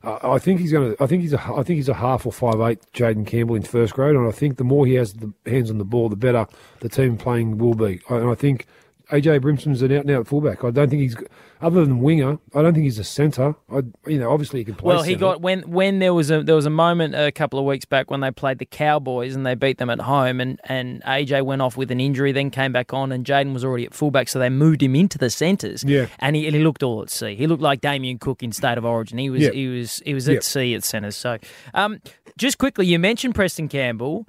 I 0.05 0.39
think 0.39 0.59
he's 0.59 0.73
going 0.73 0.97
to. 0.97 1.03
I 1.03 1.07
think 1.07 1.23
he's 1.23 1.33
a. 1.33 1.41
I 1.41 1.63
think 1.63 1.77
he's 1.77 1.89
a 1.89 1.95
half 1.95 2.27
or 2.27 2.33
five 2.33 2.61
eight. 2.61 2.81
Jaden 2.93 3.27
Campbell 3.27 3.55
in 3.55 3.63
first 3.63 3.95
grade, 3.95 4.17
and 4.17 4.27
I 4.27 4.33
think 4.33 4.57
the 4.57 4.65
more 4.65 4.87
he 4.87 4.95
has 4.95 5.13
the 5.15 5.33
hands 5.47 5.71
on 5.71 5.79
the 5.79 5.85
ball, 5.85 6.09
the 6.09 6.17
better 6.17 6.47
the 6.81 6.89
team 6.89 7.17
playing 7.17 7.59
will 7.59 7.75
be. 7.75 8.01
And 8.09 8.29
I 8.29 8.35
think 8.35 8.67
AJ 9.13 9.43
Brimson's 9.43 9.83
an 9.83 9.93
out 9.93 10.01
and 10.03 10.11
out 10.11 10.27
fullback. 10.27 10.65
I 10.65 10.71
don't 10.71 10.89
think 10.89 11.03
he's 11.03 11.17
other 11.61 11.85
than 11.85 12.01
winger. 12.01 12.39
I 12.55 12.63
don't 12.63 12.73
think 12.73 12.85
he's 12.85 12.99
a 12.99 13.05
centre. 13.05 13.55
I 13.71 13.83
you 14.07 14.19
know 14.19 14.31
obviously 14.33 14.61
he 14.61 14.65
can 14.65 14.75
play. 14.75 14.89
Well, 14.95 15.03
he 15.03 15.13
centre. 15.13 15.21
got 15.21 15.41
when 15.43 15.61
when 15.71 15.99
there 15.99 16.15
was 16.15 16.31
a 16.31 16.43
there 16.43 16.55
was 16.57 16.67
a 16.67 16.71
moment 16.71 17.15
a 17.15 17.31
couple 17.31 17.59
of 17.59 17.65
weeks 17.65 17.85
back 17.85 18.11
when 18.11 18.21
they 18.21 18.31
played 18.31 18.59
the 18.59 18.65
Cowboys 18.65 19.35
and 19.37 19.45
they 19.45 19.55
beat 19.55 19.79
them 19.79 19.91
at 19.91 20.01
home 20.01 20.41
and 20.41 20.59
and 20.65 21.03
AJ 21.05 21.45
went 21.45 21.61
off 21.63 21.77
with 21.77 21.91
an 21.91 22.01
injury, 22.01 22.33
then 22.33 22.51
came 22.51 22.73
back 22.73 22.93
on 22.93 23.13
and 23.13 23.25
Jaden 23.25 23.53
was 23.53 23.65
already 23.65 23.85
at 23.85 23.95
fullback, 23.95 24.29
so 24.29 24.39
they 24.39 24.49
moved 24.49 24.83
him 24.83 24.97
into 24.97 25.19
the 25.19 25.31
centres. 25.31 25.85
Yeah. 25.85 26.07
and 26.19 26.35
he, 26.35 26.47
and 26.47 26.57
he 26.57 26.63
looked 26.65 26.83
all 26.83 27.03
at 27.03 27.11
sea. 27.11 27.37
He 27.37 27.47
looked 27.47 27.63
like 27.63 27.81
Damien 27.83 28.19
Cook 28.19 28.43
in 28.43 28.51
State 28.53 28.79
of 28.79 28.85
Origin. 28.85 29.19
He 29.19 29.29
was 29.31 29.43
Yeah. 29.43 29.51
he 29.51 29.69
was 29.69 30.03
he 30.07 30.15
was 30.15 30.29
at 30.29 30.35
Yeah. 30.37 30.41
sea 30.41 30.75
at 30.75 30.85
centres. 30.85 31.17
So, 31.17 31.39
um, 31.75 32.01
just 32.39 32.57
quickly, 32.59 32.87
you 32.87 32.99
mentioned 32.99 33.35
Preston 33.35 33.69
Campbell. 33.69 34.27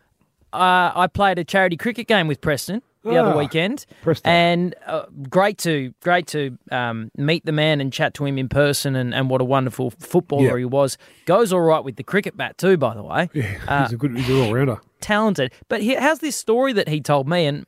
Uh, 0.52 0.92
I 0.94 1.08
played 1.08 1.40
a 1.40 1.44
charity 1.44 1.78
cricket 1.78 2.06
game 2.08 2.28
with 2.28 2.42
Preston 2.42 2.82
the 3.04 3.18
other 3.18 3.34
Ah, 3.34 3.38
weekend, 3.38 3.86
and 4.24 4.74
uh, 4.88 5.06
great 5.30 5.58
to 5.60 5.94
great 6.02 6.28
to 6.28 6.58
um, 6.72 7.12
meet 7.18 7.46
the 7.46 7.52
man 7.52 7.82
and 7.82 7.92
chat 7.92 8.14
to 8.16 8.26
him 8.26 8.38
in 8.38 8.48
person, 8.50 8.96
and, 8.96 9.14
and 9.14 9.30
what 9.30 9.42
a 9.42 9.44
wonderful 9.44 9.92
footballer 9.92 10.44
Yeah. 10.44 10.58
he 10.58 10.66
was. 10.66 10.98
Goes 11.26 11.52
all 11.52 11.62
right 11.62 11.84
with 11.84 11.98
the 11.98 12.04
cricket 12.04 12.38
bat 12.38 12.58
too, 12.58 12.78
by 12.78 12.94
the 12.96 13.04
way. 13.04 13.30
Yeah, 13.34 13.84
he's 13.84 13.94
a 13.94 13.98
good. 13.98 14.16
He's 14.18 14.30
an 14.30 14.42
all 14.48 14.54
rounder. 14.54 14.78
Talented, 15.02 15.52
but 15.68 15.82
he, 15.82 15.96
how's 15.96 16.20
this 16.20 16.36
story 16.36 16.72
that 16.74 16.88
he 16.88 17.02
told 17.02 17.28
me? 17.28 17.46
And 17.46 17.66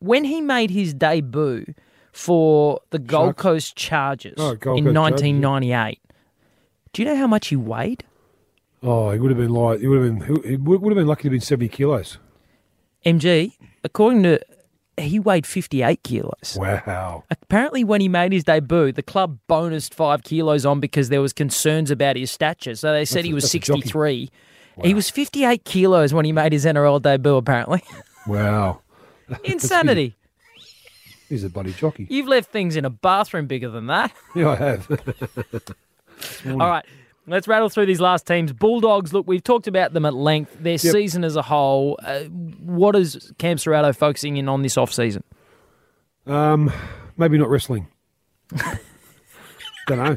when 0.00 0.24
he 0.24 0.40
made 0.42 0.70
his 0.70 0.92
debut 0.92 1.64
for 2.12 2.80
the 2.90 2.98
Gold 2.98 3.28
Sharks? 3.28 3.42
Coast 3.42 3.76
Chargers 3.76 4.34
Oh, 4.36 4.54
Gold 4.54 4.78
in 4.78 4.84
Coast 4.84 4.94
Chargers, 4.94 5.22
yeah. 5.22 5.30
1998. 5.30 6.00
Do 6.92 7.02
you 7.02 7.08
know 7.08 7.16
how 7.16 7.26
much 7.26 7.48
he 7.48 7.56
weighed? 7.56 8.04
Oh, 8.82 9.10
he 9.12 9.18
would 9.18 9.30
have 9.30 9.38
been 9.38 9.50
like 9.54 9.80
he 9.80 9.86
would 9.88 10.02
have 10.04 10.18
been 10.28 10.42
he 10.44 10.56
would 10.56 10.82
would 10.82 10.92
have 10.92 10.96
been 10.98 11.06
lucky 11.06 11.22
to 11.22 11.28
have 11.28 11.32
been 11.32 11.40
seventy 11.40 11.68
kilos. 11.70 12.18
MG, 13.06 13.52
according 13.82 14.22
to 14.24 14.40
he 14.98 15.18
weighed 15.18 15.46
58 15.46 16.02
kilos. 16.02 16.56
Wow. 16.58 17.24
Apparently, 17.30 17.84
when 17.84 18.00
he 18.00 18.08
made 18.08 18.32
his 18.32 18.44
debut, 18.44 18.92
the 18.92 19.02
club 19.02 19.38
bonused 19.48 19.94
five 19.94 20.22
kilos 20.22 20.64
on 20.64 20.80
because 20.80 21.08
there 21.08 21.20
was 21.20 21.32
concerns 21.32 21.90
about 21.90 22.16
his 22.16 22.30
stature. 22.30 22.74
So 22.74 22.92
they 22.92 23.04
said 23.04 23.18
That's 23.18 23.26
he 23.26 23.34
was 23.34 23.44
that's 23.52 23.54
a 23.54 23.58
jockey. 23.58 23.80
63. 23.82 24.30
He 24.82 24.94
was 24.94 25.08
58 25.10 25.64
kilos 25.64 26.12
when 26.12 26.24
he 26.24 26.32
made 26.32 26.52
his 26.52 26.64
NRL 26.64 27.00
debut. 27.00 27.36
Apparently, 27.36 27.82
Wow. 28.26 28.80
insanity. 29.44 30.14
He's 31.28 31.44
a 31.44 31.50
bloody 31.50 31.72
jockey. 31.72 32.06
You've 32.10 32.28
left 32.28 32.50
things 32.52 32.76
in 32.76 32.84
a 32.84 32.90
bathroom 32.90 33.46
bigger 33.46 33.68
than 33.70 33.86
that. 33.86 34.12
Yeah, 34.34 34.50
I 34.50 34.56
have. 34.56 34.90
All 36.46 36.56
right. 36.58 36.84
Let's 37.26 37.48
rattle 37.48 37.70
through 37.70 37.86
these 37.86 38.00
last 38.00 38.26
teams. 38.26 38.52
Bulldogs, 38.52 39.14
look, 39.14 39.26
we've 39.26 39.42
talked 39.42 39.66
about 39.66 39.94
them 39.94 40.04
at 40.04 40.14
length. 40.14 40.58
Their 40.60 40.76
season 40.76 41.24
as 41.24 41.36
a 41.36 41.42
whole. 41.42 41.98
Uh, 42.02 42.24
what 42.24 42.94
is 42.94 43.32
Cam 43.38 43.56
Ciraldo 43.56 43.96
focusing 43.96 44.36
in 44.36 44.48
on 44.48 44.62
this 44.62 44.76
off 44.76 44.92
season? 44.92 45.24
um, 46.26 46.72
maybe 47.16 47.38
not 47.38 47.48
wrestling. 47.48 47.88
Don't 49.86 49.98
know. 49.98 50.16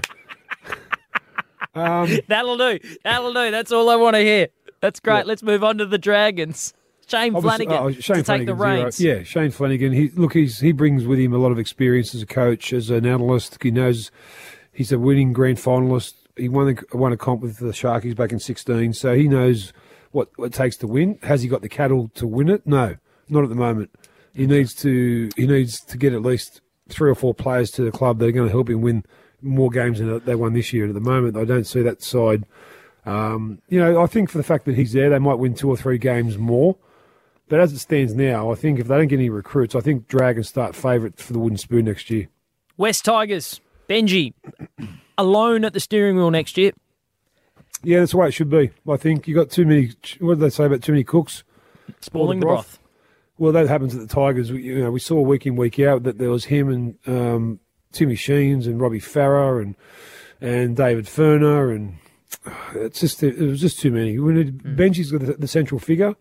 That'll 2.27 2.57
do. 2.57 2.79
That'll 3.03 3.33
do. 3.33 3.51
That's 3.51 3.71
all 3.71 3.89
I 3.89 3.95
want 3.95 4.15
to 4.15 4.21
hear. 4.21 4.47
That's 4.81 4.99
great. 4.99 5.19
Yeah. 5.19 5.23
Let's 5.23 5.43
move 5.43 5.63
on 5.63 5.77
to 5.77 5.85
the 5.85 5.97
Dragons. 5.97 6.73
Shane 7.07 7.39
Flanagan 7.39 7.77
oh, 7.77 7.91
Shane 7.91 8.17
to 8.17 8.23
take 8.23 8.45
the 8.45 8.53
reins. 8.53 8.97
zero. 8.97 9.19
Yeah, 9.19 9.23
Shane 9.23 9.51
Flanagan. 9.51 9.93
He 9.93 10.09
look, 10.09 10.33
he's 10.33 10.59
he 10.59 10.73
brings 10.73 11.05
with 11.05 11.19
him 11.19 11.33
a 11.33 11.37
lot 11.37 11.53
of 11.53 11.59
experience 11.59 12.13
as 12.13 12.21
a 12.21 12.25
coach, 12.25 12.73
as 12.73 12.89
an 12.89 13.05
analyst. 13.05 13.57
He 13.63 13.71
knows 13.71 14.11
he's 14.73 14.91
a 14.91 14.99
winning 14.99 15.31
grand 15.31 15.57
finalist. 15.57 16.15
He 16.37 16.49
won 16.49 16.77
a, 16.93 16.97
won 16.97 17.11
a 17.11 17.17
comp 17.17 17.41
with 17.41 17.57
the 17.57 17.67
Sharkies 17.67 18.15
back 18.15 18.31
in 18.31 18.39
sixteen, 18.39 18.93
so 18.93 19.15
he 19.15 19.27
knows 19.27 19.73
what, 20.11 20.29
what 20.35 20.45
it 20.45 20.53
takes 20.53 20.77
to 20.77 20.87
win. 20.87 21.19
Has 21.23 21.41
he 21.41 21.49
got 21.49 21.61
the 21.61 21.69
cattle 21.69 22.09
to 22.15 22.27
win 22.27 22.49
it? 22.49 22.65
No, 22.65 22.95
not 23.29 23.43
at 23.43 23.49
the 23.49 23.55
moment. 23.55 23.91
He 24.33 24.45
needs 24.45 24.73
to 24.75 25.29
he 25.35 25.47
needs 25.47 25.79
to 25.81 25.97
get 25.97 26.13
at 26.13 26.21
least 26.21 26.61
three 26.89 27.09
or 27.09 27.15
four 27.15 27.33
players 27.33 27.71
to 27.71 27.83
the 27.83 27.91
club 27.91 28.19
that 28.19 28.27
are 28.27 28.31
going 28.31 28.47
to 28.47 28.51
help 28.51 28.69
him 28.69 28.81
win 28.81 29.03
more 29.41 29.69
games 29.69 29.99
than 29.99 30.23
they 30.25 30.35
won 30.35 30.53
this 30.53 30.71
year. 30.73 30.87
At 30.87 30.93
the 30.93 30.99
moment, 30.99 31.37
I 31.37 31.43
don't 31.43 31.65
see 31.65 31.81
that 31.81 32.01
side. 32.01 32.45
Um, 33.05 33.61
you 33.69 33.79
know, 33.79 34.01
I 34.01 34.05
think 34.05 34.29
for 34.29 34.37
the 34.37 34.43
fact 34.43 34.65
that 34.65 34.75
he's 34.75 34.93
there, 34.93 35.09
they 35.09 35.19
might 35.19 35.35
win 35.39 35.53
two 35.53 35.69
or 35.69 35.77
three 35.77 35.97
games 35.97 36.37
more. 36.37 36.77
But 37.49 37.61
as 37.61 37.71
it 37.71 37.79
stands 37.79 38.13
now, 38.13 38.51
I 38.51 38.55
think 38.55 38.79
if 38.79 38.87
they 38.87 38.97
don't 38.97 39.07
get 39.07 39.19
any 39.19 39.29
recruits, 39.29 39.75
I 39.75 39.79
think 39.79 40.07
Dragons 40.07 40.49
start 40.49 40.75
favourite 40.75 41.17
for 41.17 41.31
the 41.33 41.39
Wooden 41.39 41.57
Spoon 41.57 41.85
next 41.85 42.09
year. 42.09 42.27
West 42.75 43.05
Tigers. 43.05 43.61
Benji, 43.87 44.33
alone 45.17 45.65
at 45.65 45.73
the 45.73 45.79
steering 45.79 46.15
wheel 46.15 46.31
next 46.31 46.57
year. 46.57 46.71
Yeah, 47.83 47.99
that's 47.99 48.11
the 48.11 48.17
way 48.17 48.27
it 48.27 48.31
should 48.31 48.49
be. 48.49 48.71
I 48.89 48.97
think 48.97 49.27
you 49.27 49.35
got 49.35 49.51
too 49.51 49.65
many. 49.65 49.91
What 50.19 50.35
did 50.35 50.39
they 50.39 50.49
say 50.49 50.65
about 50.65 50.81
too 50.81 50.91
many 50.91 51.03
cooks? 51.03 51.43
Spoiling 51.99 52.39
the 52.39 52.45
broth. 52.45 52.79
broth. 52.79 52.79
Well, 53.37 53.51
that 53.51 53.67
happens 53.67 53.93
at 53.93 54.01
the 54.01 54.07
Tigers. 54.07 54.51
We, 54.51 54.63
you 54.63 54.83
know, 54.83 54.91
we 54.91 54.99
saw 54.99 55.21
week 55.21 55.45
in 55.45 55.55
week 55.55 55.79
out 55.79 56.03
that 56.03 56.17
there 56.17 56.31
was 56.31 56.45
him 56.45 56.69
and 56.69 56.97
um, 57.07 57.59
Timmy 57.91 58.15
Sheens 58.15 58.65
and 58.65 58.81
Robbie 58.81 58.99
Farah 58.99 59.61
and 59.61 59.75
and 60.41 60.75
David 60.75 61.05
Furner 61.05 61.75
and 61.75 61.97
it's 62.75 62.99
just 62.99 63.21
it 63.23 63.37
was 63.39 63.61
just 63.61 63.79
too 63.79 63.91
many. 63.91 64.17
We 64.17 64.33
need, 64.33 64.63
Benji's 64.63 65.11
got 65.11 65.21
the, 65.21 65.33
the 65.33 65.47
central 65.47 65.79
figure. 65.79 66.15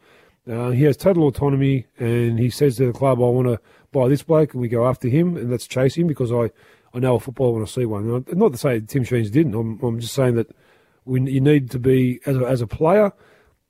Uh, 0.49 0.71
he 0.71 0.85
has 0.85 0.97
total 0.97 1.27
autonomy, 1.27 1.87
and 1.99 2.39
he 2.39 2.51
says 2.51 2.77
to 2.77 2.87
the 2.87 2.93
club, 2.93 3.19
"I 3.19 3.27
want 3.27 3.49
to 3.49 3.61
buy 3.93 4.09
this 4.09 4.23
bloke," 4.23 4.53
and 4.53 4.61
we 4.61 4.69
go 4.69 4.87
after 4.87 5.09
him, 5.09 5.37
and 5.37 5.51
let's 5.51 5.67
chase 5.67 5.97
him 5.97 6.07
because 6.07 6.31
I, 6.31 6.51
I 6.97 6.99
know 6.99 7.17
a 7.17 7.21
footballer 7.21 7.53
when 7.53 7.63
I 7.63 7.67
see 7.67 7.85
one. 7.85 8.25
Not 8.33 8.53
to 8.53 8.59
say 8.59 8.81
Tim 8.81 9.05
Sheens 9.05 9.31
didn't. 9.31 9.55
I'm, 9.55 9.79
I'm 9.83 10.01
just 10.01 10.15
saying 10.15 10.37
that 10.37 10.51
we, 11.05 11.21
you 11.31 11.43
need 11.43 11.71
to 11.73 11.79
be 11.79 12.21
as 12.25 12.39
a, 12.39 12.47
as 12.47 12.63
a 12.63 12.67
player, 12.67 13.13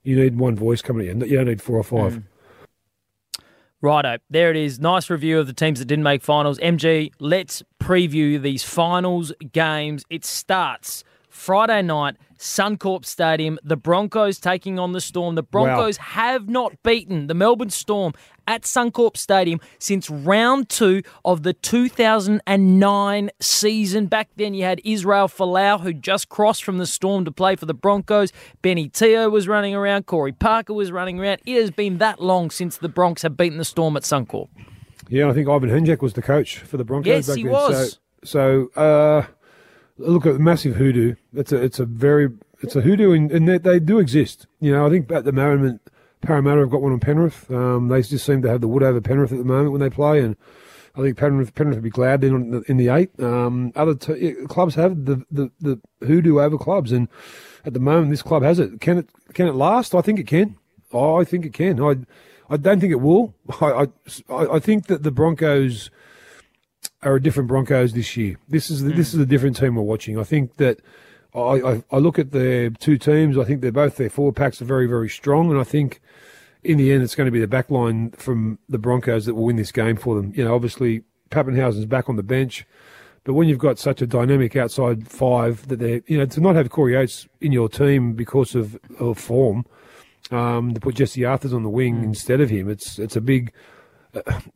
you 0.04 0.14
need 0.14 0.38
one 0.38 0.54
voice 0.54 0.80
coming 0.80 1.08
in. 1.08 1.20
You 1.22 1.36
don't 1.38 1.46
need 1.46 1.60
four 1.60 1.76
or 1.76 1.82
five. 1.82 2.14
Mm. 2.14 3.42
Righto, 3.82 4.18
there 4.30 4.50
it 4.50 4.56
is. 4.56 4.78
Nice 4.78 5.10
review 5.10 5.40
of 5.40 5.48
the 5.48 5.52
teams 5.52 5.80
that 5.80 5.86
didn't 5.86 6.04
make 6.04 6.22
finals. 6.22 6.58
MG, 6.60 7.10
let's 7.18 7.64
preview 7.82 8.40
these 8.40 8.62
finals 8.62 9.32
games. 9.52 10.04
It 10.08 10.24
starts 10.24 11.02
Friday 11.28 11.82
night, 11.82 12.16
Suncorp 12.38 13.04
Stadium. 13.04 13.58
The 13.62 13.76
Broncos 13.76 14.38
taking 14.38 14.78
on 14.78 14.92
the 14.92 15.00
Storm. 15.00 15.34
The 15.34 15.42
Broncos 15.42 15.96
have 15.96 16.48
not 16.48 16.82
beaten 16.82 17.26
the 17.26 17.34
Melbourne 17.34 17.70
Storm 17.70 18.12
at 18.46 18.62
Suncorp 18.62 19.16
Stadium 19.16 19.60
since 19.78 20.08
round 20.08 20.68
two 20.68 21.02
of 21.24 21.42
the 21.42 21.52
2009 21.52 23.30
season. 23.40 24.06
Back 24.06 24.28
then, 24.36 24.54
you 24.54 24.64
had 24.64 24.80
Israel 24.84 25.28
Folau, 25.28 25.80
who 25.80 25.92
just 25.92 26.28
crossed 26.28 26.64
from 26.64 26.78
the 26.78 26.86
Storm 26.86 27.24
to 27.24 27.32
play 27.32 27.56
for 27.56 27.66
the 27.66 27.74
Broncos. 27.74 28.32
Benny 28.62 28.88
Teo 28.88 29.28
was 29.28 29.48
running 29.48 29.74
around. 29.74 30.06
Corey 30.06 30.32
Parker 30.32 30.74
was 30.74 30.92
running 30.92 31.18
around. 31.18 31.40
It 31.46 31.60
has 31.60 31.70
been 31.70 31.98
that 31.98 32.20
long 32.20 32.50
since 32.50 32.76
the 32.76 32.88
Bronx 32.88 33.22
have 33.22 33.36
beaten 33.36 33.58
the 33.58 33.64
Storm 33.64 33.96
at 33.96 34.02
Suncorp. 34.02 34.48
Yeah, 35.08 35.28
I 35.28 35.32
think 35.32 35.48
Ivan 35.48 35.70
Henjak 35.70 36.02
was 36.02 36.14
the 36.14 36.22
coach 36.22 36.58
for 36.58 36.76
the 36.76 36.84
Broncos. 36.84 37.06
Yes, 37.06 37.26
back 37.28 37.36
he 37.36 37.44
then. 37.44 37.52
was. 37.52 38.00
So, 38.24 38.68
so 38.74 38.80
uh, 38.80 39.26
look 39.98 40.26
at 40.26 40.34
the 40.34 40.38
massive 40.38 40.76
hoodoo. 40.76 41.14
It's 41.34 41.52
a, 41.52 41.62
it's 41.62 41.78
a 41.78 41.86
very, 41.86 42.30
it's 42.60 42.76
a 42.76 42.80
hoodoo, 42.80 43.12
and, 43.12 43.30
and 43.30 43.48
they, 43.48 43.58
they 43.58 43.80
do 43.80 43.98
exist. 43.98 44.46
You 44.60 44.72
know, 44.72 44.86
I 44.86 44.90
think 44.90 45.10
at 45.10 45.24
the 45.24 45.32
moment, 45.32 45.80
Parramatta 46.22 46.60
have 46.60 46.70
got 46.70 46.82
one 46.82 46.92
on 46.92 47.00
Penrith. 47.00 47.50
Um, 47.50 47.88
they 47.88 48.02
just 48.02 48.24
seem 48.24 48.42
to 48.42 48.48
have 48.48 48.60
the 48.60 48.68
wood 48.68 48.82
over 48.82 49.00
Penrith 49.00 49.32
at 49.32 49.38
the 49.38 49.44
moment 49.44 49.72
when 49.72 49.80
they 49.80 49.90
play, 49.90 50.20
and 50.20 50.36
I 50.94 51.02
think 51.02 51.18
Penrith, 51.18 51.54
Penrith 51.54 51.76
would 51.76 51.84
be 51.84 51.90
glad 51.90 52.24
in 52.24 52.50
the, 52.50 52.62
in 52.62 52.78
the 52.78 52.88
eight. 52.88 53.10
Um, 53.20 53.72
other 53.76 53.94
t- 53.94 54.34
clubs 54.48 54.74
have 54.76 55.04
the, 55.04 55.24
the, 55.30 55.50
the 55.60 55.80
hoodoo 56.06 56.40
over 56.40 56.56
clubs, 56.56 56.90
and 56.90 57.08
at 57.64 57.74
the 57.74 57.80
moment, 57.80 58.10
this 58.10 58.22
club 58.22 58.42
has 58.42 58.58
it. 58.58 58.80
Can 58.80 58.98
it 58.98 59.10
can 59.34 59.46
it 59.46 59.54
last? 59.54 59.94
I 59.94 60.00
think 60.00 60.18
it 60.18 60.26
can. 60.26 60.56
I 60.94 61.24
think 61.24 61.44
it 61.44 61.52
can. 61.52 61.82
I 61.82 61.96
I 62.48 62.56
don't 62.56 62.80
think 62.80 62.92
it 62.92 63.00
will. 63.00 63.34
I 63.60 63.88
I, 64.30 64.36
I 64.36 64.58
think 64.58 64.86
that 64.86 65.02
the 65.02 65.10
Broncos 65.10 65.90
are 67.02 67.16
a 67.16 67.22
different 67.22 67.48
Broncos 67.48 67.92
this 67.92 68.16
year. 68.16 68.36
This 68.48 68.70
is 68.70 68.82
the, 68.82 68.92
this 68.92 69.14
is 69.14 69.20
a 69.20 69.26
different 69.26 69.56
team 69.56 69.76
we're 69.76 69.82
watching. 69.82 70.18
I 70.18 70.24
think 70.24 70.56
that 70.56 70.80
I, 71.34 71.40
I 71.40 71.84
I 71.90 71.98
look 71.98 72.18
at 72.18 72.32
the 72.32 72.74
two 72.80 72.98
teams. 72.98 73.38
I 73.38 73.44
think 73.44 73.60
they're 73.60 73.72
both 73.72 73.96
their 73.96 74.10
forward 74.10 74.36
packs 74.36 74.60
are 74.62 74.66
very 74.66 74.86
very 74.86 75.08
strong, 75.08 75.50
and 75.50 75.60
I 75.60 75.64
think 75.64 76.00
in 76.64 76.78
the 76.78 76.92
end 76.92 77.02
it's 77.02 77.14
going 77.14 77.26
to 77.26 77.32
be 77.32 77.40
the 77.40 77.46
back 77.46 77.70
line 77.70 78.10
from 78.12 78.58
the 78.68 78.78
Broncos 78.78 79.26
that 79.26 79.34
will 79.34 79.44
win 79.44 79.56
this 79.56 79.72
game 79.72 79.96
for 79.96 80.16
them. 80.16 80.32
You 80.34 80.44
know, 80.44 80.54
obviously 80.54 81.04
Papenhuyzen's 81.30 81.86
back 81.86 82.08
on 82.08 82.16
the 82.16 82.22
bench. 82.22 82.66
But 83.24 83.34
when 83.34 83.48
you've 83.48 83.58
got 83.58 83.80
such 83.80 84.00
a 84.00 84.06
dynamic 84.06 84.54
outside 84.54 85.08
five 85.08 85.66
that 85.66 85.80
they, 85.80 86.00
you 86.06 86.16
know, 86.16 86.26
to 86.26 86.40
not 86.40 86.54
have 86.54 86.70
Corey 86.70 86.94
Oates 86.94 87.26
in 87.40 87.50
your 87.50 87.68
team 87.68 88.12
because 88.12 88.54
of, 88.54 88.78
of 89.00 89.18
form, 89.18 89.66
um, 90.30 90.74
to 90.74 90.80
put 90.80 90.94
Jesse 90.94 91.24
Arthurs 91.24 91.52
on 91.52 91.64
the 91.64 91.68
wing 91.68 92.04
instead 92.04 92.40
of 92.40 92.50
him, 92.50 92.70
it's 92.70 93.00
it's 93.00 93.16
a 93.16 93.20
big, 93.20 93.52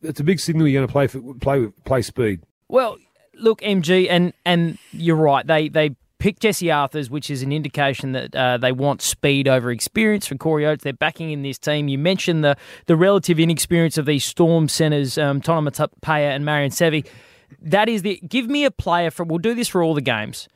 it's 0.01 0.19
a 0.19 0.23
big 0.23 0.39
signal 0.39 0.67
you're 0.67 0.79
going 0.79 0.87
to 0.87 0.91
play 0.91 1.07
for, 1.07 1.33
play 1.35 1.67
play 1.85 2.01
speed. 2.01 2.41
Well, 2.67 2.97
look, 3.35 3.61
MG, 3.61 4.07
and 4.09 4.33
and 4.45 4.77
you're 4.91 5.15
right. 5.15 5.45
They 5.45 5.69
they 5.69 5.95
picked 6.19 6.41
Jesse 6.41 6.69
Arthurs, 6.69 7.09
which 7.09 7.29
is 7.31 7.41
an 7.41 7.51
indication 7.51 8.11
that 8.11 8.35
uh, 8.35 8.57
they 8.57 8.71
want 8.71 9.01
speed 9.01 9.47
over 9.47 9.71
experience 9.71 10.27
for 10.27 10.35
Corey 10.35 10.65
Oates. 10.65 10.83
They're 10.83 10.93
backing 10.93 11.31
in 11.31 11.41
this 11.41 11.57
team. 11.57 11.87
You 11.87 11.97
mentioned 11.97 12.43
the 12.43 12.55
the 12.85 12.95
relative 12.95 13.39
inexperience 13.39 13.97
of 13.97 14.05
these 14.05 14.23
Storm 14.23 14.67
centres, 14.69 15.17
um, 15.17 15.41
Matapaya 15.41 16.35
and 16.35 16.45
Marion 16.45 16.71
Seve. 16.71 17.05
That 17.61 17.89
is 17.89 18.03
the 18.03 18.21
give 18.27 18.47
me 18.47 18.65
a 18.65 18.71
player 18.71 19.11
from. 19.11 19.27
We'll 19.27 19.39
do 19.39 19.53
this 19.53 19.67
for 19.67 19.83
all 19.83 19.93
the 19.93 20.01
games. 20.01 20.47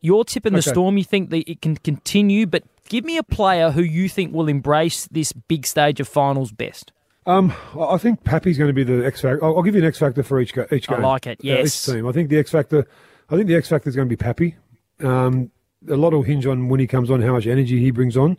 You're 0.00 0.24
tipping 0.24 0.54
the 0.54 0.60
Okay. 0.60 0.70
Storm. 0.70 0.96
You 0.96 1.04
think 1.04 1.30
that 1.30 1.48
it 1.48 1.60
can 1.60 1.76
continue, 1.76 2.46
but 2.46 2.64
give 2.88 3.04
me 3.04 3.18
a 3.18 3.22
player 3.22 3.70
who 3.70 3.82
you 3.82 4.08
think 4.08 4.32
will 4.32 4.48
embrace 4.48 5.06
this 5.08 5.32
big 5.32 5.66
stage 5.66 6.00
of 6.00 6.08
finals 6.08 6.50
best. 6.52 6.90
Um, 7.26 7.52
I 7.78 7.98
think 7.98 8.24
Pappy's 8.24 8.56
going 8.56 8.68
to 8.68 8.74
be 8.74 8.84
the 8.84 9.04
X 9.04 9.20
factor. 9.20 9.44
I'll 9.44 9.56
I'll 9.56 9.62
give 9.62 9.74
you 9.74 9.82
an 9.82 9.86
X 9.86 9.98
factor 9.98 10.22
for 10.22 10.40
each 10.40 10.54
go, 10.54 10.66
each 10.72 10.88
I 10.88 10.98
like 10.98 11.26
it, 11.26 11.40
uh, 11.40 11.42
yes. 11.42 11.88
each 11.88 11.94
team. 11.94 12.06
I 12.06 12.12
think 12.12 12.30
the 12.30 12.38
X 12.38 12.50
factor. 12.50 12.86
I 13.28 13.36
think 13.36 13.46
the 13.46 13.56
X 13.56 13.68
factor 13.68 13.88
is 13.88 13.96
going 13.96 14.08
to 14.08 14.10
be 14.10 14.16
Pappy. 14.16 14.56
Um, 15.00 15.50
a 15.88 15.96
lot 15.96 16.12
will 16.12 16.22
hinge 16.22 16.46
on 16.46 16.68
when 16.68 16.80
he 16.80 16.86
comes 16.86 17.10
on, 17.10 17.22
how 17.22 17.32
much 17.32 17.46
energy 17.46 17.78
he 17.78 17.90
brings 17.90 18.16
on, 18.16 18.38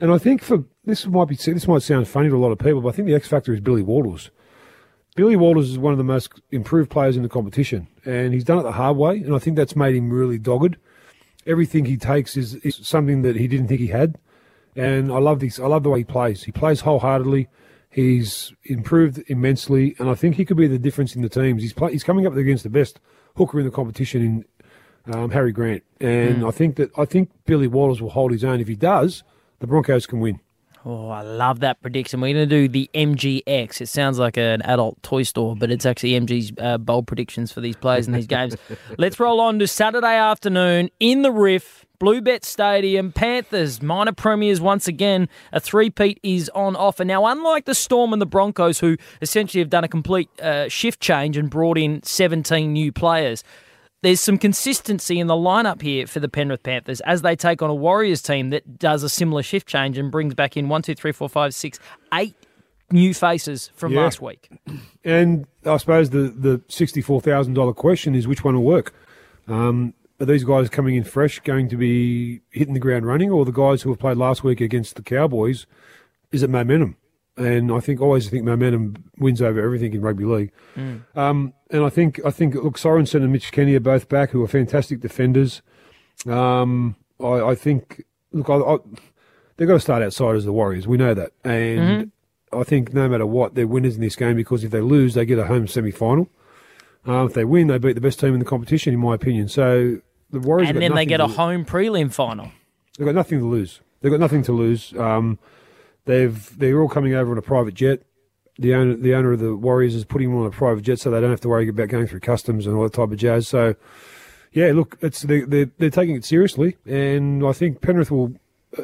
and 0.00 0.12
I 0.12 0.18
think 0.18 0.42
for 0.42 0.64
this 0.84 1.06
might 1.06 1.28
be 1.28 1.36
this 1.36 1.68
might 1.68 1.82
sound 1.82 2.08
funny 2.08 2.28
to 2.28 2.36
a 2.36 2.38
lot 2.38 2.52
of 2.52 2.58
people, 2.58 2.80
but 2.80 2.90
I 2.90 2.92
think 2.92 3.08
the 3.08 3.14
X 3.14 3.28
factor 3.28 3.52
is 3.52 3.60
Billy 3.60 3.82
Walters. 3.82 4.30
Billy 5.16 5.36
Walters 5.36 5.70
is 5.70 5.78
one 5.78 5.92
of 5.92 5.98
the 5.98 6.04
most 6.04 6.40
improved 6.50 6.90
players 6.90 7.16
in 7.16 7.22
the 7.22 7.28
competition, 7.28 7.86
and 8.04 8.32
he's 8.34 8.44
done 8.44 8.58
it 8.58 8.62
the 8.62 8.72
hard 8.72 8.96
way, 8.96 9.18
and 9.18 9.34
I 9.34 9.38
think 9.38 9.56
that's 9.56 9.76
made 9.76 9.94
him 9.94 10.10
really 10.10 10.38
dogged. 10.38 10.76
Everything 11.46 11.84
he 11.84 11.96
takes 11.96 12.36
is, 12.36 12.54
is 12.56 12.80
something 12.82 13.22
that 13.22 13.36
he 13.36 13.46
didn't 13.46 13.68
think 13.68 13.80
he 13.80 13.88
had, 13.88 14.18
and 14.74 15.12
I 15.12 15.18
love 15.18 15.40
this. 15.40 15.60
I 15.60 15.66
love 15.66 15.82
the 15.82 15.90
way 15.90 16.00
he 16.00 16.04
plays. 16.04 16.44
He 16.44 16.52
plays 16.52 16.80
wholeheartedly. 16.80 17.48
He's 17.94 18.52
improved 18.64 19.22
immensely, 19.28 19.94
and 20.00 20.10
I 20.10 20.16
think 20.16 20.34
he 20.34 20.44
could 20.44 20.56
be 20.56 20.66
the 20.66 20.80
difference 20.80 21.14
in 21.14 21.22
the 21.22 21.28
teams. 21.28 21.62
He's 21.62 21.72
play, 21.72 21.92
he's 21.92 22.02
coming 22.02 22.26
up 22.26 22.34
against 22.34 22.64
the 22.64 22.68
best 22.68 22.98
hooker 23.36 23.60
in 23.60 23.64
the 23.64 23.70
competition 23.70 24.44
in 25.06 25.14
um, 25.14 25.30
Harry 25.30 25.52
Grant, 25.52 25.84
and 26.00 26.44
I 26.44 26.50
think 26.50 26.74
that 26.74 26.90
I 26.98 27.04
think 27.04 27.30
Billy 27.46 27.68
Walters 27.68 28.02
will 28.02 28.10
hold 28.10 28.32
his 28.32 28.42
own. 28.42 28.60
If 28.60 28.66
he 28.66 28.74
does, 28.74 29.22
the 29.60 29.68
Broncos 29.68 30.08
can 30.08 30.18
win. 30.18 30.40
Oh, 30.86 31.08
I 31.08 31.22
love 31.22 31.60
that 31.60 31.80
prediction. 31.80 32.20
We're 32.20 32.34
going 32.34 32.46
to 32.46 32.54
do 32.54 32.68
the 32.68 32.90
MGX. 32.92 33.80
It 33.80 33.88
sounds 33.88 34.18
like 34.18 34.36
an 34.36 34.60
adult 34.62 35.02
toy 35.02 35.22
store, 35.22 35.56
but 35.56 35.70
it's 35.70 35.86
actually 35.86 36.10
MG's 36.10 36.52
uh, 36.58 36.76
bold 36.76 37.06
predictions 37.06 37.50
for 37.50 37.62
these 37.62 37.76
players 37.76 38.06
in 38.06 38.12
these 38.12 38.26
games. 38.26 38.54
Let's 38.98 39.18
roll 39.18 39.40
on 39.40 39.58
to 39.60 39.66
Saturday 39.66 40.14
afternoon 40.14 40.90
in 41.00 41.22
the 41.22 41.32
Riff, 41.32 41.86
Bluebet 41.98 42.44
Stadium. 42.44 43.12
Panthers, 43.12 43.80
minor 43.80 44.12
premiers 44.12 44.60
once 44.60 44.86
again. 44.86 45.26
A 45.52 45.60
three-peat 45.60 46.20
is 46.22 46.50
on 46.54 46.76
offer. 46.76 47.04
Now, 47.04 47.24
unlike 47.24 47.64
the 47.64 47.74
Storm 47.74 48.12
and 48.12 48.20
the 48.20 48.26
Broncos, 48.26 48.80
who 48.80 48.98
essentially 49.22 49.62
have 49.62 49.70
done 49.70 49.84
a 49.84 49.88
complete 49.88 50.28
uh, 50.38 50.68
shift 50.68 51.00
change 51.00 51.38
and 51.38 51.48
brought 51.48 51.78
in 51.78 52.02
17 52.02 52.70
new 52.70 52.92
players, 52.92 53.42
there's 54.04 54.20
some 54.20 54.36
consistency 54.38 55.18
in 55.18 55.26
the 55.26 55.34
lineup 55.34 55.80
here 55.82 56.06
for 56.06 56.20
the 56.20 56.28
Penrith 56.28 56.62
Panthers 56.62 57.00
as 57.00 57.22
they 57.22 57.34
take 57.34 57.62
on 57.62 57.70
a 57.70 57.74
Warriors 57.74 58.20
team 58.22 58.50
that 58.50 58.78
does 58.78 59.02
a 59.02 59.08
similar 59.08 59.42
shift 59.42 59.66
change 59.66 59.96
and 59.98 60.10
brings 60.12 60.34
back 60.34 60.56
in 60.56 60.68
one, 60.68 60.82
two, 60.82 60.94
three, 60.94 61.10
four, 61.10 61.28
five, 61.28 61.54
six, 61.54 61.80
eight 62.12 62.34
new 62.92 63.14
faces 63.14 63.70
from 63.74 63.92
Yeah. 63.92 64.02
last 64.02 64.20
week. 64.20 64.50
And 65.04 65.46
I 65.64 65.78
suppose 65.78 66.10
the, 66.10 66.28
the 66.28 66.58
$64,000 66.68 67.74
question 67.76 68.14
is 68.14 68.28
which 68.28 68.44
one 68.44 68.54
will 68.54 68.62
work? 68.62 68.94
Um, 69.48 69.94
are 70.20 70.26
these 70.26 70.44
guys 70.44 70.68
coming 70.68 70.94
in 70.96 71.04
fresh 71.04 71.40
going 71.40 71.68
to 71.70 71.76
be 71.76 72.40
hitting 72.50 72.74
the 72.74 72.80
ground 72.80 73.06
running, 73.06 73.30
or 73.30 73.44
the 73.44 73.52
guys 73.52 73.82
who 73.82 73.90
have 73.90 73.98
played 73.98 74.16
last 74.18 74.44
week 74.44 74.60
against 74.60 74.96
the 74.96 75.02
Cowboys? 75.02 75.66
Is 76.30 76.42
it 76.42 76.50
momentum? 76.50 76.96
And 77.36 77.72
I 77.72 77.80
think 77.80 78.00
always 78.00 78.28
think 78.30 78.44
momentum 78.44 78.94
wins 79.18 79.42
over 79.42 79.60
everything 79.60 79.92
in 79.92 80.02
rugby 80.02 80.24
league. 80.24 80.52
Um, 81.16 81.52
and 81.70 81.82
I 81.84 81.88
think 81.88 82.20
I 82.24 82.30
think 82.30 82.54
look 82.54 82.78
Sorensen 82.78 83.22
and 83.22 83.32
Mitch 83.32 83.50
Kenny 83.50 83.74
are 83.74 83.80
both 83.80 84.08
back, 84.08 84.30
who 84.30 84.42
are 84.44 84.48
fantastic 84.48 85.00
defenders. 85.00 85.60
Um, 86.26 86.96
I, 87.20 87.40
I 87.40 87.54
think 87.56 88.04
look, 88.32 88.48
I, 88.48 88.54
I, 88.54 88.76
they've 89.56 89.66
got 89.66 89.74
to 89.74 89.80
start 89.80 90.02
outside 90.02 90.36
as 90.36 90.44
the 90.44 90.52
Warriors. 90.52 90.86
We 90.86 90.96
know 90.96 91.12
that, 91.14 91.32
and 91.42 92.12
I 92.52 92.62
think 92.62 92.94
no 92.94 93.08
matter 93.08 93.26
what, 93.26 93.56
they're 93.56 93.66
winners 93.66 93.96
in 93.96 94.00
this 94.00 94.14
game 94.16 94.36
because 94.36 94.62
if 94.62 94.70
they 94.70 94.80
lose, 94.80 95.14
they 95.14 95.26
get 95.26 95.38
a 95.38 95.46
home 95.46 95.66
semi 95.66 95.90
final. 95.90 96.28
Uh, 97.06 97.26
if 97.26 97.34
they 97.34 97.44
win, 97.44 97.66
they 97.66 97.78
beat 97.78 97.94
the 97.94 98.00
best 98.00 98.18
team 98.20 98.32
in 98.32 98.38
the 98.38 98.46
competition, 98.46 98.94
in 98.94 99.00
my 99.00 99.14
opinion. 99.14 99.48
So 99.48 99.98
the 100.30 100.38
Warriors, 100.38 100.70
And 100.70 100.80
then 100.80 100.94
they 100.94 101.04
get 101.04 101.20
a 101.20 101.26
home 101.26 101.64
prelim 101.64 102.12
final. 102.12 102.50
They've 102.96 103.04
got 103.06 103.14
nothing 103.14 103.40
to 103.40 103.46
lose. 103.46 103.80
They've 104.00 104.12
got 104.12 104.20
nothing 104.20 104.42
to 104.44 104.52
lose. 104.52 104.94
Um, 104.96 105.38
they've 106.04 106.58
they're 106.58 106.80
all 106.80 106.88
coming 106.88 107.14
over 107.14 107.32
on 107.32 107.38
a 107.38 107.42
private 107.42 107.74
jet. 107.74 108.02
The 108.58 108.74
owner 108.74 108.96
the 108.96 109.14
owner 109.14 109.32
of 109.32 109.40
the 109.40 109.56
Warriors 109.56 109.94
is 109.94 110.04
putting 110.04 110.30
them 110.30 110.40
on 110.40 110.46
a 110.46 110.50
private 110.50 110.82
jet, 110.82 111.00
so 111.00 111.10
they 111.10 111.20
don't 111.20 111.30
have 111.30 111.40
to 111.40 111.48
worry 111.48 111.68
about 111.68 111.88
going 111.88 112.06
through 112.06 112.20
customs 112.20 112.66
and 112.66 112.76
all 112.76 112.84
that 112.84 112.92
type 112.92 113.10
of 113.10 113.16
jazz. 113.16 113.48
So, 113.48 113.74
yeah, 114.52 114.72
look, 114.72 114.96
it's 115.00 115.22
they 115.22 115.40
they're, 115.40 115.70
they're 115.78 115.90
taking 115.90 116.14
it 116.16 116.24
seriously, 116.24 116.76
and 116.86 117.44
I 117.44 117.52
think 117.52 117.80
Penrith 117.80 118.10
will. 118.10 118.34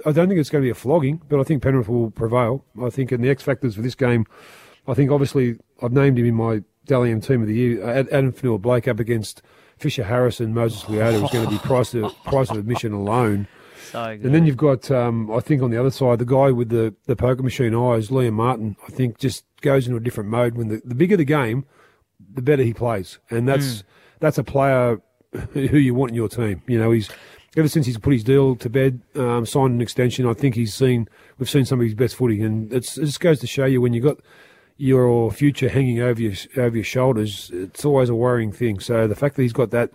I 0.07 0.13
don't 0.13 0.29
think 0.29 0.39
it's 0.39 0.51
going 0.51 0.63
to 0.63 0.67
be 0.67 0.71
a 0.71 0.75
flogging, 0.75 1.21
but 1.29 1.41
I 1.41 1.43
think 1.43 1.65
Penrith 1.65 1.89
will 1.89 2.13
prevail. 2.13 2.65
I 2.81 2.91
think 2.91 3.11
in 3.11 3.23
the 3.23 3.29
X 3.29 3.43
factors 3.43 3.75
for 3.75 3.83
this 3.83 3.97
game, 3.97 4.25
I 4.87 4.95
think 4.95 5.11
obviously 5.11 5.59
I've 5.83 5.93
named 5.93 6.17
him 6.17 6.27
in 6.27 6.35
my 6.35 6.63
Dally 6.87 7.11
M 7.11 7.21
team 7.21 7.43
of 7.43 7.49
the 7.49 7.55
year. 7.55 7.89
Addin 7.89 8.33
Fonua-Blake 8.33 8.87
up 8.89 9.01
against 9.01 9.43
Fisher 9.79 10.05
Harris 10.05 10.41
and 10.41 10.55
Moses 10.55 10.83
Leota 10.83 11.25
is 11.25 11.31
going 11.31 11.45
to 11.45 11.51
be 11.51 11.59
price 11.59 11.95
of, 11.95 12.15
price 12.25 12.51
of 12.51 12.59
admission 12.59 12.93
alone. 12.93 13.49
So 13.91 14.17
good. 14.17 14.25
And 14.25 14.35
then 14.35 14.47
you've 14.47 14.57
got, 14.57 14.91
um, 14.91 15.31
I 15.31 15.41
think, 15.41 15.63
on 15.63 15.71
the 15.71 15.79
other 15.79 15.91
side, 15.91 16.19
the 16.19 16.25
guy 16.25 16.51
with 16.51 16.69
the, 16.69 16.95
the 17.07 17.17
poker 17.17 17.43
machine 17.43 17.75
eyes, 17.75 18.09
Liam 18.09 18.35
Martin. 18.35 18.77
I 18.87 18.91
think 18.91 19.19
just 19.19 19.45
goes 19.61 19.87
into 19.87 19.97
a 19.97 20.01
different 20.01 20.31
mode. 20.31 20.55
When 20.55 20.69
the, 20.69 20.83
the 20.85 20.95
bigger 20.95 21.17
the 21.17 21.25
game, 21.25 21.65
the 22.33 22.43
better 22.43 22.63
he 22.63 22.75
plays, 22.75 23.19
and 23.31 23.49
that's 23.49 23.85
that's 24.21 24.39
a 24.39 24.45
player 24.45 25.01
who 25.53 25.79
you 25.79 25.95
want 25.95 26.11
in 26.11 26.15
your 26.15 26.29
team. 26.29 26.63
You 26.67 26.79
know, 26.79 26.91
he's 26.91 27.11
ever 27.57 27.69
since 27.69 27.87
he's 27.87 27.99
put 27.99 28.13
his 28.13 28.25
deal 28.25 28.57
to 28.57 28.71
bed, 28.71 29.01
um, 29.17 29.45
signed 29.45 29.75
an 29.75 29.81
extension. 29.81 30.27
I 30.27 30.35
think 30.35 30.55
he's 30.55 30.75
seen 30.75 31.09
we've 31.39 31.51
seen 31.51 31.65
some 31.65 31.81
of 31.81 31.85
his 31.85 31.95
best 31.95 32.17
footy, 32.17 32.43
and 32.43 32.73
it's, 32.73 32.97
it 32.97 33.07
just 33.07 33.21
goes 33.21 33.41
to 33.41 33.47
show 33.47 33.65
you 33.65 33.81
when 33.81 33.93
you've 33.93 34.05
got 34.05 34.19
your 34.81 35.31
future 35.31 35.69
hanging 35.69 36.01
over 36.01 36.23
your 36.23 36.35
over 36.57 36.77
your 36.77 36.85
shoulders, 36.85 37.51
it's 37.53 37.85
always 37.85 38.09
a 38.09 38.15
worrying 38.15 38.51
thing. 38.51 38.81
So 38.81 39.07
the 39.07 39.15
fact 39.15 39.37
that 39.37 39.43
he's 39.43 39.53
got 39.53 39.71
that 39.73 39.91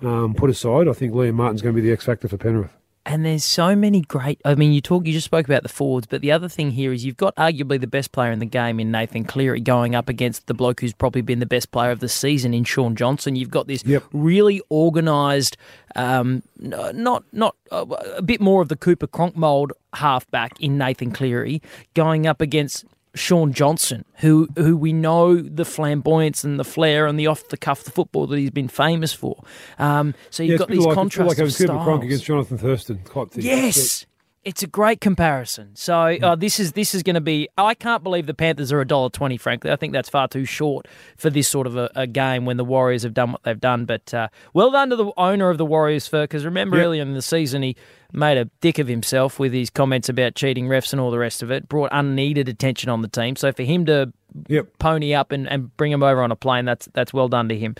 um, 0.00 0.34
put 0.34 0.48
aside, 0.48 0.86
I 0.86 0.92
think 0.92 1.12
Liam 1.12 1.34
Martin's 1.34 1.60
going 1.60 1.74
to 1.74 1.82
be 1.82 1.86
the 1.86 1.92
X 1.92 2.04
factor 2.04 2.28
for 2.28 2.36
Penrith. 2.36 2.70
And 3.04 3.24
there's 3.24 3.44
so 3.44 3.74
many 3.74 4.00
great. 4.02 4.40
I 4.44 4.54
mean, 4.54 4.72
you 4.72 4.80
talk. 4.80 5.06
You 5.06 5.12
just 5.12 5.24
spoke 5.24 5.44
about 5.46 5.64
the 5.64 5.68
forwards, 5.68 6.06
but 6.06 6.20
the 6.20 6.30
other 6.30 6.48
thing 6.48 6.70
here 6.70 6.92
is 6.92 7.04
you've 7.04 7.16
got 7.16 7.34
arguably 7.34 7.80
the 7.80 7.88
best 7.88 8.12
player 8.12 8.30
in 8.30 8.38
the 8.38 8.46
game 8.46 8.78
in 8.78 8.92
Nathan 8.92 9.24
Cleary 9.24 9.60
going 9.60 9.96
up 9.96 10.08
against 10.08 10.46
the 10.46 10.54
bloke 10.54 10.80
who's 10.80 10.92
probably 10.92 11.20
been 11.20 11.40
the 11.40 11.46
best 11.46 11.72
player 11.72 11.90
of 11.90 11.98
the 11.98 12.08
season 12.08 12.54
in 12.54 12.62
Shaun 12.62 12.94
Johnson. 12.94 13.34
You've 13.34 13.50
got 13.50 13.66
this 13.66 13.84
Yep. 13.84 14.04
really 14.12 14.62
organised, 14.70 15.56
um, 15.96 16.44
not 16.60 17.24
not 17.32 17.56
uh, 17.72 17.86
a 18.16 18.22
bit 18.22 18.40
more 18.40 18.62
of 18.62 18.68
the 18.68 18.76
Cooper 18.76 19.08
Cronk 19.08 19.36
mold 19.36 19.72
halfback 19.94 20.60
in 20.60 20.78
Nathan 20.78 21.10
Cleary 21.10 21.60
going 21.94 22.26
up 22.28 22.40
against. 22.40 22.84
Shaun 23.14 23.52
Johnson, 23.52 24.04
who 24.16 24.48
who 24.56 24.76
we 24.76 24.92
know 24.92 25.36
the 25.36 25.64
flamboyance 25.64 26.44
and 26.44 26.58
the 26.58 26.64
flair 26.64 27.06
and 27.06 27.18
the 27.18 27.26
off 27.26 27.48
the 27.48 27.56
cuff 27.56 27.84
the 27.84 27.90
football 27.90 28.26
that 28.28 28.38
he's 28.38 28.50
been 28.50 28.68
famous 28.68 29.12
for. 29.12 29.42
Um, 29.78 30.14
so 30.30 30.42
you've 30.42 30.52
Yeah, 30.52 30.58
got 30.58 30.68
these 30.68 30.86
like, 30.86 30.94
contrasts 30.94 31.28
Like 31.28 31.36
having 31.38 31.52
of 31.52 31.56
Cooper 31.58 31.84
Cronk 31.84 32.04
against 32.04 32.24
Jonathan 32.24 32.58
Thurston 32.58 33.02
type 33.04 33.30
thing. 33.30 33.44
Yes. 33.44 34.06
It's 34.44 34.62
a 34.64 34.66
great 34.66 35.00
comparison. 35.00 35.70
So 35.76 35.94
uh, 36.20 36.34
this 36.34 36.58
is 36.58 36.72
this 36.72 36.96
is 36.96 37.04
going 37.04 37.14
to 37.14 37.20
be. 37.20 37.48
I 37.56 37.74
can't 37.74 38.02
believe 38.02 38.26
the 38.26 38.34
Panthers 38.34 38.72
are 38.72 38.80
a 38.80 38.84
dollar 38.84 39.08
twenty. 39.08 39.36
Frankly, 39.36 39.70
I 39.70 39.76
think 39.76 39.92
that's 39.92 40.08
far 40.08 40.26
too 40.26 40.44
short 40.44 40.88
for 41.16 41.30
this 41.30 41.46
sort 41.46 41.68
of 41.68 41.76
a, 41.76 41.88
a 41.94 42.08
game 42.08 42.44
when 42.44 42.56
the 42.56 42.64
Warriors 42.64 43.04
have 43.04 43.14
done 43.14 43.30
what 43.30 43.44
they've 43.44 43.60
done. 43.60 43.84
But 43.84 44.12
uh, 44.12 44.28
well 44.52 44.72
done 44.72 44.90
to 44.90 44.96
the 44.96 45.12
owner 45.16 45.48
of 45.48 45.58
the 45.58 45.64
Warriors 45.64 46.08
for 46.08 46.22
because 46.22 46.44
remember 46.44 46.76
Yep. 46.76 46.86
earlier 46.86 47.02
in 47.02 47.14
the 47.14 47.22
season 47.22 47.62
he 47.62 47.76
made 48.12 48.36
a 48.36 48.46
dick 48.60 48.80
of 48.80 48.88
himself 48.88 49.38
with 49.38 49.52
his 49.52 49.70
comments 49.70 50.08
about 50.08 50.34
cheating 50.34 50.66
refs 50.66 50.92
and 50.92 51.00
all 51.00 51.12
the 51.12 51.20
rest 51.20 51.44
of 51.44 51.52
it. 51.52 51.68
Brought 51.68 51.90
unneeded 51.92 52.48
attention 52.48 52.90
on 52.90 53.00
the 53.00 53.08
team. 53.08 53.36
So 53.36 53.52
for 53.52 53.62
him 53.62 53.86
to 53.86 54.12
Yep. 54.48 54.78
pony 54.80 55.14
up 55.14 55.30
and, 55.30 55.48
and 55.48 55.76
bring 55.76 55.92
him 55.92 56.02
over 56.02 56.20
on 56.20 56.32
a 56.32 56.36
plane, 56.36 56.64
that's 56.64 56.88
that's 56.94 57.12
well 57.12 57.28
done 57.28 57.48
to 57.50 57.56
him. 57.56 57.76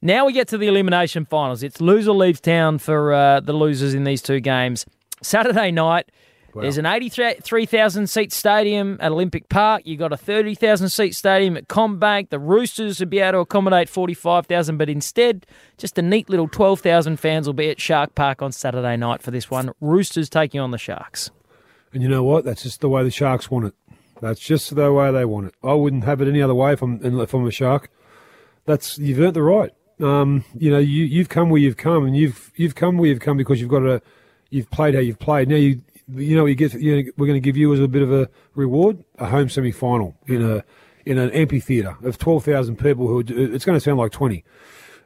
Now 0.00 0.26
we 0.26 0.32
get 0.32 0.48
to 0.48 0.58
the 0.58 0.66
elimination 0.68 1.24
finals. 1.24 1.62
It's 1.62 1.80
loser 1.80 2.12
leaves 2.12 2.40
town 2.40 2.78
for 2.78 3.12
uh, 3.12 3.40
the 3.40 3.52
losers 3.52 3.94
in 3.94 4.04
these 4.04 4.22
two 4.22 4.40
games. 4.40 4.86
Saturday 5.22 5.70
night, 5.70 6.10
there's 6.54 6.78
an 6.78 6.86
83,000 6.86 8.08
seat 8.08 8.32
stadium 8.32 8.96
at 9.00 9.12
Olympic 9.12 9.48
Park. 9.48 9.82
You've 9.84 9.98
got 9.98 10.12
a 10.12 10.16
30,000 10.16 10.88
seat 10.88 11.14
stadium 11.14 11.56
at 11.56 11.68
CommBank. 11.68 12.30
The 12.30 12.38
Roosters 12.38 13.00
would 13.00 13.10
be 13.10 13.20
able 13.20 13.32
to 13.32 13.38
accommodate 13.38 13.88
45,000, 13.88 14.76
but 14.76 14.88
instead, 14.88 15.46
just 15.76 15.98
a 15.98 16.02
neat 16.02 16.28
little 16.28 16.48
12,000 16.48 17.18
fans 17.18 17.46
will 17.46 17.54
be 17.54 17.70
at 17.70 17.80
Shark 17.80 18.14
Park 18.14 18.42
on 18.42 18.52
Saturday 18.52 18.96
night 18.96 19.22
for 19.22 19.30
this 19.30 19.50
one. 19.50 19.72
Roosters 19.80 20.28
taking 20.28 20.60
on 20.60 20.70
the 20.70 20.78
Sharks. 20.78 21.30
And 21.92 22.02
you 22.02 22.08
know 22.08 22.24
what? 22.24 22.44
That's 22.44 22.62
just 22.62 22.80
the 22.80 22.88
way 22.88 23.04
the 23.04 23.10
Sharks 23.10 23.50
want 23.50 23.66
it. 23.66 23.74
That's 24.20 24.40
just 24.40 24.74
the 24.74 24.92
way 24.92 25.12
they 25.12 25.24
want 25.24 25.46
it. 25.46 25.54
I 25.62 25.74
wouldn't 25.74 26.04
have 26.04 26.20
it 26.20 26.28
any 26.28 26.42
other 26.42 26.54
way 26.54 26.72
if 26.72 26.82
I'm, 26.82 27.20
if 27.20 27.34
I'm 27.34 27.46
a 27.46 27.50
Shark. 27.52 27.90
That's 28.66 28.98
you've 28.98 29.20
earned 29.20 29.34
the 29.34 29.42
right. 29.42 29.70
Um, 30.00 30.44
you 30.54 30.70
know, 30.70 30.78
you 30.78 31.04
you've 31.04 31.28
come 31.28 31.48
where 31.48 31.60
you've 31.60 31.76
come, 31.76 32.04
and 32.04 32.16
you've 32.16 32.52
you've 32.54 32.74
come 32.74 32.98
where 32.98 33.08
you've 33.08 33.20
come 33.20 33.36
because 33.36 33.60
you've 33.60 33.70
got 33.70 33.82
a 33.82 34.02
you've 34.50 34.70
played 34.70 34.94
how 34.94 35.00
you've 35.00 35.18
played. 35.18 35.48
Now 35.48 35.56
you 35.56 35.82
you 36.14 36.36
know 36.36 36.46
you 36.46 36.54
get. 36.54 36.74
You 36.74 36.96
know, 36.96 37.12
we're 37.16 37.26
going 37.26 37.40
to 37.40 37.44
give 37.44 37.56
you 37.56 37.72
as 37.72 37.80
a 37.80 37.88
bit 37.88 38.02
of 38.02 38.12
a 38.12 38.28
reward 38.54 39.04
a 39.18 39.26
home 39.26 39.48
semi 39.48 39.72
final 39.72 40.16
in 40.26 40.42
a 40.42 40.64
in 41.04 41.18
an 41.18 41.30
amphitheatre 41.30 41.96
of 42.02 42.18
twelve 42.18 42.44
thousand 42.44 42.76
people. 42.76 43.06
Who 43.06 43.18
are- 43.20 43.54
it's 43.54 43.64
going 43.64 43.76
to 43.76 43.80
sound 43.80 43.98
like 43.98 44.12
twenty. 44.12 44.44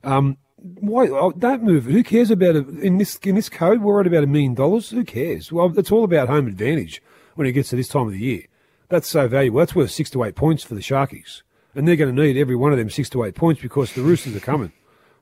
Um, 0.04 0.36
why 0.62 1.08
oh, 1.08 1.32
don't 1.32 1.64
move? 1.64 1.84
Who 1.84 2.04
cares 2.04 2.30
about 2.30 2.56
it 2.56 2.68
in 2.68 2.98
this 2.98 3.16
in 3.16 3.34
this 3.34 3.48
code? 3.48 3.82
We're 3.82 4.00
at 4.00 4.06
about 4.06 4.24
a 4.24 4.28
million 4.28 4.54
dollars. 4.54 4.90
Who 4.90 5.04
cares? 5.04 5.50
Well, 5.50 5.76
it's 5.76 5.90
all 5.90 6.04
about 6.04 6.28
home 6.28 6.46
advantage 6.46 7.02
when 7.34 7.46
it 7.46 7.52
gets 7.52 7.70
to 7.70 7.76
this 7.76 7.88
time 7.88 8.06
of 8.06 8.12
the 8.12 8.18
year. 8.18 8.42
That's 8.88 9.08
so 9.08 9.26
valuable. 9.26 9.58
That's 9.58 9.74
worth 9.74 9.90
six 9.90 10.10
to 10.10 10.22
eight 10.24 10.36
points 10.36 10.62
for 10.62 10.74
the 10.74 10.80
Sharkies, 10.80 11.42
and 11.74 11.88
they're 11.88 11.96
going 11.96 12.14
to 12.14 12.22
need 12.22 12.36
every 12.36 12.54
one 12.54 12.72
of 12.72 12.78
them 12.78 12.90
six 12.90 13.08
to 13.10 13.24
eight 13.24 13.34
points 13.34 13.60
because 13.60 13.92
the 13.94 14.02
Roosters 14.02 14.36
are 14.36 14.40
coming. 14.40 14.72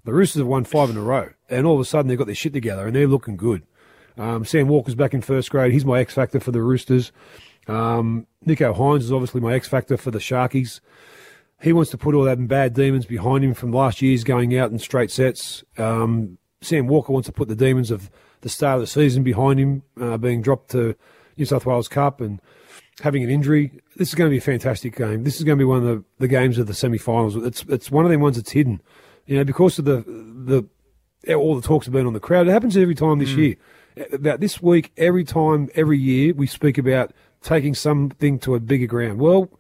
The 0.05 0.13
Roosters 0.13 0.41
have 0.41 0.47
won 0.47 0.65
five 0.65 0.91
in 0.91 0.97
a 0.97 1.03
row, 1.03 1.31
and 1.49 1.67
all 1.67 1.75
of 1.75 1.81
a 1.81 1.85
sudden 1.85 2.09
they've 2.09 2.19
got 2.19 2.27
their 2.27 2.35
shit 2.35 2.53
together 2.53 2.87
and 2.87 2.97
they're 2.97 3.07
looking 3.07 3.37
good. 3.37 3.63
Um, 4.19 4.45
Sam 4.45 4.69
Walker's 4.69 4.95
back 4.95 5.15
in 5.15 5.21
first 5.21 5.51
grade. 5.51 5.73
He's 5.73 5.85
my 5.85 6.01
X 6.01 6.15
factor 6.15 6.41
for 6.41 6.51
the 6.51 6.63
Roosters. 6.63 7.13
Um, 7.67 8.27
Nicho 8.47 8.75
Hynes 8.75 9.05
is 9.05 9.13
obviously 9.13 9.41
my 9.41 9.55
X 9.55 9.69
factor 9.69 9.97
for 9.97 10.11
the 10.11 10.19
Sharkies. 10.19 10.81
He 11.63 11.73
wants 11.73 11.91
to 11.91 11.99
put 11.99 12.15
all 12.15 12.25
that 12.25 12.49
bad 12.49 12.75
demons 12.75 13.05
behind 13.05 13.45
him 13.45 13.55
from 13.55 13.71
last 13.71 14.01
year's 14.01 14.25
going 14.25 14.57
out 14.57 14.71
in 14.71 14.79
straight 14.79 15.11
sets. 15.11 15.63
Um, 15.77 16.39
Sam 16.63 16.87
Walker 16.87 17.13
wants 17.13 17.27
to 17.27 17.33
put 17.33 17.49
the 17.49 17.57
demons 17.57 17.91
of 17.91 18.11
the 18.41 18.49
start 18.49 18.77
of 18.77 18.81
the 18.81 18.87
season 18.87 19.23
behind 19.23 19.61
him, 19.61 19.83
uh, 20.01 20.17
being 20.17 20.41
dropped 20.41 20.71
to 20.71 20.97
New 21.37 21.45
South 21.45 21.67
Wales 21.67 21.89
Cup 21.89 22.21
and 22.21 22.41
having 23.03 23.23
an 23.23 23.31
injury. 23.31 23.73
This 23.97 24.09
is 24.09 24.15
going 24.15 24.29
to 24.31 24.35
be 24.35 24.39
a 24.39 24.43
fantastic 24.43 24.97
game. 24.97 25.25
This 25.25 25.37
is 25.37 25.45
going 25.45 25.59
to 25.59 25.63
be 25.63 25.67
one 25.67 25.79
of 25.79 25.85
the, 25.85 26.05
the 26.19 26.29
games 26.29 26.59
of 26.59 26.67
the 26.67 26.75
semi-finals. 26.75 27.37
It's 27.37 27.65
it's 27.69 27.91
one 27.91 28.05
of 28.05 28.11
them 28.11 28.21
ones 28.21 28.37
that's 28.37 28.53
hidden, 28.53 28.81
you 29.27 29.37
know, 29.37 29.45
because 29.45 29.79
of 29.79 29.85
the 29.85 30.03
the 30.07 31.35
all 31.35 31.55
the 31.55 31.67
talks 31.67 31.87
have 31.87 31.93
been 31.93 32.07
on 32.07 32.15
the 32.15 32.21
crowd. 32.21 32.49
It 32.49 32.53
happens 32.53 32.77
every 32.77 32.95
time 32.95 33.19
this 33.19 33.31
year. 33.33 33.57
About 34.13 34.41
this 34.41 34.63
week, 34.63 34.93
every 34.97 35.25
time, 35.25 35.69
every 35.75 35.99
year, 35.99 36.33
we 36.35 36.47
speak 36.47 36.79
about 36.79 37.13
taking 37.43 37.75
something 37.75 38.39
to 38.41 38.55
a 38.55 38.61
bigger 38.61 38.87
ground. 38.87 39.19
Well, 39.19 39.51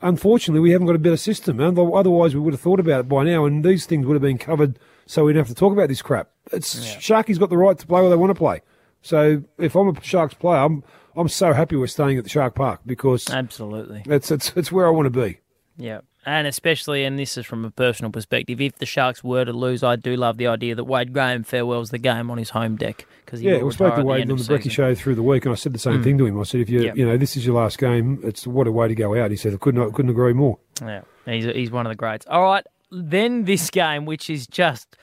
unfortunately, 0.00 0.60
we 0.60 0.70
haven't 0.70 0.86
got 0.86 0.96
a 0.96 1.00
better 1.00 1.16
system. 1.16 1.60
And 1.60 1.78
Otherwise, 1.78 2.34
we 2.34 2.40
would 2.40 2.54
have 2.54 2.60
thought 2.60 2.80
about 2.80 3.00
it 3.00 3.08
by 3.08 3.24
now, 3.24 3.44
and 3.44 3.64
these 3.64 3.86
things 3.86 4.06
would 4.06 4.14
have 4.14 4.22
been 4.22 4.38
covered, 4.38 4.78
so 5.06 5.24
we 5.24 5.32
don't 5.32 5.40
have 5.40 5.48
to 5.48 5.54
talk 5.54 5.72
about 5.72 5.88
this 5.88 6.02
crap. 6.02 6.30
It's 6.52 6.74
Sharky's 6.96 7.38
got 7.38 7.50
the 7.50 7.56
right 7.58 7.76
to 7.78 7.86
play 7.86 8.00
where 8.00 8.10
they 8.10 8.16
want 8.16 8.30
to 8.30 8.34
play. 8.34 8.62
So 9.02 9.42
if 9.58 9.74
I'm 9.74 9.88
a 9.88 10.02
Sharks 10.02 10.34
player, 10.34 10.60
I'm, 10.60 10.82
I'm 11.16 11.28
so 11.28 11.52
happy 11.52 11.76
we're 11.76 11.86
staying 11.86 12.18
at 12.18 12.24
the 12.24 12.30
Shark 12.30 12.54
Park 12.54 12.80
because 12.86 13.28
Absolutely. 13.28 14.02
it's 14.06 14.30
it's 14.30 14.52
it's 14.56 14.72
where 14.72 14.86
I 14.86 14.90
want 14.90 15.06
to 15.06 15.10
be. 15.10 15.40
Yeah. 15.76 16.00
And 16.26 16.46
especially, 16.46 17.04
and 17.04 17.18
this 17.18 17.36
is 17.36 17.44
from 17.44 17.64
a 17.64 17.70
personal 17.70 18.10
perspective, 18.10 18.60
if 18.60 18.78
the 18.78 18.86
Sharks 18.86 19.22
were 19.22 19.44
to 19.44 19.52
lose, 19.52 19.82
I 19.82 19.96
do 19.96 20.16
love 20.16 20.38
the 20.38 20.46
idea 20.46 20.74
that 20.74 20.84
Wade 20.84 21.12
Graham 21.12 21.42
farewells 21.42 21.90
the 21.90 21.98
game 21.98 22.30
on 22.30 22.38
his 22.38 22.50
home 22.50 22.76
deck 22.76 23.06
because 23.24 23.42
Yeah, 23.42 23.62
we 23.62 23.72
spoke 23.72 23.96
to 23.96 24.04
Wade 24.04 24.30
on 24.30 24.36
the 24.36 24.42
Brecky 24.42 24.70
show 24.70 24.94
through 24.94 25.16
the 25.16 25.22
week, 25.22 25.44
and 25.44 25.52
I 25.52 25.56
said 25.56 25.74
the 25.74 25.78
same 25.78 26.00
mm. 26.00 26.04
thing 26.04 26.18
to 26.18 26.26
him. 26.26 26.40
I 26.40 26.44
said, 26.44 26.60
if 26.60 26.70
you 26.70 26.82
Yep. 26.82 26.96
you 26.96 27.06
know 27.06 27.16
this 27.16 27.36
is 27.36 27.44
your 27.44 27.56
last 27.56 27.78
game, 27.78 28.20
it's 28.22 28.46
what 28.46 28.66
a 28.66 28.72
way 28.72 28.88
to 28.88 28.94
go 28.94 29.20
out. 29.20 29.30
He 29.30 29.36
said, 29.36 29.54
I 29.54 29.56
couldn't 29.56 29.92
couldn't 29.92 30.10
agree 30.10 30.32
more. 30.32 30.58
Yeah, 30.80 31.02
he's 31.26 31.44
he's 31.44 31.70
one 31.70 31.86
of 31.86 31.90
the 31.90 31.96
greats. 31.96 32.26
All 32.28 32.42
right, 32.42 32.64
then 32.90 33.44
this 33.44 33.70
game, 33.70 34.06
which 34.06 34.30
is 34.30 34.46
just. 34.46 34.96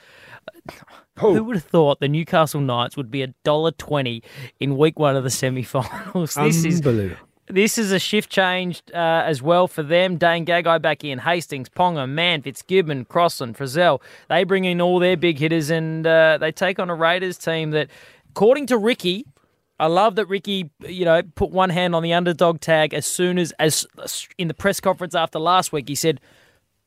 Oh. 1.18 1.34
Who 1.34 1.44
would 1.44 1.56
have 1.56 1.64
thought 1.64 2.00
the 2.00 2.08
Newcastle 2.08 2.60
Knights 2.60 2.96
would 2.96 3.10
be 3.10 3.22
a 3.22 3.28
dollar 3.44 3.70
twenty 3.70 4.22
in 4.58 4.78
week 4.78 4.98
one 4.98 5.14
of 5.14 5.24
the 5.24 5.30
semi-finals? 5.30 6.36
This 6.36 6.64
is 6.64 6.78
Unbelievable. 6.78 7.28
This 7.48 7.78
is 7.78 7.92
a 7.92 7.98
shift 7.98 8.30
change 8.30 8.82
uh, 8.94 8.96
as 8.96 9.42
well 9.42 9.66
for 9.68 9.82
them. 9.82 10.16
Dane 10.16 10.46
Gagai 10.46 10.80
back 10.80 11.04
in, 11.04 11.18
Hastings, 11.18 11.68
Ponga, 11.68 12.08
Mann, 12.08 12.42
Fitzgibbon, 12.42 13.04
Crossland, 13.06 13.56
Frizzell. 13.56 14.00
They 14.28 14.44
bring 14.44 14.64
in 14.64 14.80
all 14.80 14.98
their 14.98 15.16
big 15.16 15.38
hitters 15.38 15.70
and 15.70 16.06
uh, 16.06 16.38
they 16.38 16.52
take 16.52 16.78
on 16.78 16.88
a 16.88 16.94
Raiders 16.94 17.38
team 17.38 17.72
that, 17.72 17.88
according 18.30 18.66
to 18.66 18.78
Ricky, 18.78 19.26
I 19.80 19.86
love 19.86 20.14
that 20.16 20.26
Ricky, 20.26 20.70
you 20.86 21.04
know, 21.04 21.22
put 21.34 21.50
one 21.50 21.70
hand 21.70 21.94
on 21.94 22.02
the 22.02 22.12
underdog 22.12 22.60
tag 22.60 22.94
as 22.94 23.06
soon 23.06 23.38
as, 23.38 23.52
as 23.58 23.86
in 24.38 24.46
the 24.46 24.54
press 24.54 24.78
conference 24.78 25.14
after 25.14 25.40
last 25.40 25.72
week. 25.72 25.88
He 25.88 25.96
said, 25.96 26.20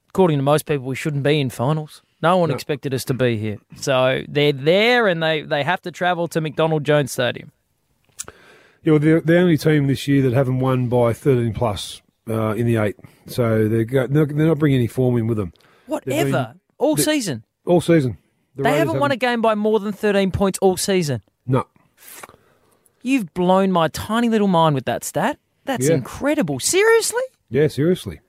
according 0.10 0.38
to 0.38 0.44
most 0.44 0.66
people, 0.66 0.86
we 0.86 0.96
shouldn't 0.96 1.24
be 1.24 1.42
in 1.42 1.50
finals. 1.50 2.02
No 2.22 2.38
one 2.38 2.50
expected 2.50 2.94
us 2.94 3.04
to 3.06 3.14
be 3.14 3.38
here. 3.38 3.58
So 3.76 4.24
they're 4.30 4.54
there 4.54 5.08
and 5.08 5.22
they, 5.22 5.42
they 5.42 5.64
have 5.64 5.82
to 5.82 5.92
travel 5.92 6.30
to 6.30 6.40
McDonald 6.40 6.86
Jones 6.86 7.12
Stadium. 7.12 7.52
Yeah, 8.86 8.92
well, 8.92 9.00
they're 9.00 9.20
the 9.22 9.38
only 9.40 9.58
team 9.58 9.88
this 9.88 10.08
year 10.08 10.22
that 10.24 10.34
haven't 10.34 10.60
won 10.60 10.88
by 10.88 11.12
13 11.12 11.54
plus 11.54 12.02
uh, 12.30 12.52
in 12.52 12.66
the 12.68 12.78
eight. 12.78 12.96
So 13.28 13.68
they're, 13.68 13.84
go, 13.84 14.08
they're 14.08 14.26
not 14.48 14.60
bringing 14.60 14.78
any 14.80 14.88
form 14.88 15.18
in 15.18 15.28
with 15.28 15.38
them 15.38 15.52
Whatever. 15.88 16.30
been- 16.32 16.60
all 16.78 16.96
season. 16.98 17.44
all 17.66 17.82
season. 17.82 18.18
The 18.56 18.64
They 18.64 18.70
Raiders 18.70 18.80
haven't 18.88 19.00
won 19.02 19.12
a 19.12 19.18
game 19.18 19.42
by 19.42 19.56
more 19.56 19.80
than 19.80 19.92
13 19.92 20.32
points 20.32 20.60
all 20.62 20.78
season. 20.78 21.22
No. 21.46 21.66
You've 23.02 23.34
blown 23.34 23.72
my 23.72 23.88
tiny 23.90 24.30
little 24.30 24.48
mind 24.48 24.76
with 24.76 24.86
that 24.86 25.04
stat. 25.04 25.38
That's 25.66 25.90
Yeah. 25.90 25.96
incredible. 25.96 26.60
Seriously? 26.60 27.22
Yeah, 27.50 27.68
seriously. 27.68 28.20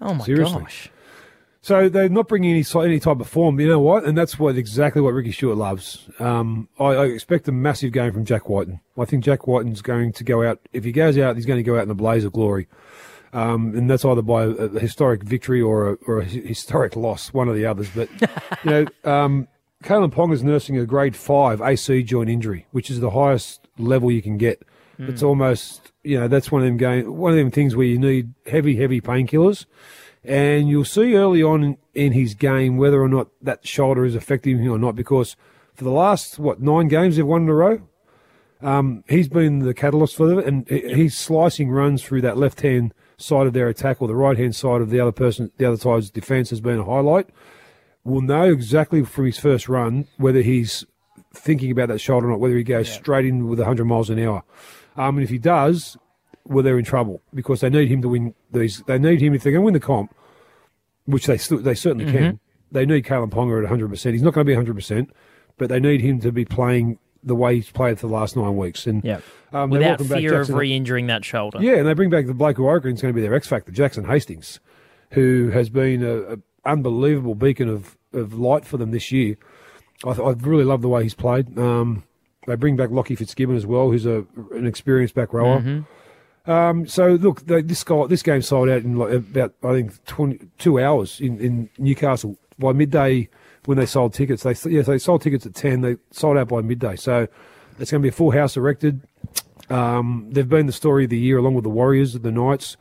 Oh 0.00 0.14
my 0.14 0.24
Seriously. 0.24 0.60
gosh. 0.62 0.90
So 1.64 1.88
they're 1.88 2.08
not 2.08 2.26
bringing 2.26 2.50
any 2.50 2.64
any 2.84 2.98
type 2.98 3.20
of 3.20 3.28
form. 3.28 3.60
You 3.60 3.68
know 3.68 3.78
what? 3.78 4.04
And 4.04 4.18
that's 4.18 4.36
what 4.36 4.56
exactly 4.56 5.00
what 5.00 5.14
Ricky 5.14 5.30
Stuart 5.30 5.54
loves. 5.54 6.08
Um, 6.18 6.68
I, 6.78 6.86
I 6.86 7.04
expect 7.06 7.46
a 7.46 7.52
massive 7.52 7.92
game 7.92 8.12
from 8.12 8.24
Jack 8.24 8.48
Wighton. 8.48 8.80
I 8.98 9.04
think 9.04 9.22
Jack 9.22 9.46
Wighton's 9.46 9.80
going 9.80 10.12
to 10.14 10.24
go 10.24 10.42
out. 10.42 10.58
If 10.72 10.82
he 10.82 10.90
goes 10.90 11.16
out, 11.16 11.36
he's 11.36 11.46
going 11.46 11.58
to 11.58 11.62
go 11.62 11.76
out 11.76 11.84
in 11.84 11.90
a 11.90 11.94
blaze 11.94 12.24
of 12.24 12.32
glory. 12.32 12.66
Um, 13.32 13.74
and 13.76 13.88
that's 13.88 14.04
either 14.04 14.22
by 14.22 14.42
a, 14.42 14.48
a 14.48 14.80
historic 14.80 15.22
victory 15.22 15.62
or 15.62 15.92
a, 15.92 15.94
or 16.06 16.18
a 16.18 16.24
historic 16.24 16.96
loss, 16.96 17.32
one 17.32 17.48
of 17.48 17.54
the 17.54 17.64
others. 17.64 17.88
But 17.94 18.08
you 18.64 18.70
know, 18.70 18.86
um, 19.10 19.46
Kalyn 19.84 20.10
Pong 20.10 20.32
is 20.32 20.42
nursing 20.42 20.76
a 20.78 20.84
grade 20.84 21.14
five 21.14 21.60
AC 21.60 22.02
joint 22.02 22.28
injury, 22.28 22.66
which 22.72 22.90
is 22.90 22.98
the 22.98 23.10
highest 23.10 23.68
level 23.78 24.10
you 24.10 24.20
can 24.20 24.36
get. 24.36 24.62
It's 24.98 25.22
almost 25.22 25.90
you 26.04 26.18
know 26.18 26.28
that's 26.28 26.52
one 26.52 26.62
of 26.62 26.66
them 26.66 26.76
game, 26.76 27.16
one 27.16 27.32
of 27.32 27.38
them 27.38 27.50
things 27.50 27.74
where 27.74 27.86
you 27.86 27.98
need 27.98 28.34
heavy, 28.46 28.76
heavy 28.76 29.00
painkillers. 29.00 29.66
And 30.24 30.68
you'll 30.68 30.84
see 30.84 31.14
early 31.14 31.42
on 31.42 31.76
in, 31.94 32.12
his 32.12 32.34
game 32.34 32.76
whether 32.76 33.02
or 33.02 33.08
not 33.08 33.28
that 33.40 33.66
shoulder 33.66 34.04
is 34.04 34.14
affecting 34.14 34.58
him 34.58 34.72
or 34.72 34.78
not, 34.78 34.94
because 34.94 35.36
for 35.74 35.84
the 35.84 35.90
last 35.90 36.38
what 36.38 36.60
nine 36.60 36.88
games 36.88 37.16
they've 37.16 37.26
won 37.26 37.42
in 37.42 37.48
a 37.48 37.54
row, 37.54 37.82
um, 38.60 39.02
he's 39.08 39.28
been 39.28 39.60
the 39.60 39.74
catalyst 39.74 40.16
for 40.16 40.28
them, 40.28 40.38
and 40.38 40.68
he's 40.68 41.18
slicing 41.18 41.70
runs 41.70 42.02
through 42.02 42.20
that 42.20 42.36
left 42.36 42.60
hand 42.60 42.94
side 43.16 43.46
of 43.46 43.52
their 43.52 43.68
attack 43.68 44.00
or 44.00 44.08
the 44.08 44.14
right 44.14 44.38
hand 44.38 44.54
side 44.54 44.80
of 44.80 44.90
the 44.90 45.00
other 45.00 45.12
person, 45.12 45.50
the 45.56 45.66
other 45.66 45.76
side's 45.76 46.10
defence 46.10 46.50
has 46.50 46.60
been 46.60 46.78
a 46.78 46.84
highlight. 46.84 47.28
We'll 48.04 48.20
know 48.20 48.44
exactly 48.44 49.04
from 49.04 49.26
his 49.26 49.38
first 49.38 49.68
run 49.68 50.06
whether 50.16 50.42
he's 50.42 50.84
thinking 51.34 51.70
about 51.70 51.88
that 51.88 52.00
shoulder 52.00 52.28
or 52.28 52.30
not, 52.30 52.40
whether 52.40 52.56
he 52.56 52.64
goes 52.64 52.90
straight 52.90 53.24
in 53.24 53.48
with 53.48 53.58
100 53.58 53.84
miles 53.84 54.10
an 54.10 54.18
hour. 54.18 54.42
Um, 54.96 55.16
and 55.16 55.24
if 55.24 55.30
he 55.30 55.38
does, 55.38 55.96
well, 56.44 56.62
they're 56.62 56.78
in 56.78 56.84
trouble 56.84 57.22
because 57.34 57.60
they 57.60 57.70
need 57.70 57.88
him 57.88 58.02
to 58.02 58.08
win 58.08 58.34
these. 58.50 58.82
They 58.86 58.98
need 58.98 59.20
him 59.20 59.34
if 59.34 59.42
they're 59.42 59.52
going 59.52 59.62
to 59.62 59.64
win 59.66 59.74
the 59.74 59.80
comp, 59.80 60.14
which 61.06 61.26
they 61.26 61.36
they 61.36 61.74
certainly 61.74 62.10
can. 62.10 62.40
They 62.70 62.86
need 62.86 63.04
Kalyn 63.04 63.30
Ponga 63.30 63.58
at 63.58 63.62
100. 63.64 63.88
percent 63.90 64.14
He's 64.14 64.22
not 64.22 64.32
going 64.34 64.46
to 64.46 64.50
be 64.50 64.54
100, 64.54 64.74
percent 64.74 65.10
but 65.58 65.68
they 65.68 65.78
need 65.78 66.00
him 66.00 66.18
to 66.20 66.32
be 66.32 66.44
playing 66.46 66.98
the 67.22 67.34
way 67.36 67.54
he's 67.56 67.70
played 67.70 68.00
for 68.00 68.06
the 68.08 68.12
last 68.12 68.36
nine 68.36 68.56
weeks. 68.56 68.86
And 68.86 69.04
Yeah. 69.04 69.20
um, 69.52 69.70
Without 69.70 70.00
fear 70.00 70.40
of 70.40 70.48
re-injuring 70.48 71.06
that 71.08 71.24
shoulder. 71.24 71.58
yeah, 71.60 71.74
and 71.74 71.86
they 71.86 71.92
bring 71.94 72.08
back 72.10 72.26
the 72.26 72.34
bloke 72.34 72.56
who 72.56 72.66
I 72.66 72.72
reckon 72.74 72.92
is 72.94 73.02
going 73.02 73.12
to 73.12 73.16
be 73.16 73.20
their 73.20 73.34
X 73.34 73.46
factor, 73.46 73.70
Jackson 73.70 74.04
Hastings, 74.06 74.58
who 75.10 75.50
has 75.50 75.68
been 75.68 76.02
a, 76.02 76.32
a 76.32 76.36
unbelievable 76.64 77.34
beacon 77.34 77.68
of, 77.68 77.96
of 78.14 78.32
light 78.34 78.64
for 78.64 78.76
them 78.78 78.90
this 78.90 79.12
year. 79.12 79.36
I, 80.04 80.14
th- 80.14 80.26
I 80.26 80.30
really 80.40 80.64
love 80.64 80.80
the 80.82 80.88
way 80.88 81.02
he's 81.04 81.14
played. 81.14 81.56
Um, 81.58 82.02
they 82.46 82.56
bring 82.56 82.74
back 82.76 82.90
Lockie 82.90 83.14
Fitzgibbon 83.14 83.54
as 83.54 83.66
well, 83.66 83.90
who's 83.90 84.06
a 84.06 84.24
an 84.52 84.66
experienced 84.66 85.14
back 85.14 85.32
rower. 85.32 85.84
Um, 86.46 86.86
so 86.86 87.12
look, 87.12 87.46
this 87.46 87.84
guy, 87.84 88.06
this 88.06 88.22
game 88.22 88.42
sold 88.42 88.68
out 88.68 88.82
in 88.82 88.96
like 88.96 89.12
about 89.12 89.54
I 89.62 89.72
think 89.72 90.04
20, 90.06 90.40
two 90.58 90.80
hours 90.80 91.20
in, 91.20 91.38
in 91.40 91.70
Newcastle 91.78 92.36
by 92.58 92.72
midday 92.72 93.28
when 93.64 93.78
they 93.78 93.86
sold 93.86 94.14
tickets. 94.14 94.42
They 94.42 94.54
yes, 94.70 94.86
they 94.86 94.98
sold 94.98 95.22
tickets 95.22 95.46
at 95.46 95.54
ten. 95.54 95.82
They 95.82 95.96
sold 96.10 96.36
out 96.36 96.48
by 96.48 96.60
midday. 96.62 96.96
So 96.96 97.28
it's 97.78 97.90
going 97.90 98.00
to 98.00 98.06
be 98.06 98.08
a 98.08 98.12
full 98.12 98.32
house 98.32 98.56
erected. 98.56 99.02
Um, 99.70 100.28
they've 100.30 100.48
been 100.48 100.66
the 100.66 100.72
story 100.72 101.04
of 101.04 101.10
the 101.10 101.18
year 101.18 101.38
along 101.38 101.54
with 101.54 101.64
the 101.64 101.70
Warriors, 101.70 102.14
the 102.14 102.32
Knights. 102.32 102.76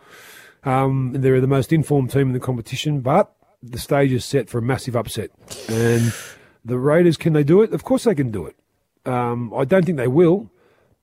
Um, 0.64 1.14
they're 1.14 1.42
the 1.42 1.48
most 1.48 1.72
informed 1.72 2.12
team 2.12 2.28
in 2.28 2.34
the 2.34 2.40
competition, 2.40 3.02
but 3.02 3.34
the 3.64 3.80
stage 3.80 4.12
is 4.12 4.26
set 4.26 4.50
for 4.50 4.58
a 4.58 4.62
massive 4.62 4.96
upset. 4.96 5.32
And 5.70 6.14
the 6.66 6.78
Raiders, 6.78 7.18
can 7.18 7.34
they 7.34 7.44
do 7.44 7.62
it? 7.62 7.74
Of 7.74 7.84
course 7.84 8.04
they 8.04 8.16
can 8.16 8.32
do 8.32 8.46
it. 8.46 8.56
Um, 9.06 9.54
I 9.56 9.66
don't 9.66 9.86
think 9.86 9.98
they 9.98 10.08
will, 10.08 10.52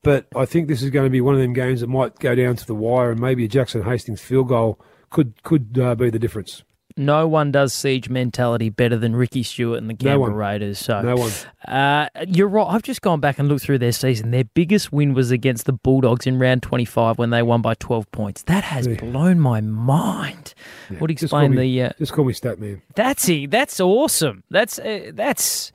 but 0.02 0.26
I 0.36 0.44
think 0.44 0.68
this 0.68 0.82
is 0.82 0.90
going 0.90 1.06
to 1.06 1.10
be 1.10 1.20
one 1.20 1.34
of 1.34 1.40
them 1.40 1.52
games 1.52 1.80
that 1.80 1.88
might 1.88 2.18
go 2.18 2.34
down 2.34 2.56
to 2.56 2.66
the 2.66 2.74
wire, 2.74 3.10
and 3.12 3.20
maybe 3.20 3.44
a 3.44 3.48
Jackson 3.48 3.82
Hastings 3.82 4.20
field 4.20 4.48
goal 4.48 4.80
could 5.10 5.42
could 5.42 5.78
uh, 5.80 5.94
be 5.94 6.10
the 6.10 6.18
difference. 6.18 6.62
No 6.96 7.28
one 7.28 7.52
does 7.52 7.72
siege 7.72 8.08
mentality 8.08 8.70
better 8.70 8.96
than 8.96 9.14
Ricky 9.14 9.44
Stuart 9.44 9.76
and 9.76 9.88
the 9.88 9.94
Canberra 9.94 10.18
one. 10.18 10.34
Raiders. 10.34 10.80
So 10.80 11.00
No 11.00 11.14
one. 11.14 11.30
Uh, 11.68 12.08
you're 12.26 12.48
right. 12.48 12.66
I've 12.66 12.82
just 12.82 13.02
gone 13.02 13.20
back 13.20 13.38
and 13.38 13.48
looked 13.48 13.62
through 13.62 13.78
their 13.78 13.92
season. 13.92 14.32
Their 14.32 14.42
biggest 14.42 14.90
win 14.92 15.14
was 15.14 15.30
against 15.30 15.66
the 15.66 15.72
Bulldogs 15.72 16.26
in 16.26 16.40
round 16.40 16.64
25 16.64 17.16
when 17.16 17.30
they 17.30 17.40
won 17.40 17.62
by 17.62 17.74
12 17.74 18.10
points. 18.10 18.42
That 18.44 18.64
has 18.64 18.88
Yeah. 18.88 18.96
blown 18.96 19.38
my 19.38 19.60
mind. 19.60 20.54
Would 20.98 21.10
Just 21.16 21.30
call 21.30 21.38
explain 21.44 21.50
me, 21.52 21.56
the. 21.78 21.82
Uh, 21.84 21.90
just 21.98 22.12
call 22.12 22.24
me 22.24 22.32
stat 22.32 22.58
man. 22.58 22.82
that's 22.96 23.28
it. 23.28 23.52
That's 23.52 23.78
awesome. 23.78 24.42
That's 24.50 24.80
uh, 24.80 25.12
that's. 25.14 25.70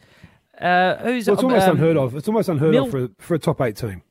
Uh, 0.60 0.96
who's 0.98 1.28
Well, 1.28 1.36
it's 1.36 1.44
almost 1.44 1.68
um, 1.68 1.78
unheard 1.78 1.96
of. 1.98 2.16
It's 2.18 2.28
almost 2.28 2.50
unheard 2.50 2.72
Mil- 2.72 2.86
of 2.86 2.92
for 2.92 3.08
for 3.20 3.36
a 3.36 3.40
top 3.40 3.62
eight 3.62 3.78
team. 3.78 4.02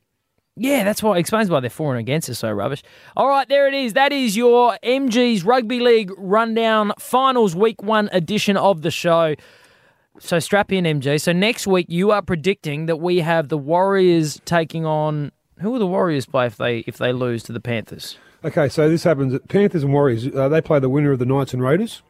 Yeah, 0.55 0.83
that's 0.83 1.01
why 1.01 1.17
explains 1.17 1.49
why 1.49 1.59
they're 1.61 1.69
for 1.71 1.91
and 1.93 1.99
against 1.99 2.29
are 2.29 2.35
so 2.35 2.51
rubbish. 2.51 2.83
All 3.17 3.27
right, 3.27 3.47
there 3.49 3.67
it 3.67 3.73
is. 3.73 3.93
That 3.93 4.11
is 4.11 4.37
your 4.37 4.77
MG's 4.83 5.43
Rugby 5.43 5.79
League 5.79 6.11
rundown 6.17 6.91
finals 6.99 7.55
week 7.55 7.81
one 7.81 8.07
edition 8.11 8.55
of 8.55 8.83
the 8.83 8.91
show. 8.91 9.33
So 10.19 10.37
strap 10.37 10.71
in, 10.71 10.85
MG. 10.85 11.19
So 11.19 11.31
next 11.31 11.65
week 11.65 11.87
you 11.89 12.11
are 12.11 12.21
predicting 12.21 12.85
that 12.85 12.97
we 12.97 13.19
have 13.21 13.49
the 13.49 13.57
Warriors 13.57 14.39
taking 14.45 14.85
on 14.85 15.31
who 15.59 15.71
will 15.71 15.79
the 15.79 15.87
Warriors 15.87 16.25
play 16.27 16.45
if 16.45 16.57
they 16.57 16.79
if 16.79 16.97
they 16.97 17.11
lose 17.13 17.41
to 17.43 17.51
the 17.51 17.59
Panthers? 17.59 18.17
Okay, 18.45 18.69
so 18.69 18.87
this 18.89 19.03
happens. 19.03 19.33
at 19.33 19.47
Panthers 19.47 19.83
and 19.83 19.91
Warriors. 19.93 20.27
Uh, 20.27 20.49
they 20.49 20.61
play 20.61 20.77
the 20.79 20.89
winner 20.89 21.11
of 21.11 21.19
the 21.19 21.25
Knights 21.25 21.53
and 21.53 21.63
Raiders. 21.63 22.03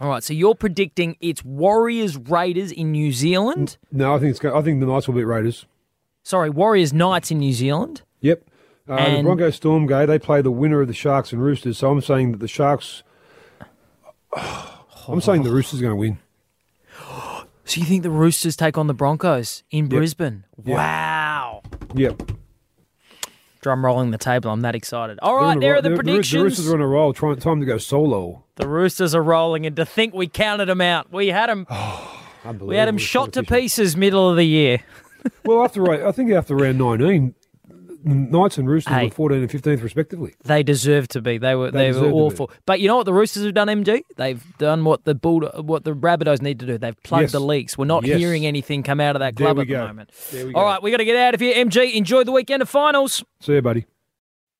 All 0.00 0.08
right, 0.08 0.22
so 0.22 0.32
you're 0.34 0.54
predicting 0.54 1.16
it's 1.20 1.44
Warriors 1.44 2.16
Raiders 2.16 2.70
in 2.70 2.92
New 2.92 3.10
Zealand. 3.12 3.76
No, 3.90 4.14
I 4.14 4.18
think 4.18 4.30
it's. 4.30 4.38
go- 4.38 4.56
I 4.56 4.62
think 4.62 4.78
the 4.80 4.86
Knights 4.86 5.08
will 5.08 5.14
beat 5.14 5.24
Raiders. 5.24 5.66
Sorry, 6.22 6.50
Warriors 6.50 6.92
Knights 6.92 7.30
in 7.30 7.38
New 7.38 7.52
Zealand. 7.52 8.02
Yep. 8.20 8.44
Uh, 8.88 8.96
the 8.96 9.02
And- 9.02 9.24
Broncos 9.24 9.56
Storm 9.56 9.86
go. 9.86 10.06
They 10.06 10.18
play 10.18 10.40
the 10.42 10.50
winner 10.50 10.80
of 10.80 10.88
the 10.88 10.94
Sharks 10.94 11.32
and 11.32 11.42
Roosters. 11.42 11.78
So 11.78 11.90
I'm 11.90 12.00
saying 12.00 12.32
that 12.32 12.38
the 12.38 12.48
Sharks. 12.48 13.02
I'm 15.08 15.20
saying 15.20 15.42
the 15.42 15.50
Roosters 15.50 15.80
are 15.80 15.84
going 15.84 15.92
to 15.92 15.96
win. 15.96 16.18
So 17.64 17.80
you 17.80 17.86
think 17.86 18.02
the 18.02 18.10
Roosters 18.10 18.56
take 18.56 18.76
on 18.76 18.88
the 18.88 18.92
Broncos 18.92 19.62
in 19.70 19.84
Yep. 19.84 19.90
Brisbane? 19.90 20.44
Yep. 20.64 20.76
Wow. 20.76 21.62
Yep. 21.94 22.32
Drum 23.60 23.84
rolling 23.84 24.10
the 24.10 24.18
table. 24.18 24.50
I'm 24.50 24.62
that 24.62 24.74
excited. 24.74 25.20
All 25.22 25.36
right, 25.36 25.58
there 25.58 25.76
are 25.76 25.80
the 25.80 25.90
the- 25.90 25.96
The. 25.96 26.02
Roosters 26.42 26.68
are 26.68 26.74
on 26.74 26.80
a 26.80 26.86
roll. 26.86 27.12
Trying 27.12 27.36
time 27.36 27.60
to 27.60 27.66
go 27.66 27.78
solo. 27.78 28.44
The 28.56 28.66
Roosters 28.66 29.14
are 29.14 29.22
rolling, 29.22 29.64
and 29.64 29.76
to 29.76 29.86
think 29.86 30.12
we 30.12 30.26
counted 30.26 30.66
them 30.66 30.80
out. 30.80 31.12
We 31.12 31.28
had 31.28 31.48
them. 31.48 31.66
Unbelievable. 32.44 32.66
We 32.66 32.76
had 32.76 32.88
them 32.88 32.98
shot 32.98 33.32
to 33.34 33.44
pieces 33.44 33.96
middle 33.96 34.28
of 34.28 34.34
the 34.36 34.44
year. 34.44 34.80
Well, 35.44 35.64
after 35.64 35.82
ra- 35.82 36.08
I 36.08 36.12
think 36.12 36.30
after 36.32 36.54
round 36.56 36.78
19, 36.78 37.34
Knights 38.04 38.58
and 38.58 38.68
Roosters 38.68 38.92
Hey. 38.92 39.04
were 39.04 39.10
14 39.12 39.38
and 39.42 39.48
15th 39.48 39.80
respectively. 39.82 40.34
They 40.44 40.62
deserve 40.64 41.06
to 41.08 41.20
be. 41.20 41.38
They 41.38 41.54
were 41.54 41.70
they, 41.70 41.78
They 41.78 41.86
were 41.86 41.92
deserve 41.92 42.04
to 42.04 42.08
be. 42.10 42.14
awful. 42.16 42.50
But 42.66 42.80
you 42.80 42.88
know 42.88 42.96
what 42.96 43.06
the 43.06 43.12
Roosters 43.14 43.44
have 43.44 43.54
done, 43.54 43.68
MG? 43.68 44.02
They've 44.16 44.42
done 44.58 44.84
what 44.84 45.04
the 45.04 45.14
Bull 45.14 45.48
what 45.62 45.84
the 45.84 45.92
Rabbitohs 45.92 46.42
need 46.42 46.58
to 46.60 46.66
do. 46.66 46.78
They've 46.78 47.00
plugged 47.04 47.22
Yes. 47.22 47.32
the 47.32 47.40
leaks. 47.40 47.78
We're 47.78 47.84
not 47.84 48.04
Yes. 48.04 48.18
hearing 48.18 48.44
anything 48.44 48.82
come 48.82 49.00
out 49.00 49.14
of 49.14 49.20
that 49.20 49.36
club 49.36 49.56
we 49.56 49.62
at 49.62 49.68
the 49.68 49.74
moment. 49.86 50.10
There 50.32 50.46
we 50.46 50.52
All 50.54 50.62
go. 50.62 50.66
right, 50.66 50.82
we 50.82 50.90
got 50.90 50.96
to 50.96 51.04
get 51.04 51.16
out 51.16 51.34
of 51.34 51.40
here. 51.40 51.54
MG, 51.54 51.94
enjoy 51.94 52.24
the 52.24 52.32
weekend 52.32 52.60
of 52.62 52.68
finals. 52.68 53.22
See 53.40 53.52
you, 53.54 53.62
buddy. 53.62 53.86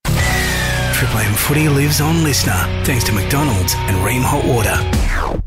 Triple 0.04 1.18
M 1.18 1.34
footy 1.34 1.68
lives 1.68 2.00
on 2.00 2.22
listener 2.22 2.52
thanks 2.84 3.02
to 3.04 3.12
McDonald's 3.12 3.74
and 3.76 3.96
Rheem 4.06 4.22
Hot 4.22 4.44
Water. 4.44 5.41